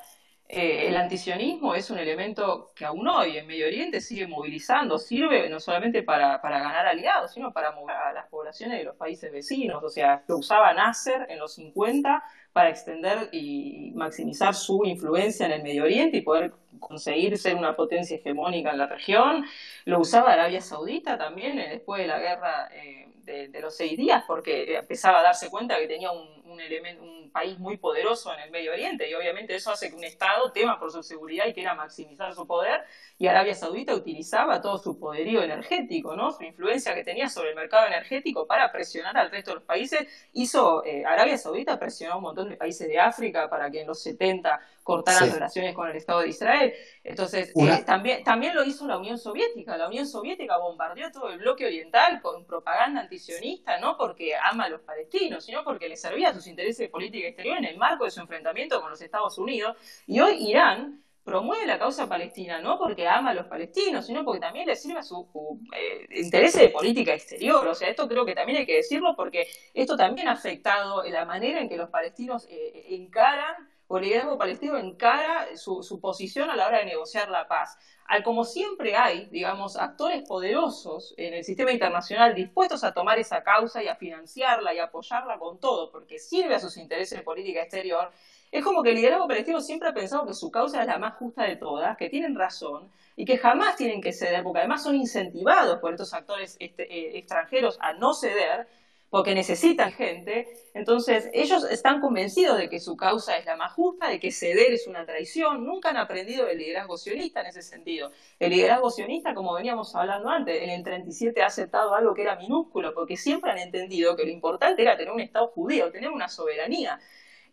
eh, 0.49 0.89
el 0.89 0.97
antisionismo 0.97 1.75
es 1.75 1.91
un 1.91 1.99
elemento 1.99 2.73
que 2.75 2.87
aún 2.87 3.07
hoy 3.07 3.37
en 3.37 3.47
Medio 3.47 3.67
Oriente 3.67 4.01
sigue 4.01 4.27
movilizando, 4.27 4.99
sirve 4.99 5.51
no 5.51 5.61
solamente 5.61 6.03
para, 6.03 6.39
ganar 6.39 6.87
aliados, 6.87 7.35
sino 7.35 7.53
para 7.53 7.73
mover 7.73 7.95
a 7.95 8.15
las 8.15 8.27
poblaciones 8.29 8.79
de 8.79 8.85
los 8.85 8.97
países 8.97 9.31
vecinos. 9.31 9.85
O 9.85 9.91
sea, 9.91 10.25
lo 10.29 10.39
usaba 10.39 10.73
Nasser 10.73 11.27
en 11.29 11.39
los 11.39 11.57
50 11.57 12.23
para 12.53 12.71
extender 12.71 13.29
y 13.33 13.93
maximizar 13.95 14.55
su 14.55 14.85
influencia 14.85 15.47
en 15.47 15.53
el 15.53 15.63
Medio 15.63 15.85
Oriente 15.85 16.17
y 16.17 16.23
poder 16.23 16.53
conseguir 16.81 17.37
ser 17.39 17.55
una 17.55 17.77
potencia 17.77 18.17
hegemónica 18.17 18.71
en 18.71 18.79
la 18.79 18.87
región. 18.87 19.45
Lo 19.85 20.01
usaba 20.01 20.33
Arabia 20.33 20.61
Saudita 20.61 21.19
también 21.19 21.59
eh, 21.59 21.69
después 21.71 22.03
de 22.03 22.09
la 22.09 22.19
guerra 22.19 22.69
eh, 22.73 23.09
de, 23.25 23.61
los 23.61 23.77
seis 23.77 23.97
días, 23.97 24.25
porque 24.27 24.77
empezaba 24.77 25.21
a 25.21 25.23
darse 25.23 25.51
cuenta 25.51 25.79
que 25.79 25.87
tenía 25.87 26.11
un, 26.11 26.27
un, 26.47 26.61
elemento, 26.61 27.03
un 27.03 27.31
país 27.31 27.59
muy 27.59 27.77
poderoso 27.77 28.33
en 28.33 28.41
el 28.41 28.51
Medio 28.51 28.73
Oriente 28.73 29.09
y 29.09 29.15
obviamente 29.15 29.55
eso 29.55 29.71
hace 29.71 29.91
que 29.91 29.97
un 29.97 30.05
Estado 30.05 30.51
tema 30.53 30.79
por 30.79 30.91
su 30.91 31.03
seguridad 31.03 31.47
y 31.47 31.53
quiera 31.53 31.75
maximizar 31.75 32.35
su 32.35 32.47
poder 32.47 32.85
y 33.19 33.27
Arabia 33.27 33.55
Saudita 33.55 33.95
utilizaba 33.95 34.61
todo 34.61 34.79
su 34.79 34.99
poderío 34.99 35.43
energético, 35.43 36.17
¿no? 36.17 36.31
su 36.31 36.45
influencia 36.45 36.95
que 36.95 37.05
tenía 37.05 37.29
sobre 37.29 37.51
el 37.51 37.57
mercado 37.57 37.87
energético 37.87 38.47
para 38.47 38.71
presionar 38.73 39.17
al 39.17 39.31
resto 39.31 39.51
de 39.51 39.55
los 39.57 39.65
países. 39.65 40.07
Hizo, 40.33 40.85
eh, 40.85 41.05
Arabia 41.05 41.37
Saudita 41.37 41.79
presionó 41.79 42.17
un 42.17 42.23
montón 42.23 42.38
de 42.47 42.57
países 42.57 42.87
de 42.89 42.99
África 42.99 43.49
para 43.49 43.71
que 43.71 43.81
en 43.81 43.87
los 43.87 44.03
70 44.03 44.61
cortaran 44.83 45.31
relaciones 45.31 45.75
con 45.75 45.89
el 45.89 45.97
Estado 45.97 46.21
de 46.21 46.29
Israel. 46.29 46.73
Entonces, 47.05 47.53
eh, 47.55 47.83
también, 47.85 48.23
también 48.25 48.55
lo 48.55 48.65
hizo 48.65 48.87
la 48.87 48.99
Unión 48.99 49.19
Soviética. 49.19 49.77
La 49.77 49.89
Unión 49.89 50.07
Soviética 50.07 50.57
bombardeó 50.59 51.11
todo 51.11 51.31
el 51.31 51.39
bloque 51.39 51.67
oriental 51.67 52.21
con 52.23 52.45
propaganda 52.45 53.03
antisionista, 53.03 53.79
no 53.79 53.97
porque 53.97 54.35
ama 54.37 54.65
a 54.65 54.69
los 54.69 54.81
palestinos, 54.81 55.45
sino 55.45 55.65
porque 55.65 55.89
le 55.89 55.97
servía 55.97 56.31
a 56.31 56.35
sus 56.35 56.47
intereses 56.47 56.79
de 56.79 56.89
política 56.89 57.29
exterior 57.29 57.59
en 57.59 57.65
el 57.65 57.77
marco 57.77 58.05
de 58.05 58.11
su 58.11 58.21
enfrentamiento 58.21 58.81
con 58.81 58.91
los 58.91 59.01
Estados 59.01 59.37
Unidos. 59.39 59.77
Y 60.07 60.21
hoy 60.21 60.49
Irán 60.49 61.03
promueve 61.29 61.67
la 61.67 61.79
causa 61.79 62.09
palestina, 62.09 62.59
no 62.61 62.79
porque 62.79 63.07
ama 63.07 63.31
a 63.31 63.35
los 63.35 63.47
palestinos, 63.47 64.07
sino 64.07 64.25
porque 64.25 64.41
también 64.41 64.67
le 64.67 64.75
sirve 64.75 65.01
a 65.01 65.03
su 65.03 65.29
eh, 65.77 66.07
interés 66.11 66.55
de 66.55 66.71
política 66.71 67.13
exterior. 67.13 67.69
O 67.69 67.75
sea, 67.75 67.89
esto 67.89 68.09
creo 68.09 68.25
que 68.25 68.35
también 68.35 68.59
hay 68.59 68.67
que 68.67 68.77
decirlo 68.77 69.15
porque 69.15 69.47
esto 69.75 69.97
también 69.97 70.29
ha 70.29 70.33
afectado 70.33 71.03
la 71.05 71.27
manera 71.27 71.61
en 71.61 71.69
que 71.69 71.77
los 71.77 71.91
palestinos 71.91 72.47
eh, 72.49 72.87
encaran, 72.89 73.69
o 73.91 73.99
el 73.99 74.05
liderazgo 74.05 74.39
palestino 74.39 74.77
encara 74.79 75.57
su, 75.57 75.83
su 75.83 76.01
posición 76.01 76.51
a 76.51 76.57
la 76.57 76.67
hora 76.67 76.79
de 76.79 76.87
negociar 76.87 77.31
la 77.31 77.47
paz. 77.47 77.77
Al 78.07 78.23
como 78.23 78.45
siempre 78.45 78.97
hay, 78.97 79.27
digamos, 79.27 79.77
actores 79.77 80.27
poderosos 80.27 81.15
en 81.19 81.35
el 81.35 81.45
sistema 81.45 81.73
internacional 81.73 82.35
dispuestos 82.35 82.83
a 82.85 82.95
tomar 82.95 83.19
esa 83.19 83.43
causa 83.43 83.83
y 83.83 83.89
a 83.89 83.97
financiarla 83.97 84.73
y 84.73 84.79
apoyarla 84.79 85.39
con 85.39 85.61
todo, 85.61 85.91
porque 85.91 86.19
sirve 86.19 86.55
a 86.55 86.61
sus 86.61 86.79
intereses 86.79 87.19
de 87.19 87.25
política 87.25 87.61
exterior, 87.61 88.11
es 88.51 88.65
como 88.65 88.83
que 88.83 88.91
el 88.91 88.97
liderazgo 88.97 89.29
palestino 89.29 89.61
siempre 89.61 89.89
ha 89.89 89.95
pensado 89.95 90.27
que 90.27 90.35
su 90.35 90.51
causa 90.51 90.81
es 90.81 90.87
la 90.87 90.99
más 90.99 91.15
justa 91.15 91.45
de 91.45 91.57
todas, 91.57 91.97
que 91.97 92.09
tienen 92.09 92.35
razón 92.35 92.91
y 93.17 93.25
que 93.25 93.39
jamás 93.39 93.77
tienen 93.77 94.01
que 94.01 94.13
ceder, 94.13 94.43
porque 94.43 94.61
además 94.61 94.83
son 94.83 94.95
incentivados 94.95 95.81
por 95.81 95.93
estos 95.93 96.15
actores 96.15 96.57
este, 96.61 96.85
eh, 96.85 97.19
extranjeros 97.19 97.77
a 97.81 97.93
no 97.95 98.15
ceder, 98.15 98.69
porque 99.11 99.35
necesitan 99.35 99.93
gente. 99.93 100.47
Entonces, 100.75 101.31
ellos 101.33 101.65
están 101.65 102.01
convencidos 102.01 102.59
de 102.59 102.69
que 102.69 102.79
su 102.79 102.97
causa 102.97 103.37
es 103.39 103.47
la 103.47 103.57
más 103.57 103.73
justa, 103.73 104.09
de 104.09 104.21
que 104.21 104.31
ceder 104.31 104.73
es 104.73 104.87
una 104.87 105.07
traición. 105.07 105.65
Nunca 105.65 105.91
han 105.91 105.97
aprendido 105.97 106.47
del 106.47 106.59
liderazgo 106.59 106.99
sionista 106.99 107.41
en 107.41 107.47
ese 107.47 107.63
sentido. 107.63 108.13
El 108.39 108.51
liderazgo 108.51 108.91
sionista, 108.91 109.35
como 109.35 109.55
veníamos 109.55 109.95
hablando 109.95 110.29
antes, 110.29 110.63
en 110.63 110.71
el 110.71 110.83
37 110.83 111.43
ha 111.43 111.47
aceptado 111.47 111.95
algo 111.95 112.15
que 112.15 112.23
era 112.23 112.37
minúsculo, 112.37 112.95
porque 112.95 113.17
siempre 113.17 113.51
han 113.51 113.59
entendido 113.59 114.15
que 114.15 114.25
lo 114.25 114.31
importante 114.31 114.83
era 114.83 114.97
tener 114.97 115.13
un 115.13 115.21
Estado 115.21 115.49
judío, 115.49 115.91
tener 115.91 116.11
una 116.11 116.29
soberanía. 116.29 117.01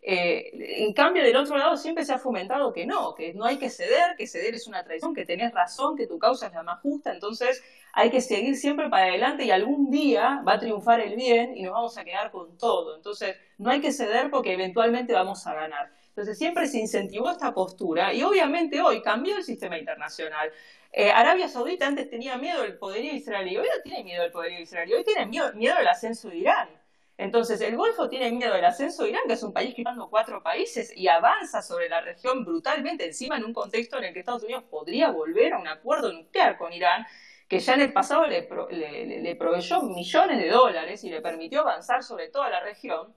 Eh, 0.08 0.84
en 0.84 0.92
cambio, 0.92 1.24
del 1.24 1.34
otro 1.34 1.58
lado 1.58 1.76
siempre 1.76 2.04
se 2.04 2.12
ha 2.12 2.18
fomentado 2.18 2.72
que 2.72 2.86
no, 2.86 3.12
que 3.16 3.34
no 3.34 3.44
hay 3.44 3.56
que 3.58 3.68
ceder, 3.68 4.14
que 4.16 4.28
ceder 4.28 4.54
es 4.54 4.68
una 4.68 4.84
traición, 4.84 5.12
que 5.12 5.26
tenés 5.26 5.52
razón, 5.52 5.96
que 5.96 6.06
tu 6.06 6.16
causa 6.16 6.46
es 6.46 6.52
la 6.52 6.62
más 6.62 6.80
justa, 6.80 7.12
entonces 7.12 7.60
hay 7.92 8.10
que 8.10 8.20
seguir 8.20 8.56
siempre 8.56 8.88
para 8.88 9.06
adelante 9.06 9.44
y 9.44 9.50
algún 9.50 9.90
día 9.90 10.44
va 10.46 10.52
a 10.52 10.58
triunfar 10.60 11.00
el 11.00 11.16
bien 11.16 11.56
y 11.56 11.64
nos 11.64 11.72
vamos 11.72 11.98
a 11.98 12.04
quedar 12.04 12.30
con 12.30 12.56
todo. 12.56 12.94
Entonces, 12.94 13.36
no 13.58 13.68
hay 13.68 13.80
que 13.80 13.90
ceder 13.90 14.30
porque 14.30 14.52
eventualmente 14.52 15.12
vamos 15.12 15.44
a 15.48 15.54
ganar. 15.54 15.90
Entonces, 16.10 16.38
siempre 16.38 16.68
se 16.68 16.78
incentivó 16.78 17.28
esta 17.28 17.52
postura 17.52 18.14
y 18.14 18.22
obviamente 18.22 18.80
hoy 18.80 19.02
cambió 19.02 19.36
el 19.36 19.42
sistema 19.42 19.76
internacional. 19.76 20.52
Eh, 20.92 21.10
Arabia 21.10 21.48
Saudita 21.48 21.88
antes 21.88 22.08
tenía 22.08 22.38
miedo 22.38 22.62
del 22.62 22.78
poderío 22.78 23.12
israelí, 23.12 23.56
hoy 23.56 23.66
no 23.66 23.82
tiene 23.82 24.04
miedo 24.04 24.22
del 24.22 24.30
poderío 24.30 24.60
israelí, 24.60 24.94
hoy 24.94 25.02
tiene 25.02 25.26
miedo, 25.26 25.52
miedo 25.54 25.74
del 25.76 25.88
ascenso 25.88 26.28
de 26.28 26.36
Irán. 26.36 26.68
Entonces, 27.18 27.60
el 27.62 27.76
Golfo 27.76 28.08
tiene 28.10 28.30
miedo 28.30 28.52
del 28.54 28.64
ascenso 28.64 29.04
de 29.04 29.10
Irán, 29.10 29.22
que 29.26 29.32
es 29.32 29.42
un 29.42 29.54
país 29.54 29.74
que 29.74 29.82
va 29.82 29.94
cuatro 30.10 30.42
países 30.42 30.92
y 30.94 31.08
avanza 31.08 31.62
sobre 31.62 31.88
la 31.88 32.02
región 32.02 32.44
brutalmente, 32.44 33.06
encima 33.06 33.38
en 33.38 33.44
un 33.44 33.54
contexto 33.54 33.96
en 33.96 34.04
el 34.04 34.12
que 34.12 34.20
Estados 34.20 34.42
Unidos 34.42 34.64
podría 34.64 35.10
volver 35.10 35.54
a 35.54 35.58
un 35.58 35.66
acuerdo 35.66 36.12
nuclear 36.12 36.58
con 36.58 36.74
Irán, 36.74 37.06
que 37.48 37.58
ya 37.58 37.74
en 37.74 37.80
el 37.80 37.92
pasado 37.92 38.26
le, 38.26 38.42
proveyó 38.42 39.82
millones 39.82 40.38
de 40.38 40.48
dólares 40.50 41.04
y 41.04 41.10
le 41.10 41.22
permitió 41.22 41.60
avanzar 41.60 42.02
sobre 42.02 42.28
toda 42.28 42.50
la 42.50 42.60
región. 42.60 43.14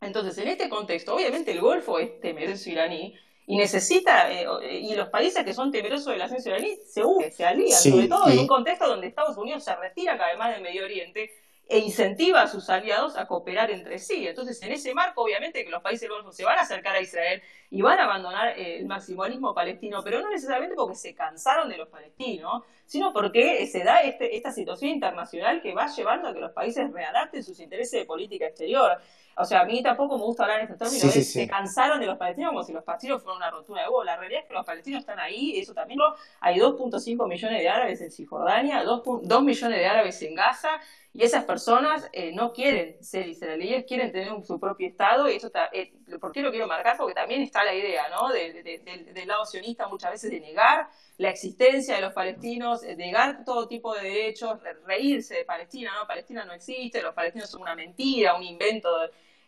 Entonces, 0.00 0.38
en 0.38 0.48
este 0.48 0.68
contexto, 0.68 1.16
obviamente 1.16 1.50
el 1.50 1.60
Golfo 1.60 1.98
es 1.98 2.20
temeroso 2.20 2.70
iraní 2.70 3.16
y 3.46 3.56
necesita, 3.56 4.30
eh, 4.30 4.46
y 4.82 4.94
los 4.94 5.08
países 5.08 5.44
que 5.44 5.52
son 5.52 5.72
temerosos 5.72 6.12
del 6.12 6.22
ascenso 6.22 6.50
iraní 6.50 6.76
se 6.86 7.02
unen, 7.02 7.32
se 7.32 7.44
alían, 7.44 7.78
sobre 7.78 8.06
todo 8.06 8.28
en 8.28 8.38
un 8.38 8.46
contexto 8.46 8.86
donde 8.86 9.08
Estados 9.08 9.36
Unidos 9.36 9.64
se 9.64 9.74
retira 9.74 10.16
cada 10.16 10.30
vez 10.30 10.38
más 10.38 10.54
del 10.54 10.62
Medio 10.62 10.84
Oriente 10.84 11.30
e 11.72 11.78
incentiva 11.78 12.42
a 12.42 12.48
sus 12.48 12.68
aliados 12.68 13.16
a 13.16 13.26
cooperar 13.26 13.70
entre 13.70 13.98
sí. 13.98 14.28
Entonces, 14.28 14.60
en 14.62 14.72
ese 14.72 14.92
marco, 14.92 15.22
obviamente 15.22 15.64
que 15.64 15.70
los 15.70 15.80
países 15.80 16.02
del 16.02 16.10
Golfo 16.10 16.30
se 16.30 16.44
van 16.44 16.58
a 16.58 16.62
acercar 16.62 16.94
a 16.94 17.00
Israel 17.00 17.40
y 17.70 17.80
van 17.80 17.98
a 17.98 18.04
abandonar 18.04 18.58
eh, 18.58 18.80
el 18.80 18.86
maximalismo 18.86 19.54
palestino, 19.54 20.02
pero 20.04 20.20
no 20.20 20.28
necesariamente 20.28 20.76
porque 20.76 20.96
se 20.96 21.14
cansaron 21.14 21.70
de 21.70 21.78
los 21.78 21.88
palestinos, 21.88 22.62
sino 22.84 23.14
porque 23.14 23.66
se 23.66 23.84
da 23.84 24.02
este, 24.02 24.36
esta 24.36 24.52
situación 24.52 24.90
internacional 24.90 25.62
que 25.62 25.72
va 25.72 25.86
llevando 25.86 26.28
a 26.28 26.34
que 26.34 26.40
los 26.40 26.52
países 26.52 26.92
readapten 26.92 27.42
sus 27.42 27.58
intereses 27.58 28.00
de 28.00 28.04
política 28.04 28.48
exterior. 28.48 28.98
O 29.34 29.46
sea, 29.46 29.62
a 29.62 29.64
mí 29.64 29.82
tampoco 29.82 30.18
me 30.18 30.24
gusta 30.24 30.42
hablar 30.42 30.60
en 30.60 30.64
estos 30.64 30.90
términos. 30.90 31.26
Se 31.26 31.48
cansaron 31.48 32.00
de 32.00 32.06
los 32.06 32.18
palestinos 32.18 32.50
como 32.50 32.62
si 32.64 32.72
los 32.74 32.84
palestinos 32.84 33.22
fueran 33.22 33.38
una 33.38 33.50
rotura 33.50 33.82
de 33.82 33.88
voz. 33.88 34.04
La 34.04 34.16
realidad 34.16 34.42
es 34.42 34.48
que 34.48 34.52
los 34.52 34.66
palestinos 34.66 35.00
están 35.00 35.18
ahí, 35.18 35.58
eso 35.58 35.72
también 35.72 35.98
lo. 36.00 36.14
Hay 36.40 36.58
2.5 36.58 37.26
millones 37.26 37.58
de 37.62 37.68
árabes 37.68 38.02
en 38.02 38.10
Cisjordania, 38.10 38.84
2, 38.84 39.02
2 39.22 39.42
millones 39.42 39.78
de 39.78 39.86
árabes 39.86 40.20
en 40.20 40.34
Gaza, 40.34 40.68
y 41.14 41.24
esas 41.24 41.44
personas 41.44 42.08
eh, 42.12 42.32
no 42.32 42.52
quieren 42.52 43.02
ser 43.04 43.28
israelíes, 43.28 43.84
quieren 43.84 44.10
tener 44.10 44.30
su 44.44 44.58
propio 44.58 44.88
Estado, 44.88 45.28
y 45.28 45.34
esto 45.34 45.48
está, 45.48 45.68
eh, 45.72 45.92
¿por 46.18 46.32
qué 46.32 46.40
lo 46.40 46.50
quiero 46.50 46.66
marcar? 46.66 46.96
Porque 46.96 47.14
también 47.14 47.42
está 47.42 47.62
la 47.64 47.74
idea, 47.74 48.08
¿no? 48.08 48.30
del 48.30 49.28
lado 49.28 49.44
sionista 49.44 49.88
muchas 49.88 50.12
veces 50.12 50.30
de 50.30 50.40
negar 50.40 50.88
la 51.18 51.28
existencia 51.28 51.96
de 51.96 52.00
los 52.00 52.14
palestinos, 52.14 52.80
de 52.80 52.96
negar 52.96 53.44
todo 53.44 53.68
tipo 53.68 53.94
de 53.94 54.02
derechos, 54.02 54.58
reírse 54.86 55.36
de 55.36 55.44
Palestina, 55.44 55.92
¿no? 55.98 56.06
Palestina 56.06 56.44
no 56.44 56.52
existe, 56.52 57.02
los 57.02 57.14
palestinos 57.14 57.50
son 57.50 57.62
una 57.62 57.74
mentira, 57.74 58.34
un 58.34 58.42
invento 58.42 58.88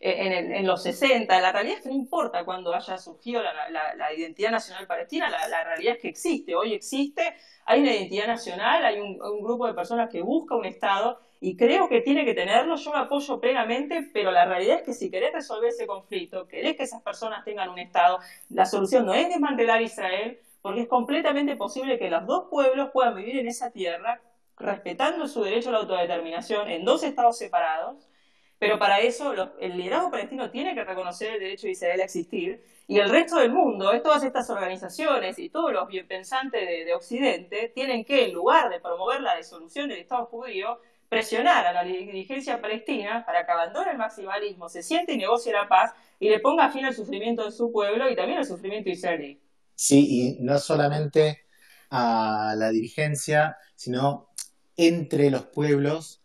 eh, 0.00 0.58
en, 0.58 0.66
los 0.66 0.82
60. 0.82 1.40
La 1.40 1.50
realidad 1.50 1.78
es 1.78 1.82
que 1.82 1.88
no 1.88 1.94
importa 1.94 2.44
cuándo 2.44 2.74
haya 2.74 2.98
surgido 2.98 3.42
la, 3.42 4.12
identidad 4.14 4.50
nacional 4.50 4.86
palestina, 4.86 5.30
la, 5.30 5.64
realidad 5.64 5.94
es 5.94 6.02
que 6.02 6.08
existe, 6.08 6.54
hoy 6.54 6.74
existe, 6.74 7.34
hay 7.64 7.80
una 7.80 7.92
identidad 7.92 8.26
nacional, 8.26 8.84
hay 8.84 9.00
un, 9.00 9.20
un 9.20 9.42
grupo 9.42 9.66
de 9.66 9.74
personas 9.74 10.10
que 10.10 10.20
busca 10.20 10.54
un 10.54 10.66
Estado 10.66 11.18
y 11.44 11.58
creo 11.58 11.90
que 11.90 12.00
tiene 12.00 12.24
que 12.24 12.32
tenerlo, 12.32 12.76
yo 12.76 12.90
lo 12.90 12.96
apoyo 12.96 13.38
plenamente, 13.38 14.08
pero 14.14 14.30
la 14.30 14.46
realidad 14.46 14.76
es 14.76 14.82
que 14.82 14.94
si 14.94 15.10
querés 15.10 15.30
resolver 15.34 15.68
ese 15.68 15.86
conflicto, 15.86 16.48
querés 16.48 16.74
que 16.74 16.84
esas 16.84 17.02
personas 17.02 17.44
tengan 17.44 17.68
un 17.68 17.78
Estado, 17.78 18.18
la 18.48 18.64
solución 18.64 19.04
no 19.04 19.12
es 19.12 19.28
desmantelar 19.28 19.82
Israel, 19.82 20.40
porque 20.62 20.80
es 20.80 20.88
completamente 20.88 21.54
posible 21.54 21.98
que 21.98 22.08
los 22.08 22.24
dos 22.24 22.46
pueblos 22.48 22.88
puedan 22.94 23.14
vivir 23.14 23.36
en 23.36 23.46
esa 23.46 23.70
tierra, 23.70 24.22
respetando 24.56 25.28
su 25.28 25.42
derecho 25.42 25.68
a 25.68 25.72
la 25.72 25.78
autodeterminación 25.80 26.70
en 26.70 26.82
dos 26.82 27.02
estados 27.02 27.36
separados, 27.36 28.08
pero 28.58 28.78
para 28.78 29.00
eso 29.00 29.34
el 29.60 29.76
liderazgo 29.76 30.10
palestino 30.10 30.50
tiene 30.50 30.74
que 30.74 30.82
reconocer 30.82 31.34
el 31.34 31.40
derecho 31.40 31.66
de 31.66 31.72
Israel 31.72 32.00
a 32.00 32.04
existir 32.04 32.64
y 32.86 33.00
el 33.00 33.10
resto 33.10 33.36
del 33.36 33.52
mundo, 33.52 33.92
todas 34.00 34.24
estas 34.24 34.48
organizaciones 34.48 35.38
y 35.38 35.50
todos 35.50 35.74
los 35.74 35.88
bienpensantes 35.88 36.66
de, 36.66 36.86
de 36.86 36.94
Occidente 36.94 37.70
tienen 37.74 38.02
que, 38.02 38.24
en 38.24 38.32
lugar 38.32 38.70
de 38.70 38.80
promover 38.80 39.20
la 39.20 39.36
disolución 39.36 39.90
del 39.90 39.98
Estado 39.98 40.24
judío, 40.24 40.78
presionar 41.08 41.66
a 41.66 41.72
la 41.72 41.84
dirigencia 41.84 42.60
palestina 42.60 43.24
para 43.24 43.44
que 43.46 43.52
abandone 43.52 43.92
el 43.92 43.98
maximalismo, 43.98 44.68
se 44.68 44.82
siente 44.82 45.12
y 45.12 45.18
negocie 45.18 45.52
la 45.52 45.68
paz 45.68 45.92
y 46.18 46.28
le 46.28 46.40
ponga 46.40 46.70
fin 46.70 46.84
al 46.84 46.94
sufrimiento 46.94 47.44
de 47.44 47.52
su 47.52 47.70
pueblo 47.70 48.10
y 48.10 48.16
también 48.16 48.38
al 48.38 48.46
sufrimiento 48.46 48.90
israelí. 48.90 49.40
Sí, 49.74 50.06
y 50.08 50.42
no 50.42 50.58
solamente 50.58 51.44
a 51.90 52.54
la 52.56 52.70
dirigencia, 52.70 53.56
sino 53.74 54.28
entre 54.76 55.30
los 55.30 55.46
pueblos. 55.46 56.22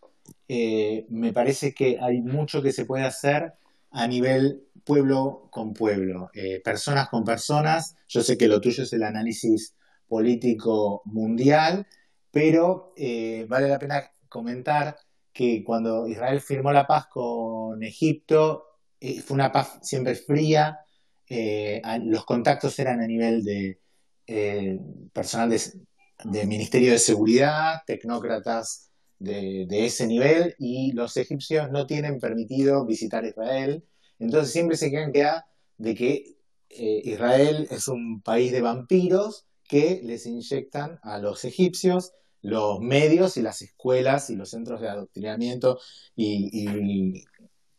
Eh, 0.48 1.06
me 1.10 1.32
parece 1.34 1.74
que 1.74 2.00
hay 2.02 2.22
mucho 2.22 2.62
que 2.62 2.72
se 2.72 2.86
puede 2.86 3.04
hacer 3.04 3.54
a 3.92 4.08
nivel 4.08 4.64
pueblo 4.84 5.48
con 5.52 5.74
pueblo, 5.74 6.32
eh, 6.34 6.62
personas 6.64 7.10
con 7.10 7.24
personas. 7.24 7.96
Yo 8.08 8.22
sé 8.22 8.38
que 8.38 8.48
lo 8.48 8.60
tuyo 8.60 8.84
es 8.84 8.94
el 8.94 9.04
análisis 9.04 9.76
político 10.08 11.04
mundial, 11.06 11.86
pero 12.32 12.94
eh, 12.98 13.46
vale 13.48 13.68
la 13.68 13.80
pena 13.80 14.12
comentar 14.30 14.98
que 15.34 15.64
cuando 15.64 16.08
Israel 16.08 16.42
firmó 16.42 16.72
la 16.72 16.88
paz 16.88 17.08
con 17.08 17.82
Egipto, 17.84 18.66
eh, 19.00 19.22
fue 19.22 19.36
una 19.36 19.52
paz 19.52 19.80
siempre 19.82 20.16
fría, 20.16 20.80
eh, 21.28 21.82
los 22.04 22.26
contactos 22.26 22.78
eran 22.80 23.02
a 23.02 23.08
nivel 23.08 23.44
de 23.44 23.80
eh, 24.28 24.80
personal 25.14 25.50
de, 25.50 26.46
Ministerio 26.46 26.92
de 26.92 27.00
Seguridad, 27.00 27.82
tecnócratas 27.86 28.92
de, 29.20 29.68
ese 29.86 30.08
nivel, 30.08 30.56
y 30.60 30.92
los 30.94 31.16
egipcios 31.18 31.72
no 31.72 31.88
tienen 31.88 32.20
permitido 32.20 32.86
visitar 32.86 33.26
Israel, 33.26 33.86
entonces 34.20 34.52
siempre 34.52 34.78
se 34.78 34.92
quedan 34.92 35.14
queda 35.14 35.48
de 35.78 35.96
que 35.96 36.36
Israel 36.70 37.68
es 37.72 37.88
un 37.88 38.22
país 38.22 38.52
de 38.52 38.62
vampiros 38.62 39.48
que 39.64 40.02
les 40.04 40.26
inyectan 40.26 41.00
a 41.04 41.20
los 41.20 41.46
egipcios 41.46 42.14
los 42.42 42.80
medios 42.80 43.38
y 43.38 43.42
las 43.42 43.62
escuelas 43.62 44.30
y 44.30 44.36
los 44.36 44.50
centros 44.50 44.82
de 44.82 44.90
adoctrinamiento 44.90 45.80
y, 46.16 47.26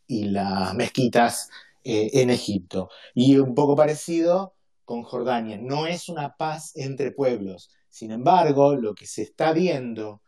las 0.07 0.73
mezquitas 0.75 1.49
eh, 1.83 2.09
en 2.13 2.29
Egipto. 2.29 2.89
Y 3.15 3.37
un 3.37 3.55
poco 3.55 3.75
parecido 3.75 4.55
con 4.85 5.03
Jordania. 5.03 5.57
No 5.57 5.87
es 5.87 6.09
una 6.09 6.35
paz 6.35 6.73
entre 6.75 7.11
pueblos. 7.11 7.69
Sin 7.89 8.11
embargo, 8.11 8.75
lo 8.75 8.93
que 8.93 9.07
se 9.07 9.21
está 9.21 9.53
viendo 9.53 10.21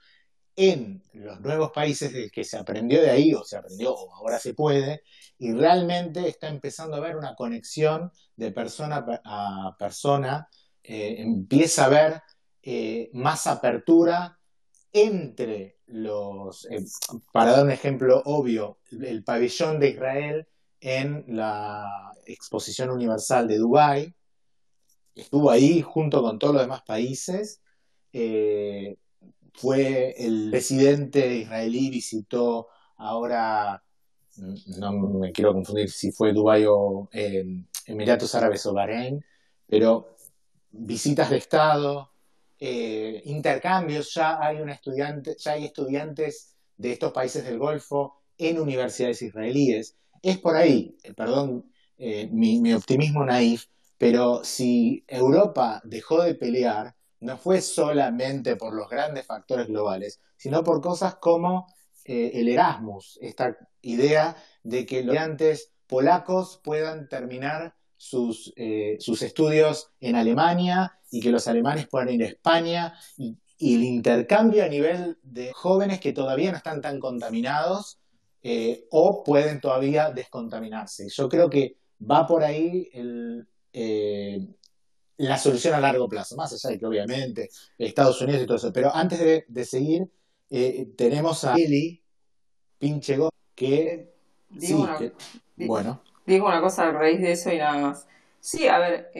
en 0.55 1.03
los 1.13 1.41
nuevos 1.41 1.71
países 1.71 2.31
que 2.31 2.43
se 2.43 2.57
aprendió 2.57 3.01
de 3.01 3.09
ahí, 3.09 3.33
o 3.33 3.43
se 3.43 3.57
aprendió, 3.57 3.93
o 3.93 4.13
ahora 4.15 4.39
se 4.39 4.53
puede, 4.53 5.03
y 5.37 5.51
realmente 5.53 6.27
está 6.27 6.47
empezando 6.47 6.95
a 6.95 6.99
haber 6.99 7.17
una 7.17 7.35
conexión 7.35 8.11
de 8.35 8.51
persona 8.51 9.05
a 9.25 9.75
persona, 9.79 10.47
eh, 10.83 11.15
empieza 11.19 11.83
a 11.83 11.87
haber 11.87 12.21
eh, 12.65 13.09
más 13.11 13.45
apertura 13.45 14.39
entre 14.93 15.79
los, 15.87 16.65
eh, 16.71 16.85
para 17.33 17.51
dar 17.51 17.65
un 17.65 17.71
ejemplo 17.71 18.21
obvio, 18.23 18.77
el 18.89 19.21
pabellón 19.25 19.81
de 19.81 19.89
Israel 19.89 20.47
en 20.79 21.25
la 21.27 22.13
Exposición 22.25 22.89
Universal 22.89 23.49
de 23.49 23.57
Dubái, 23.57 24.15
estuvo 25.13 25.51
ahí 25.51 25.81
junto 25.81 26.21
con 26.21 26.39
todos 26.39 26.53
los 26.53 26.63
demás 26.63 26.83
países, 26.83 27.61
eh, 28.13 28.95
fue 29.53 30.15
el 30.17 30.49
presidente 30.49 31.35
israelí, 31.35 31.89
visitó 31.89 32.69
ahora, 32.95 33.83
no 34.77 34.91
me 34.93 35.33
quiero 35.33 35.51
confundir 35.51 35.89
si 35.91 36.13
fue 36.13 36.31
Dubái 36.31 36.63
o 36.65 37.09
Emiratos 37.85 38.33
Árabes 38.35 38.65
o 38.67 38.73
Bahrein, 38.73 39.23
pero 39.67 40.15
visitas 40.71 41.29
de 41.29 41.37
Estado, 41.37 42.12
eh, 42.65 43.21
intercambios, 43.25 44.13
ya 44.13 44.37
hay, 44.41 44.61
un 44.61 44.69
estudiante, 44.69 45.35
ya 45.37 45.51
hay 45.51 45.65
estudiantes 45.65 46.55
de 46.77 46.93
estos 46.93 47.11
países 47.11 47.43
del 47.43 47.59
Golfo 47.59 48.21
en 48.37 48.57
universidades 48.57 49.21
israelíes. 49.21 49.97
Es 50.21 50.37
por 50.37 50.55
ahí, 50.55 50.95
eh, 51.03 51.13
perdón 51.13 51.69
eh, 51.97 52.29
mi, 52.31 52.73
optimismo 52.73 53.25
naif, 53.25 53.65
pero 53.97 54.45
si 54.45 55.03
Europa 55.09 55.81
dejó 55.83 56.23
de 56.23 56.35
pelear, 56.35 56.95
no 57.19 57.37
fue 57.37 57.59
solamente 57.59 58.55
por 58.55 58.73
los 58.73 58.87
grandes 58.87 59.25
factores 59.25 59.67
globales, 59.67 60.21
sino 60.37 60.63
por 60.63 60.79
cosas 60.79 61.15
como 61.15 61.67
el 62.05 62.47
Erasmus, 62.47 63.19
esta 63.21 63.57
idea 63.81 64.37
de 64.63 64.85
que 64.85 65.03
los 65.03 65.15
estudiantes 65.15 65.73
polacos 65.85 66.61
puedan 66.63 67.09
terminar 67.09 67.75
sus, 68.03 68.53
sus 68.99 69.21
estudios 69.21 69.91
en 70.01 70.15
Alemania 70.15 70.99
y 71.13 71.21
que 71.21 71.31
los 71.31 71.47
alemanes 71.47 71.87
puedan 71.87 72.09
ir 72.09 72.23
a 72.23 72.27
España 72.27 72.93
y, 73.17 73.37
el 73.59 73.83
intercambio 73.83 74.65
a 74.65 74.67
nivel 74.67 75.17
de 75.21 75.53
jóvenes 75.53 76.01
que 76.01 76.11
todavía 76.11 76.51
no 76.51 76.57
están 76.57 76.81
tan 76.81 76.99
contaminados 76.99 77.97
eh, 78.41 78.87
o 78.89 79.23
pueden 79.23 79.61
todavía 79.61 80.11
descontaminarse. 80.11 81.07
Yo 81.07 81.29
creo 81.29 81.49
que 81.49 81.77
va 82.01 82.27
por 82.27 82.43
ahí 82.43 82.89
eh, 83.71 84.47
la 85.15 85.37
solución 85.37 85.75
a 85.75 85.79
largo 85.79 86.09
plazo, 86.09 86.35
más 86.35 86.51
allá 86.51 86.73
de 86.73 86.79
que 86.79 86.85
obviamente 86.85 87.49
Estados 87.77 88.19
Unidos 88.21 88.43
y 88.43 88.45
todo 88.45 88.57
eso. 88.57 88.73
Pero 88.73 88.93
antes 88.93 89.45
de, 89.47 89.65
seguir, 89.65 90.11
eh, 90.49 90.91
tenemos 90.97 91.45
a 91.45 91.55
Eli 91.55 92.03
Pinchego 92.79 93.29
que... 93.55 94.11
Digo 94.49 94.89
bueno. 95.55 96.03
Digo 96.25 96.47
una 96.47 96.61
cosa 96.61 96.87
a 96.87 96.91
raíz 96.91 97.21
de 97.21 97.31
eso 97.33 97.51
y 97.51 97.57
nada 97.57 97.77
más. 97.77 98.07
Sí, 98.39 98.67
a 98.67 98.79
ver, 98.79 99.11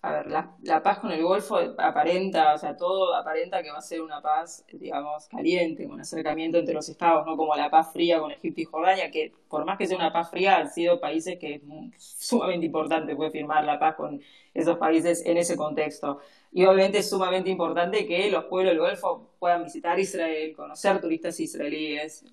a 0.00 0.12
ver, 0.12 0.26
la, 0.28 0.82
paz 0.82 1.00
con 1.00 1.10
el 1.10 1.22
Golfo 1.22 1.58
aparenta, 1.76 2.54
o 2.54 2.58
sea, 2.58 2.76
todo 2.76 3.14
aparenta 3.16 3.62
que 3.64 3.70
va 3.72 3.78
a 3.78 3.82
ser 3.82 4.00
una 4.00 4.22
paz, 4.22 4.64
digamos, 4.72 5.26
caliente, 5.26 5.86
un 5.86 6.00
acercamiento 6.00 6.58
entre 6.58 6.72
los 6.72 6.88
estados, 6.88 7.26
no 7.26 7.36
como 7.36 7.56
la 7.56 7.68
paz 7.68 7.92
fría 7.92 8.20
con 8.20 8.30
Egipto 8.30 8.60
y 8.60 8.64
Jordania, 8.64 9.10
que 9.10 9.32
por 9.48 9.64
más 9.64 9.76
que 9.76 9.86
sea 9.88 9.96
una 9.96 10.12
paz 10.12 10.30
fría, 10.30 10.56
han 10.58 10.70
sido 10.70 11.00
países 11.00 11.36
que 11.38 11.56
es 11.56 11.62
sumamente 11.98 12.66
importante 12.66 13.16
puede 13.16 13.32
firmar 13.32 13.64
la 13.64 13.78
paz 13.80 13.96
con 13.96 14.20
esos 14.54 14.78
países 14.78 15.24
en 15.26 15.36
ese 15.36 15.56
contexto. 15.56 16.20
Y 16.52 16.64
obviamente 16.64 16.98
es 16.98 17.10
sumamente 17.10 17.50
importante 17.50 18.06
que 18.06 18.30
los 18.30 18.44
pueblos 18.44 18.72
del 18.72 18.80
Golfo 18.80 19.30
puedan 19.40 19.64
visitar 19.64 19.98
Israel, 19.98 20.54
conocer 20.54 21.00
turistas 21.00 21.40
israelíes, 21.40 22.24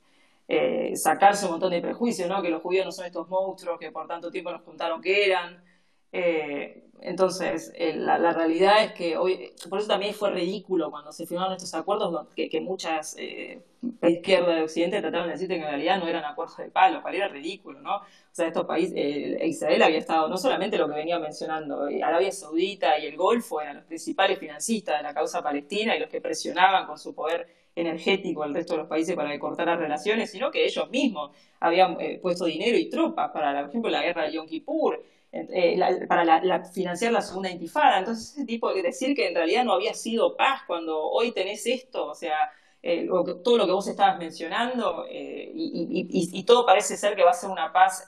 eh, 0.47 0.95
sacarse 0.95 1.45
un 1.45 1.51
montón 1.51 1.71
de 1.71 1.81
prejuicios, 1.81 2.29
¿no? 2.29 2.41
Que 2.41 2.49
los 2.49 2.61
judíos 2.61 2.85
no 2.85 2.91
son 2.91 3.05
estos 3.05 3.27
monstruos 3.27 3.79
que 3.79 3.91
por 3.91 4.07
tanto 4.07 4.31
tiempo 4.31 4.51
nos 4.51 4.61
contaron 4.61 5.01
que 5.01 5.25
eran. 5.25 5.63
Eh, 6.11 6.85
entonces, 7.01 7.73
la, 7.77 8.31
realidad 8.31 8.83
es 8.83 8.93
que 8.93 9.17
hoy, 9.17 9.53
por 9.69 9.79
eso 9.79 9.87
también 9.87 10.13
fue 10.13 10.31
ridículo 10.31 10.89
cuando 10.89 11.11
se 11.11 11.27
firmaron 11.27 11.53
estos 11.53 11.73
acuerdos, 11.73 12.27
que, 12.35 12.61
muchas 12.61 13.15
eh, 13.19 13.61
izquierdas 14.01 14.55
de 14.55 14.61
Occidente 14.63 15.01
trataron 15.01 15.27
de 15.27 15.33
decir 15.33 15.47
que 15.47 15.55
en 15.55 15.63
realidad 15.63 15.99
no 15.99 16.07
eran 16.07 16.23
acuerdos 16.23 16.57
de 16.57 16.69
palo, 16.69 17.03
para 17.03 17.15
era 17.15 17.27
ridículo, 17.27 17.81
¿no? 17.81 17.97
O 17.97 18.03
sea, 18.31 18.47
estos 18.47 18.65
países, 18.65 18.93
eh, 18.95 19.45
Israel 19.45 19.83
había 19.83 19.99
estado, 19.99 20.29
no 20.29 20.37
solamente 20.37 20.77
lo 20.77 20.87
que 20.87 20.95
venía 20.95 21.19
mencionando, 21.19 21.87
eh, 21.87 22.01
Arabia 22.01 22.31
Saudita 22.31 22.97
y 22.97 23.05
el 23.05 23.17
Golfo 23.17 23.61
eran 23.61 23.77
los 23.77 23.85
principales 23.85 24.39
financistas 24.39 24.97
de 24.97 25.03
la 25.03 25.13
causa 25.13 25.43
palestina 25.43 25.95
y 25.95 25.99
los 25.99 26.09
que 26.09 26.21
presionaban 26.21 26.87
con 26.87 26.97
su 26.97 27.13
poder 27.13 27.47
energético 27.75 28.43
al 28.43 28.53
resto 28.53 28.73
de 28.73 28.79
los 28.79 28.87
países 28.87 29.15
para 29.15 29.37
cortar 29.37 29.67
las 29.67 29.79
relaciones, 29.79 30.31
sino 30.31 30.49
que 30.49 30.65
ellos 30.65 30.89
mismos 30.89 31.31
habían 31.59 31.99
eh, 31.99 32.19
puesto 32.21 32.45
dinero 32.45 32.77
y 32.77 32.89
tropas 32.89 33.31
para, 33.31 33.59
por 33.61 33.69
ejemplo, 33.69 33.91
la 33.91 34.01
guerra 34.01 34.23
de 34.23 34.33
Yom 34.33 34.47
Kippur, 34.47 35.03
eh, 35.31 36.05
para 36.07 36.63
financiar 36.63 37.11
la 37.11 37.21
segunda 37.21 37.49
intifada. 37.49 37.99
Entonces, 37.99 38.31
ese 38.31 38.45
tipo 38.45 38.73
de 38.73 38.81
decir 38.81 39.13
que 39.13 39.27
en 39.27 39.35
realidad 39.35 39.65
no 39.65 39.73
había 39.73 39.93
sido 39.93 40.37
paz 40.37 40.61
cuando 40.65 40.97
hoy 40.97 41.33
tenés 41.33 41.67
esto, 41.67 42.07
o 42.07 42.15
sea, 42.15 42.51
eh, 42.81 43.09
todo 43.43 43.57
lo 43.57 43.65
que 43.65 43.73
vos 43.73 43.87
estabas 43.87 44.17
mencionando, 44.19 45.05
y, 45.09 46.43
todo 46.43 46.65
parece 46.65 46.95
ser 46.95 47.15
que 47.15 47.23
va 47.23 47.31
a 47.31 47.33
ser 47.33 47.49
una 47.49 47.73
paz 47.73 48.07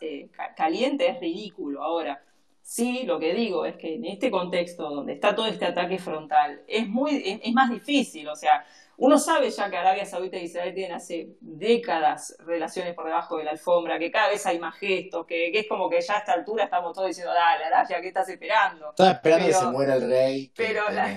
caliente, 0.55 1.09
es 1.09 1.19
ridículo. 1.19 1.83
Ahora, 1.83 2.23
sí, 2.61 3.03
lo 3.03 3.19
que 3.19 3.33
digo 3.33 3.65
es 3.65 3.75
que 3.75 3.95
en 3.95 4.05
este 4.05 4.31
contexto 4.31 4.89
donde 4.89 5.13
está 5.13 5.35
todo 5.35 5.47
este 5.47 5.65
ataque 5.65 5.97
frontal, 5.97 6.61
es, 6.67 6.87
muy, 6.87 7.41
es 7.43 7.53
más 7.53 7.71
difícil, 7.71 8.29
o 8.29 8.35
sea, 8.35 8.65
uno 8.99 9.19
sabe 9.19 9.51
ya 9.51 9.69
que 9.69 9.77
Arabia 9.77 10.05
Saudita 10.05 10.37
e 10.37 10.43
Israel 10.43 10.73
tienen 10.73 10.97
hace 10.97 11.35
décadas 11.39 12.35
relaciones 12.39 12.95
por 12.95 13.05
debajo 13.05 13.37
de 13.37 13.43
la 13.43 13.51
alfombra, 13.51 13.99
que 13.99 14.09
cada 14.11 14.29
vez 14.29 14.43
hay 14.47 14.57
más 14.57 14.75
gestos, 14.75 15.27
que, 15.27 15.51
es 15.51 15.67
como 15.67 15.87
que 15.87 16.01
ya 16.01 16.15
a 16.15 16.17
esta 16.17 16.33
altura 16.33 16.63
estamos 16.63 16.93
todos 16.93 17.09
diciendo, 17.09 17.31
dale, 17.31 17.65
Arabia, 17.65 18.01
¿qué 18.01 18.07
estás 18.07 18.27
esperando? 18.27 18.89
Estás 18.89 19.13
esperando 19.13 19.45
que 19.45 19.53
se 19.53 19.65
muera 19.67 19.95
el 19.95 20.09
rey. 20.09 20.51
Pero, 20.55 20.89
la, 20.89 21.15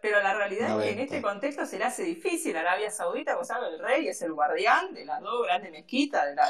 pero, 0.00 0.20
la 0.20 0.34
realidad 0.34 0.80
es 0.80 0.84
que 0.84 0.92
en 0.92 0.98
este 0.98 1.22
contexto 1.22 1.64
se 1.64 1.78
le 1.78 1.84
hace 1.84 2.02
difícil. 2.02 2.56
Arabia 2.56 2.90
Saudita, 2.90 3.34
como 3.34 3.44
sabe, 3.44 3.68
el 3.68 3.78
rey 3.78 4.08
es 4.08 4.20
el 4.22 4.32
guardián 4.32 4.92
de 4.92 5.04
las 5.04 5.20
dos 5.20 5.46
grandes 5.46 5.70
mezquitas, 5.70 6.26
de 6.26 6.34
la 6.34 6.48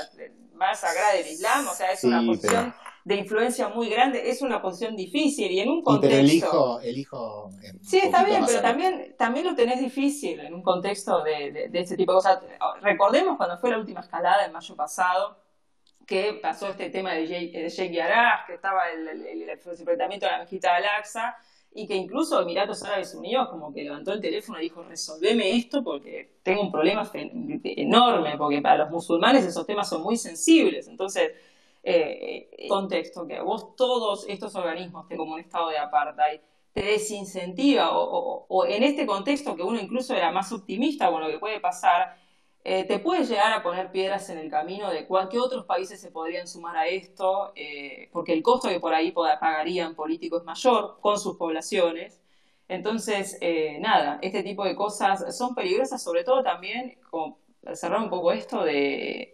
más 0.54 0.80
sagrada 0.80 1.12
del 1.12 1.26
Islam, 1.26 1.66
o 1.68 1.74
sea, 1.74 1.92
es 1.92 2.02
una 2.04 2.22
posición 2.24 2.74
de 3.04 3.16
influencia 3.16 3.68
muy 3.68 3.88
grande, 3.88 4.30
es 4.30 4.42
una 4.42 4.62
posición 4.62 4.94
difícil 4.96 5.50
y 5.50 5.60
en 5.60 5.68
un 5.68 5.82
contexto... 5.82 6.08
pero 6.08 6.20
el 6.20 6.32
hijo... 6.32 6.80
El 6.80 6.98
hijo 6.98 7.50
sí, 7.82 7.98
está 7.98 8.24
bien, 8.24 8.44
pero 8.46 8.60
también, 8.60 9.14
también 9.18 9.46
lo 9.46 9.54
tenés 9.54 9.80
difícil 9.80 10.38
en 10.40 10.54
un 10.54 10.62
contexto 10.62 11.22
de, 11.22 11.68
de, 11.70 11.80
este 11.80 11.96
tipo 11.96 12.12
de 12.12 12.16
cosas. 12.16 12.38
Recordemos 12.80 13.36
cuando 13.36 13.58
fue 13.58 13.70
la 13.70 13.78
última 13.78 14.00
escalada 14.00 14.44
en 14.46 14.52
mayo 14.52 14.76
pasado, 14.76 15.36
que 16.06 16.38
pasó 16.42 16.68
este 16.68 16.90
tema 16.90 17.14
de 17.14 17.26
Sheikh 17.26 17.92
Yaraj, 17.92 18.46
que 18.46 18.54
estaba 18.54 18.90
el, 18.90 19.08
el, 19.08 19.26
el, 19.26 19.48
enfrentamiento 19.50 20.26
de 20.26 20.32
la 20.32 20.38
mezquita 20.38 20.70
de 20.70 20.76
Al-Aqsa, 20.76 21.36
y 21.74 21.86
que 21.86 21.94
incluso 21.94 22.40
Emiratos 22.40 22.82
Árabes 22.82 23.14
Unidos 23.14 23.48
como 23.48 23.72
que 23.72 23.82
levantó 23.82 24.12
el 24.12 24.20
teléfono 24.20 24.58
y 24.58 24.64
dijo, 24.64 24.82
resolveme 24.82 25.56
esto 25.56 25.82
porque 25.82 26.36
tengo 26.42 26.62
un 26.62 26.70
problema 26.70 27.10
enorme, 27.14 28.36
porque 28.36 28.60
para 28.60 28.78
los 28.78 28.90
musulmanes 28.90 29.44
esos 29.44 29.66
temas 29.66 29.88
son 29.88 30.02
muy 30.02 30.16
sensibles. 30.16 30.86
Entonces, 30.88 31.32
eh, 31.84 32.68
contexto, 32.68 33.26
que 33.26 33.40
vos 33.40 33.74
todos 33.74 34.24
estos 34.28 34.54
organismos 34.54 35.08
te 35.08 35.16
como 35.16 35.34
un 35.34 35.40
estado 35.40 35.68
de 35.68 35.78
apartheid, 35.78 36.40
te 36.72 36.82
desincentiva, 36.82 37.90
o, 37.92 38.64
en 38.66 38.82
este 38.82 39.04
contexto 39.04 39.56
que 39.56 39.62
uno 39.62 39.80
incluso 39.80 40.14
era 40.14 40.30
más 40.30 40.52
optimista 40.52 41.10
con 41.10 41.20
lo 41.20 41.28
que 41.28 41.38
puede 41.38 41.60
pasar, 41.60 42.16
eh, 42.64 42.84
te 42.84 43.00
puede 43.00 43.24
llegar 43.24 43.52
a 43.52 43.62
poner 43.62 43.90
piedras 43.90 44.30
en 44.30 44.38
el 44.38 44.48
camino 44.48 44.90
de 44.90 45.06
qué 45.30 45.40
otros 45.40 45.64
países 45.66 46.00
se 46.00 46.12
podrían 46.12 46.46
sumar 46.46 46.76
a 46.76 46.86
esto, 46.86 47.52
eh, 47.56 48.08
porque 48.12 48.32
el 48.32 48.42
costo 48.42 48.68
que 48.68 48.78
por 48.80 48.94
ahí 48.94 49.10
pagarían 49.12 49.96
políticos 49.96 50.42
es 50.42 50.46
mayor 50.46 50.98
con 51.00 51.18
sus 51.18 51.36
poblaciones. 51.36 52.20
Entonces, 52.68 53.38
nada, 53.80 54.18
este 54.22 54.42
tipo 54.42 54.64
de 54.64 54.76
cosas 54.76 55.36
son 55.36 55.54
peligrosas, 55.54 56.02
sobre 56.02 56.24
todo 56.24 56.42
también, 56.42 56.98
como 57.10 57.38
cerrar 57.74 58.00
un 58.00 58.08
poco 58.08 58.32
esto 58.32 58.64
de, 58.64 59.32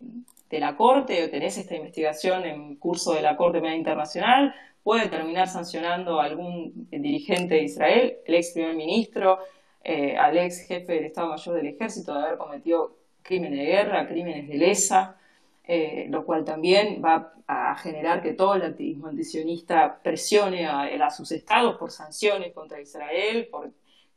de 0.50 0.60
la 0.60 0.76
Corte, 0.76 1.28
tenés 1.28 1.58
esta 1.58 1.76
investigación 1.76 2.44
en 2.44 2.76
curso 2.76 3.12
de 3.14 3.22
la 3.22 3.36
Corte 3.36 3.60
Penal 3.60 3.76
Internacional, 3.76 4.54
puede 4.82 5.08
terminar 5.08 5.48
sancionando 5.48 6.20
a 6.20 6.24
algún 6.24 6.88
dirigente 6.90 7.56
de 7.56 7.64
Israel, 7.64 8.16
el 8.24 8.34
ex 8.34 8.52
primer 8.52 8.74
ministro, 8.74 9.38
eh, 9.84 10.16
al 10.16 10.36
ex 10.38 10.66
jefe 10.66 10.94
del 10.94 11.04
Estado 11.04 11.28
Mayor 11.28 11.56
del 11.56 11.66
Ejército 11.66 12.14
de 12.14 12.24
haber 12.24 12.38
cometido 12.38 12.96
crímenes 13.22 13.58
de 13.58 13.66
guerra, 13.66 14.08
crímenes 14.08 14.48
de 14.48 14.54
lesa, 14.56 15.18
eh, 15.64 16.06
lo 16.08 16.24
cual 16.24 16.44
también 16.44 17.02
va 17.04 17.34
a 17.46 17.76
generar 17.76 18.22
que 18.22 18.32
todo 18.32 18.54
el 18.54 18.62
activismo 18.62 19.08
antisionista 19.08 20.00
presione 20.02 20.66
a, 20.66 21.10
sus 21.10 21.30
estados 21.32 21.76
por 21.76 21.90
sanciones 21.90 22.54
contra 22.54 22.80
Israel, 22.80 23.48
por, 23.50 23.70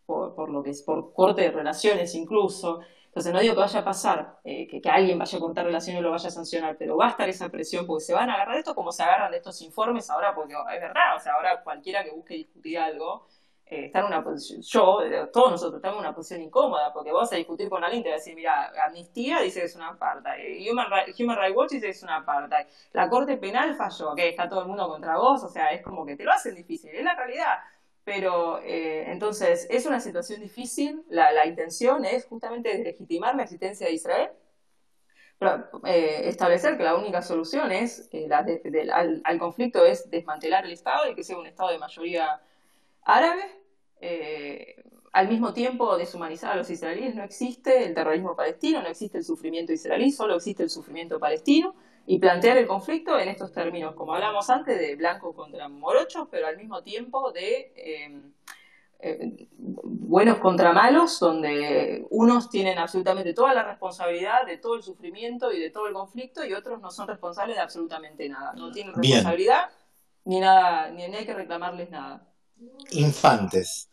por, 0.05 0.49
lo 0.49 0.63
que 0.63 0.69
es 0.69 0.81
por 0.81 1.13
corte 1.13 1.41
de 1.41 1.51
relaciones 1.51 2.15
incluso. 2.15 2.79
Entonces, 3.11 3.33
no 3.33 3.41
digo 3.41 3.55
que 3.55 3.59
vaya 3.59 3.81
a 3.81 3.83
pasar, 3.83 4.39
eh, 4.45 4.65
que, 4.67 4.89
alguien 4.89 5.19
vaya 5.19 5.37
a 5.37 5.41
contar 5.41 5.65
relaciones 5.65 5.99
y 5.99 6.03
lo 6.03 6.11
vaya 6.11 6.29
a 6.29 6.31
sancionar, 6.31 6.77
pero 6.77 6.95
va 6.95 7.07
a 7.07 7.09
estar 7.09 7.27
esa 7.27 7.49
presión 7.49 7.85
porque 7.85 8.05
se 8.05 8.13
van 8.13 8.29
a 8.29 8.35
agarrar 8.35 8.53
de 8.53 8.59
esto 8.59 8.73
como 8.73 8.93
se 8.93 9.03
agarran 9.03 9.31
de 9.31 9.37
estos 9.37 9.61
informes 9.61 10.09
ahora, 10.09 10.33
porque 10.33 10.53
es 10.53 10.81
verdad, 10.81 11.17
o 11.17 11.19
sea, 11.19 11.33
ahora 11.33 11.61
cualquiera 11.61 12.05
que 12.05 12.11
busque 12.11 12.35
discutir 12.35 12.79
algo 12.79 13.27
eh, 13.65 13.85
está 13.85 13.99
en 13.99 14.05
una 14.05 14.23
posición, 14.23 14.61
yo, 14.61 15.01
eh, 15.01 15.27
todos 15.31 15.51
nosotros 15.51 15.75
estamos 15.75 15.97
en 15.97 16.05
una 16.05 16.15
posición 16.15 16.41
incómoda, 16.41 16.93
porque 16.93 17.11
vos 17.11 17.31
a 17.33 17.35
discutir 17.35 17.69
con 17.69 17.83
alguien 17.83 18.01
te 18.01 18.09
vas 18.09 18.15
a 18.15 18.19
decir, 18.19 18.35
mira, 18.35 18.71
Amnistía 18.85 19.41
dice 19.41 19.59
que 19.59 19.65
es 19.65 19.75
una 19.75 19.89
apartheid, 19.89 20.71
Human, 20.71 20.87
Human 21.19 21.37
Rights 21.37 21.55
Watch 21.57 21.71
dice 21.71 21.85
que 21.87 21.91
es 21.91 22.03
una 22.03 22.17
apartheid, 22.17 22.65
la 22.93 23.09
Corte 23.09 23.35
Penal 23.35 23.75
falló, 23.75 24.15
que 24.15 24.29
está 24.29 24.47
todo 24.47 24.61
el 24.61 24.67
mundo 24.67 24.87
contra 24.87 25.17
vos, 25.17 25.43
o 25.43 25.49
sea, 25.49 25.71
es 25.71 25.81
como 25.81 26.05
que 26.05 26.15
te 26.15 26.23
lo 26.23 26.31
hacen 26.31 26.55
difícil, 26.55 26.91
es 26.91 27.03
la 27.03 27.15
realidad. 27.15 27.59
Pero 28.03 28.59
eh, 28.63 29.11
entonces 29.11 29.67
es 29.69 29.85
una 29.85 29.99
situación 29.99 30.41
difícil, 30.41 31.03
la, 31.09 31.31
la, 31.31 31.45
intención 31.45 32.03
es 32.03 32.25
justamente 32.25 32.69
deslegitimar 32.69 33.35
la 33.35 33.43
existencia 33.43 33.87
de 33.87 33.93
Israel, 33.93 34.29
eh, 35.85 36.21
establecer 36.25 36.77
que 36.77 36.83
la 36.83 36.95
única 36.95 37.21
solución 37.21 37.71
es 37.71 38.07
eh, 38.11 38.27
la 38.27 38.45
al, 38.93 39.21
al, 39.23 39.39
conflicto 39.39 39.85
es 39.85 40.09
desmantelar 40.09 40.65
el 40.65 40.71
Estado 40.71 41.09
y 41.09 41.15
que 41.15 41.23
sea 41.23 41.37
un 41.37 41.47
Estado 41.47 41.71
de 41.71 41.79
mayoría 41.79 42.41
árabe. 43.03 43.43
al 45.13 45.27
mismo 45.27 45.53
tiempo, 45.53 45.97
deshumanizar 45.97 46.53
a 46.53 46.55
los 46.55 46.69
israelíes. 46.69 47.15
No 47.15 47.23
existe 47.23 47.85
el 47.85 47.93
terrorismo 47.93 48.35
palestino, 48.35 48.81
no 48.81 48.87
existe 48.87 49.17
el 49.17 49.25
sufrimiento 49.25 49.73
israelí, 49.73 50.11
solo 50.11 50.35
existe 50.35 50.63
el 50.63 50.69
sufrimiento 50.69 51.19
palestino 51.19 51.75
y 52.05 52.19
plantear 52.19 52.57
el 52.57 52.67
conflicto 52.67 53.19
en 53.19 53.29
estos 53.29 53.51
términos, 53.51 53.95
como 53.95 54.13
hablamos 54.13 54.49
antes, 54.49 54.79
de 54.79 54.95
blanco 54.95 55.33
contra 55.33 55.69
morochos, 55.69 56.27
pero 56.29 56.47
al 56.47 56.57
mismo 56.57 56.81
tiempo 56.81 57.31
de 57.31 57.71
em, 57.75 58.33
eh, 58.99 59.47
buenos 59.57 60.39
contra 60.39 60.73
malos, 60.73 61.19
donde 61.19 62.05
unos 62.09 62.49
tienen 62.49 62.77
absolutamente 62.77 63.33
toda 63.33 63.53
la 63.53 63.63
responsabilidad 63.63 64.45
de 64.45 64.57
todo 64.57 64.75
el 64.75 64.83
sufrimiento 64.83 65.51
y 65.51 65.59
de 65.59 65.69
todo 65.69 65.87
el 65.87 65.93
conflicto 65.93 66.45
y 66.45 66.53
otros 66.53 66.81
no 66.81 66.91
son 66.91 67.07
responsables 67.07 67.55
de 67.55 67.61
absolutamente 67.61 68.27
nada. 68.29 68.53
No 68.53 68.71
tienen 68.71 68.93
responsabilidad 68.93 69.69
ni 70.25 70.39
nada, 70.39 70.89
ni 70.91 71.03
hay 71.03 71.25
que 71.25 71.33
reclamarles 71.33 71.89
nada. 71.89 72.27
Infantes. 72.91 73.90